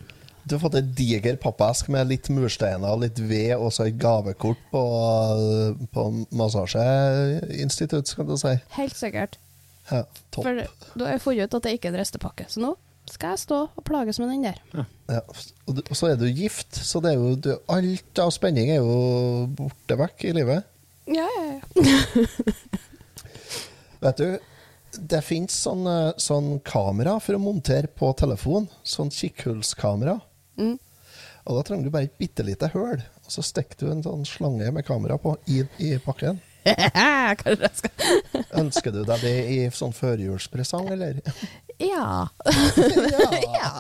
[0.43, 4.59] Du har fått en diger pappesk med litt mursteiner, litt ved og så et gavekort
[4.73, 4.83] på,
[5.95, 8.57] på massasjeinstitutt, skal du si.
[8.75, 9.39] Helt sikkert.
[9.87, 10.03] Ja,
[10.35, 10.49] topp.
[10.49, 10.65] For
[10.99, 12.49] da har jeg funnet ut at det ikke er en restepakke.
[12.51, 12.75] Så nå
[13.11, 14.59] skal jeg stå og plages med den der.
[15.11, 15.23] Ja.
[15.67, 18.71] Og, du, og så er du gift, så det er jo du, alt av spenning
[18.75, 20.67] er jo borte vekk i livet.
[21.11, 22.25] Ja, ja, ja.
[24.03, 24.29] Vet du,
[24.99, 28.69] det fins sånn, eh, sånn kamera for å montere på telefon.
[28.85, 30.19] Sånn kikkhullskamera.
[30.59, 30.79] Mm.
[31.43, 34.27] Og da trenger du bare et bitte lite høl, og så stikker du en sånn
[34.29, 36.39] slange med kamera på i, i pakken.
[38.63, 41.23] Ønsker du deg det i sånn førjulspresang, eller?
[41.83, 42.29] Ja.
[42.47, 43.71] ja.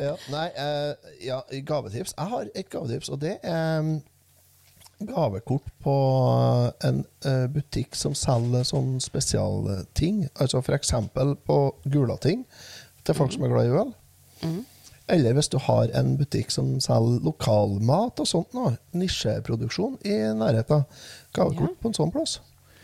[0.00, 0.12] ja.
[0.32, 2.14] Nei, eh, ja, gavetips.
[2.16, 3.98] Jeg har et gavetips, og det er mm,
[5.08, 5.94] gavekort på
[6.84, 10.26] en eh, butikk som selger sånn spesialting.
[10.40, 10.94] Altså f.eks.
[11.46, 12.44] på Gulating,
[13.02, 13.92] til folk som er glad i øl.
[15.12, 20.86] Eller hvis du har en butikk som selger lokalmat og sånt noe, nisjeproduksjon i nærheten.
[21.34, 22.38] Gavekort på en sånn plass.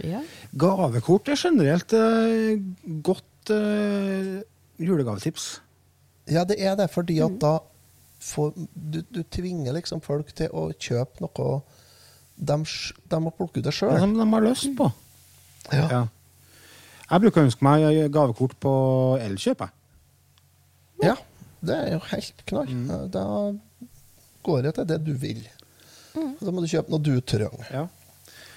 [0.05, 0.23] ja.
[0.59, 2.59] Gavekort er generelt eh,
[3.05, 4.39] godt eh,
[4.79, 5.59] julegavetips.
[6.29, 7.59] Ja, det er det, fordi at da
[8.21, 11.61] får, du, du tvinger liksom folk til å kjøpe noe
[12.39, 12.57] de,
[13.11, 13.99] de må plukke ut det Det sjøl.
[13.99, 14.91] som de har lyst på.
[15.73, 15.89] Ja.
[15.91, 16.03] Ja.
[17.11, 18.73] Jeg bruker å ønske meg gavekort på
[19.25, 19.59] Elkjøp.
[19.65, 19.71] jeg.
[21.03, 21.15] ja,
[21.65, 22.73] det er jo helt knall.
[23.11, 23.25] Da
[24.45, 25.41] går det til det du vil.
[26.15, 27.87] Da må du kjøpe noe du trenger, Ja.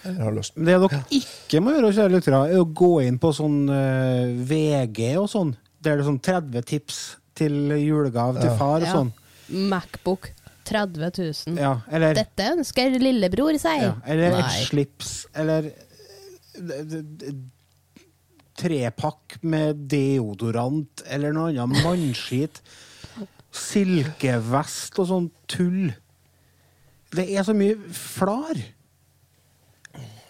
[0.03, 5.15] det dere ikke må gjøre, kjære lyttere, er å gå inn på sånn uh, VG
[5.21, 5.55] og sånn.
[5.81, 6.99] Der det er sånn 30 tips
[7.37, 8.93] til julegave til far og Ja.
[8.95, 9.11] sånn.
[9.69, 10.31] Macbook
[10.71, 11.11] 30
[11.51, 11.59] 000.
[11.59, 13.83] Ja, eller, Dette ønsker lillebror seg.
[13.83, 17.33] ja, eller et slips, eller eh,
[18.61, 22.61] trepakk med deodorant, eller noe annet mannskit.
[23.51, 25.91] Silkevest og sånn tull.
[27.11, 28.59] Det er så mye flar.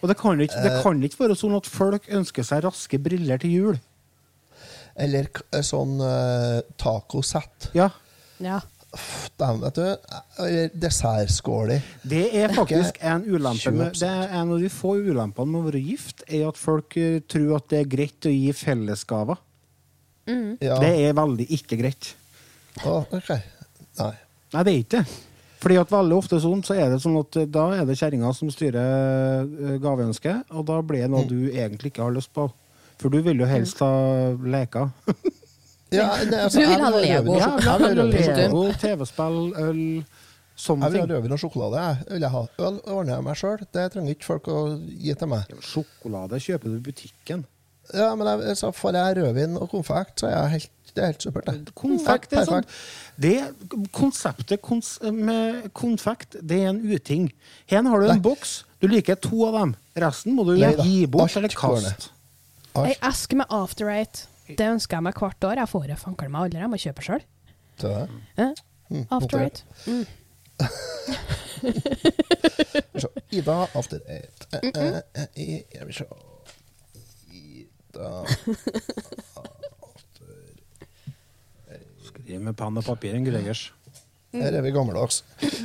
[0.02, 3.38] Og det kan, ikke, det kan ikke være sånn at folk ønsker seg raske briller
[3.42, 3.76] til jul.
[4.98, 7.70] Eller eh, sånn uh, tacosett.
[7.78, 7.92] Ja,
[8.42, 8.58] Ja.
[8.92, 9.86] Du.
[10.76, 11.80] Dessertskåler.
[12.04, 15.70] Det er faktisk en ulempe med, Det er en av de få ulempene med å
[15.70, 19.40] være gift, er at folk eh, tror at det er greit å gi fellesgaver.
[20.62, 20.76] Ja.
[20.78, 22.12] Det er veldig ikke greit.
[22.84, 23.40] Å, okay.
[23.98, 24.14] Nei.
[24.52, 25.20] Nei, det er ikke det.
[25.62, 28.32] Fordi at veldig ofte sånn, så er det sånn at eh, da er det kjerringa
[28.34, 32.48] som styrer eh, gaveønsket, og da blir det noe du egentlig ikke har lyst på.
[33.00, 33.92] For du vil jo helst ha
[34.36, 34.90] leker.
[35.92, 37.36] Ja, det, altså, Du vil ha Lego.
[37.38, 38.42] Ja, jeg vil ha rødvin og sjokolade.
[38.42, 39.80] Lego, TV-spill, øl,
[40.56, 41.86] sånne Jeg vil ha rødvin og sjokolade.
[42.02, 42.44] Jeg vil jeg ha.
[42.66, 43.64] Øl ordner jeg meg sjøl.
[43.76, 45.56] Det trenger ikke folk å gi til meg.
[45.68, 47.44] Sjokolade kjøper du i butikken.
[47.92, 51.10] Ja, men jeg, så får jeg rødvin og konfekt, så er jeg helt, det er
[51.10, 51.48] helt supert.
[51.50, 51.72] det.
[51.76, 52.66] Konfekt er sånn
[53.20, 53.34] det,
[53.92, 57.26] Konseptet kons, med konfekt, det er en uting.
[57.68, 58.22] Her har du en Nei.
[58.24, 58.62] boks.
[58.80, 59.74] Du liker to av dem.
[59.98, 62.12] Resten må du Nei gi bort Alt eller kaste.
[62.80, 64.24] Ei eske med After Eight.
[64.48, 65.60] Det ønsker jeg meg hvert år.
[65.62, 66.60] Jeg får det fanker meg aldri.
[66.62, 67.22] Jeg må kjøpe sjøl.
[68.92, 69.38] Mm, After.
[69.40, 69.64] Eight.
[72.94, 74.46] Så, Ida after eight.
[74.52, 74.96] Eh, eh,
[75.34, 76.04] eh, Jeg vil se
[77.32, 78.24] Ida
[82.06, 83.72] Skriv med penn og papir en Gregers.
[84.32, 85.22] Her er vi gammeldags.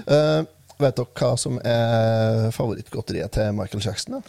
[0.07, 0.43] Uh,
[0.79, 4.17] vet dere hva som er favorittgodteriet til Michael Jackson?
[4.17, 4.21] Da?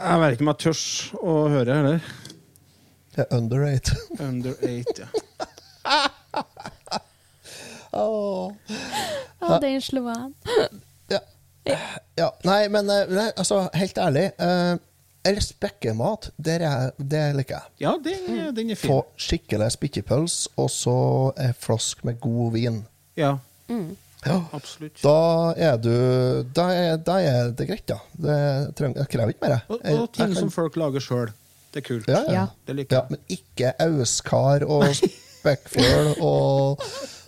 [0.00, 0.82] Jeg vet ikke om jeg tør
[1.20, 2.10] å høre heller.
[3.14, 3.90] Det er Under Eight.
[4.22, 5.08] Under eight, ja.
[7.92, 8.52] Åh.
[9.40, 10.34] oh, den slo an.
[11.10, 11.18] Ja.
[12.16, 12.28] ja.
[12.46, 14.76] Nei, men eh, nei, altså, helt ærlig eh,
[15.26, 17.74] Eller spekkemat, det, er, det liker jeg.
[17.82, 18.92] Ja, den, den er fin.
[18.94, 20.96] Få skikkelig spikkepøls og så
[21.34, 22.78] en flask med god vin.
[23.18, 23.34] Ja,
[24.26, 24.36] Ja.
[24.52, 24.98] absolutt.
[25.00, 25.92] Da er du
[26.54, 27.96] Da er, da er det greit, ja.
[28.20, 28.36] Det
[28.76, 29.54] treng, jeg krever ikke mer.
[29.56, 29.62] jeg.
[29.68, 31.32] Og, og ting jeg kan- som folk lager sjøl.
[31.72, 32.08] Det er kult.
[32.08, 32.46] ja, ja.
[32.66, 33.02] Det liker ja.
[33.10, 34.84] Men ikke auskar og
[35.40, 36.82] spekkfjøl og,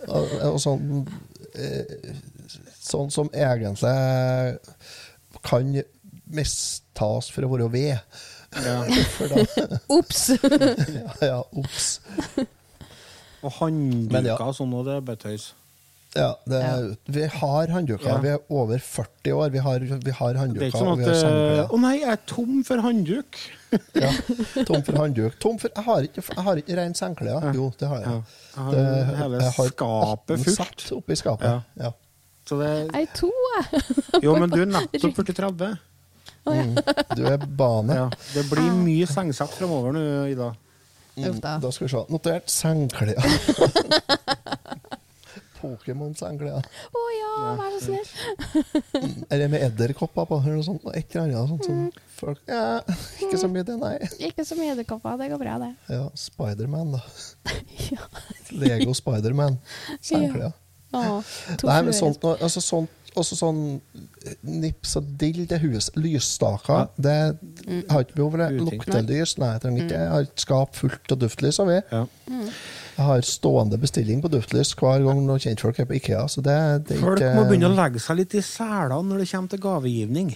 [0.07, 1.07] og, og sånn
[1.55, 2.13] eh,
[2.83, 3.93] Sånn som egentlig
[5.47, 5.69] kan
[6.27, 8.19] mistas for å være ved.
[8.59, 8.83] Ja.
[9.97, 10.27] Ops!
[10.93, 11.87] Ja, ja obs.
[13.43, 13.55] Og
[14.27, 14.35] ja.
[14.37, 15.53] og sånn, og det er bare tøys.
[16.13, 18.09] Ja, det, vi har håndduker.
[18.09, 18.17] Ja.
[18.21, 19.49] Vi er over 40 år.
[19.49, 21.61] Vi har, vi har Det er ikke sånn at eh.
[21.73, 23.39] Å nei, jeg er tom for håndduk.
[23.97, 24.11] Ja,
[24.69, 25.39] tom for håndduk.
[25.41, 27.39] Tom for, jeg har ikke, jeg har ikke rent Ja.
[27.57, 28.11] Jo, det har jeg.
[28.11, 28.19] Ja.
[28.53, 30.83] Jeg har hele jeg har skapet fullt.
[30.99, 31.47] oppi skapet.
[31.49, 31.87] Ja.
[31.87, 31.91] Ja.
[32.45, 34.23] Så det, Jeg er to, jeg.
[34.27, 35.73] jo, men du er nettopp 40-30.
[36.43, 36.75] Mm.
[37.15, 37.97] Du er bane.
[37.97, 38.07] Ja.
[38.35, 40.51] Det blir mye sengsett fremover nå, Ida.
[41.17, 41.57] Mm, da.
[41.71, 42.05] Skal vi se.
[42.13, 43.17] Notert sengeklær.
[45.63, 46.67] Pokémon-sengeklær.
[46.93, 49.25] Å ja, vær så snill.
[49.31, 50.39] Eller med edderkopper på.
[50.43, 50.85] Eller noe sånt.
[50.93, 51.91] Et eller annet sånt som Mm.
[52.19, 52.79] folk Ja,
[53.23, 53.95] ikke så mye det, nei.
[54.29, 55.17] Ikke så mye edderkopper.
[55.19, 55.71] Det går bra, det.
[55.89, 57.01] Ja, Spiderman, da.
[57.89, 58.03] Ja.
[58.51, 59.57] Lego Spiderman.
[60.01, 60.53] Sengeklær.
[60.93, 61.23] Å,
[61.57, 63.57] to Nei, men sånt, altså sånt også sånn
[64.41, 68.47] nips og dill til hus, lysstaker Det jeg har ikke behov for det.
[68.57, 69.99] Luktelys, nei, jeg trenger ikke.
[70.01, 71.59] Jeg har et skap fullt av duftlys.
[71.69, 71.75] Vi.
[71.93, 72.01] Ja.
[72.93, 76.27] Jeg har stående bestilling på duftlys hver gang noen kjentfolk er på Ikea.
[76.29, 76.57] Så det,
[76.87, 79.49] det er Folk ikke må begynne å legge seg litt i selene når det kommer
[79.55, 80.33] til gavegivning.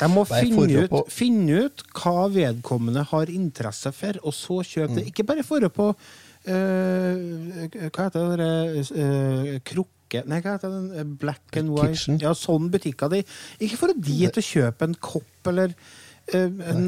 [0.00, 5.00] De må finne ut, finne ut hva vedkommende har interesse for, og så kjøpe Mm.
[5.00, 5.04] det.
[5.10, 8.86] Ikke bare forrige på uh, Hva heter det?
[8.96, 11.14] uh, krukke Nei, hva heter den?
[11.20, 11.92] Black and white.
[11.96, 12.20] Kitchen.
[12.22, 13.10] Ja, sånn butikker.
[13.10, 13.24] De,
[13.58, 16.86] ikke for å dit og kjøpe en kopp eller uh, en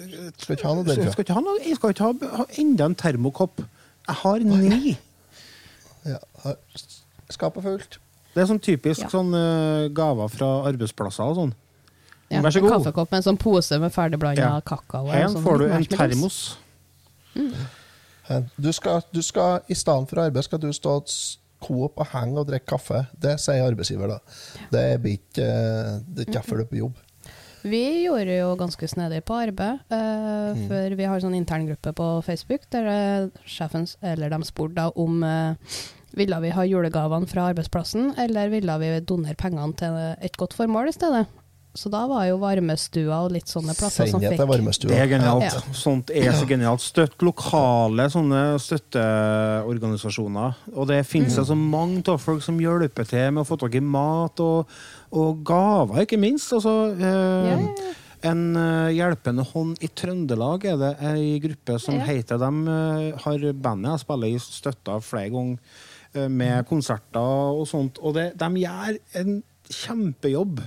[0.00, 1.12] øh, Skal ikke ha noe derfra.
[1.14, 3.62] Skal ikke ha noe, jeg skal ikke ha, ha enda en termokopp.
[4.08, 4.96] Jeg har ni.
[6.08, 6.56] Ja, har
[7.30, 7.98] skapet fullt.
[8.34, 9.10] Det er sånn typisk Ja.
[9.10, 11.52] sånn uh, gaver fra arbeidsplasser og sånn.
[12.30, 12.76] Ja, Vær så en god.
[12.78, 14.60] kaffekopp med en sånn pose med ferdigblanda Ja.
[14.60, 15.06] kakao.
[15.08, 16.56] og Her sånn får du en termos.
[17.34, 17.66] termos.
[18.58, 21.08] Du skal, du skal, I stedet for arbeid skal du stå og
[21.60, 23.02] Coop og henge og drikke kaffe.
[23.20, 24.18] Det sier arbeidsgiver, da.
[24.72, 26.94] Det blir ikke eh, Det er ikke derfor du er på jobb.
[27.62, 30.66] Vi gjorde jo ganske snedig på arbeid, uh, Mm.
[30.68, 35.54] for vi har sånn interngruppe på Facebook der eh, sjefen, eller de spurte om uh,
[36.16, 40.88] ville vi ha julegavene fra arbeidsplassen, eller ville vi donere pengene til et godt formål
[40.88, 41.26] i stedet.
[41.74, 44.90] Så da var jo varmestua og litt sånne plasser som Send fikk varmestua.
[44.90, 45.44] Det er genialt.
[45.46, 45.60] Ja.
[45.76, 46.82] Sånt er så genialt.
[46.82, 50.56] Støtt lokale sånne støtteorganisasjoner.
[50.74, 51.38] Og det finnes Mm.
[51.44, 54.66] altså mange av folk som hjelper til med å få tak i mat og,
[55.12, 56.52] og gaver, ikke minst.
[56.52, 57.94] Altså, eh, ja.
[58.22, 62.06] En eh, hjelpende hånd i Trøndelag er det ei gruppe som yeah.
[62.10, 65.56] heter De eh, har bandet jeg spiller i støtta flere ganger
[66.14, 67.98] eh, med konserter og sånt.
[68.02, 70.60] Og det, de gjør en kjempejobb.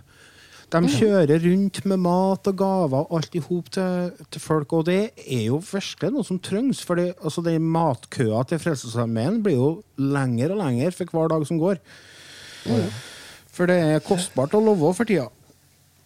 [0.73, 4.85] De kjører rundt med mat og gaver og alt i hop til, til folk, og
[4.87, 6.81] det er jo virkelig noe som trengs.
[6.87, 9.67] For det, altså, den matkøa til Frelsesarmeen blir jo
[10.01, 11.77] lengre og lengre for hver dag som går.
[13.53, 15.27] For det er kostbart å love for tida.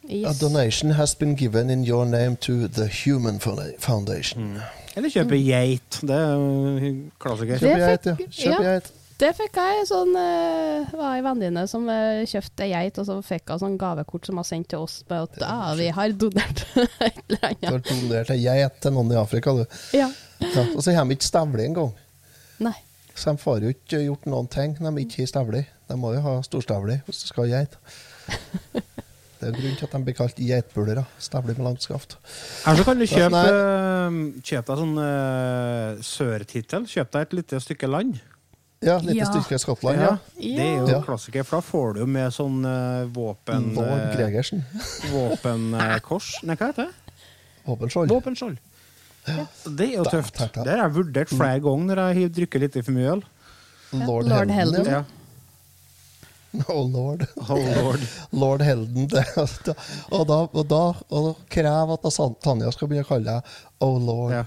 [0.08, 3.80] A donation has been given in your name to The Human Foundation.
[3.80, 4.54] Foundation.
[4.98, 6.00] Eller kjøpe geit.
[6.02, 6.86] Det er
[7.22, 7.60] klassiker.
[7.60, 8.14] Kjøpe geit, ja.
[8.18, 8.62] fikk- Kjøp ja.
[8.72, 8.92] geit.
[9.18, 9.86] Det fikk jeg.
[9.90, 13.78] Sånn, eh, var ei venninne som uh, kjøpte ei geit, og så fikk hun sånn
[13.82, 16.66] gavekort som hun sendte til oss med at ja, vi har donert
[17.08, 17.64] et eller annet.
[17.64, 19.64] Du har donert ei geit til noen i Afrika, du.
[19.98, 20.12] Ja.
[20.44, 20.68] Ja.
[20.76, 21.96] Og så har de ikke stevle engang.
[23.18, 25.64] Så de får jo ikke gjort noen ting når de ikke har stevle.
[25.90, 27.78] De må jo ha storstevle hvis du skal ha geit.
[29.38, 31.04] Det er en grunnen til at de blir kalt geitbulere.
[31.22, 32.18] Stevle med langt skaft.
[32.66, 36.88] Her så kan du kjøpe, eh, kjøpe deg sånn uh, sørtittel.
[36.90, 38.18] Kjøp deg et lite stykke land.
[38.80, 39.26] Ja, lite Ja.
[39.26, 40.18] styrke i Skottland, Ja, ja.
[40.38, 41.02] Det er jo Ja.
[41.02, 43.74] klassiker, for da får du med sånn uh, våpen...
[43.74, 44.64] Lord eh, Gregersen.
[45.14, 46.94] Våpenkors Nei, hva heter det?
[47.66, 48.10] Våpenskjold.
[48.10, 48.58] Våpenskjold.
[49.28, 50.38] Det er jo Da, tøft.
[50.56, 53.24] Det har jeg vurdert flere ganger når jeg drikker litt for mye øl.
[53.92, 54.86] Lord, Lord Helden.
[54.86, 54.86] Helden.
[54.86, 55.04] Ja.
[56.58, 56.64] Ja.
[56.74, 57.26] Oh lord.
[57.50, 58.00] Oh lord.
[58.32, 59.08] Lord Helden.
[59.12, 59.24] Det,
[60.16, 60.80] og da, og da
[61.12, 63.44] og da krever at Tanja skal begynne å kalle deg
[63.84, 64.32] Oh lord.
[64.32, 64.46] Ja.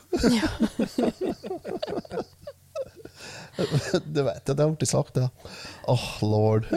[4.05, 5.29] Du vet at det har blitt sagt, det.
[5.89, 6.69] Oh lord.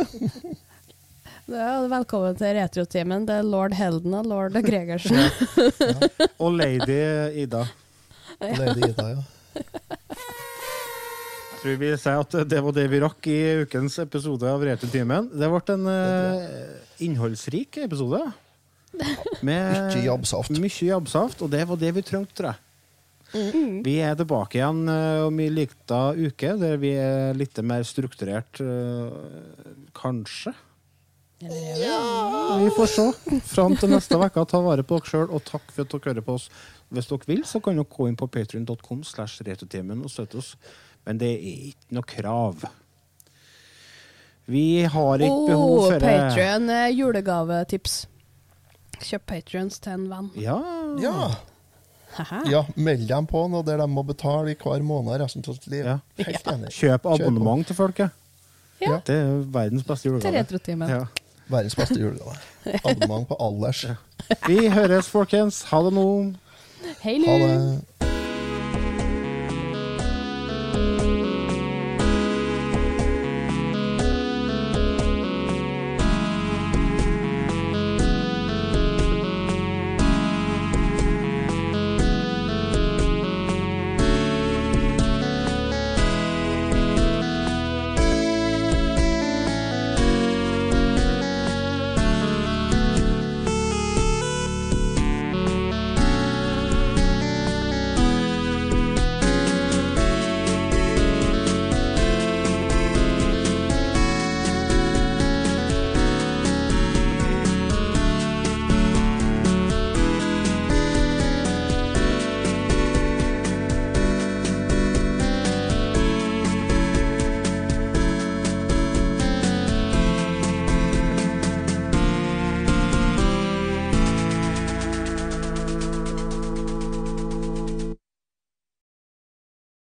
[1.45, 3.25] Velkommen til Retrotimen.
[3.27, 5.17] Det er lord Helden og lord Gregersen.
[6.43, 7.65] Og lady Ida.
[8.39, 9.23] Lady Ida, ja.
[11.53, 15.29] Jeg tror vi sier at det var det vi rakk i ukens episode av Returtimen.
[15.31, 16.41] Det ble en uh,
[17.03, 18.23] innholdsrik episode.
[19.43, 19.95] Med
[20.59, 22.62] Mye jobbsaft, og det var det vi trengte, tror jeg.
[23.33, 28.61] Vi er tilbake igjen eh, om en liten uke, der vi er litt mer strukturert,
[29.97, 30.53] kanskje.
[30.53, 30.55] kanskje.
[31.43, 33.07] Vi får se.
[33.49, 36.25] Fram til neste uke, ta vare på dere sjøl, og takk for at dere hører
[36.27, 36.47] på oss.
[36.93, 40.53] Hvis dere vil, så kan dere gå inn på patrion.com slash og støtte oss.
[41.03, 41.43] Men det er
[41.73, 42.63] ikke noe krav.
[44.45, 46.13] Vi har ikke behov for det.
[46.29, 48.03] Patrion julegavetips.
[49.03, 50.29] Kjøp Patrions til en venn.
[50.39, 50.59] Ja.
[51.01, 51.31] Ja.
[52.49, 55.67] Ja, meld dem på noe der de må betale i hver måned resten av sitt
[55.73, 55.85] liv.
[55.87, 55.97] Ja.
[56.21, 56.71] Helt enig.
[56.75, 58.13] Kjøp abonnement til folket.
[58.83, 58.99] Ja.
[59.07, 60.41] Det er verdens beste Til julegave.
[60.43, 60.89] Retrotimen.
[60.89, 61.03] Ja.
[61.51, 62.35] Verdens beste julegave.
[62.83, 63.85] Abonnement på Allers.
[64.47, 65.63] Vi høres, folkens.
[65.71, 66.07] Ha det nå.
[67.03, 67.47] Hei Ha nu!
[67.47, 68.12] det.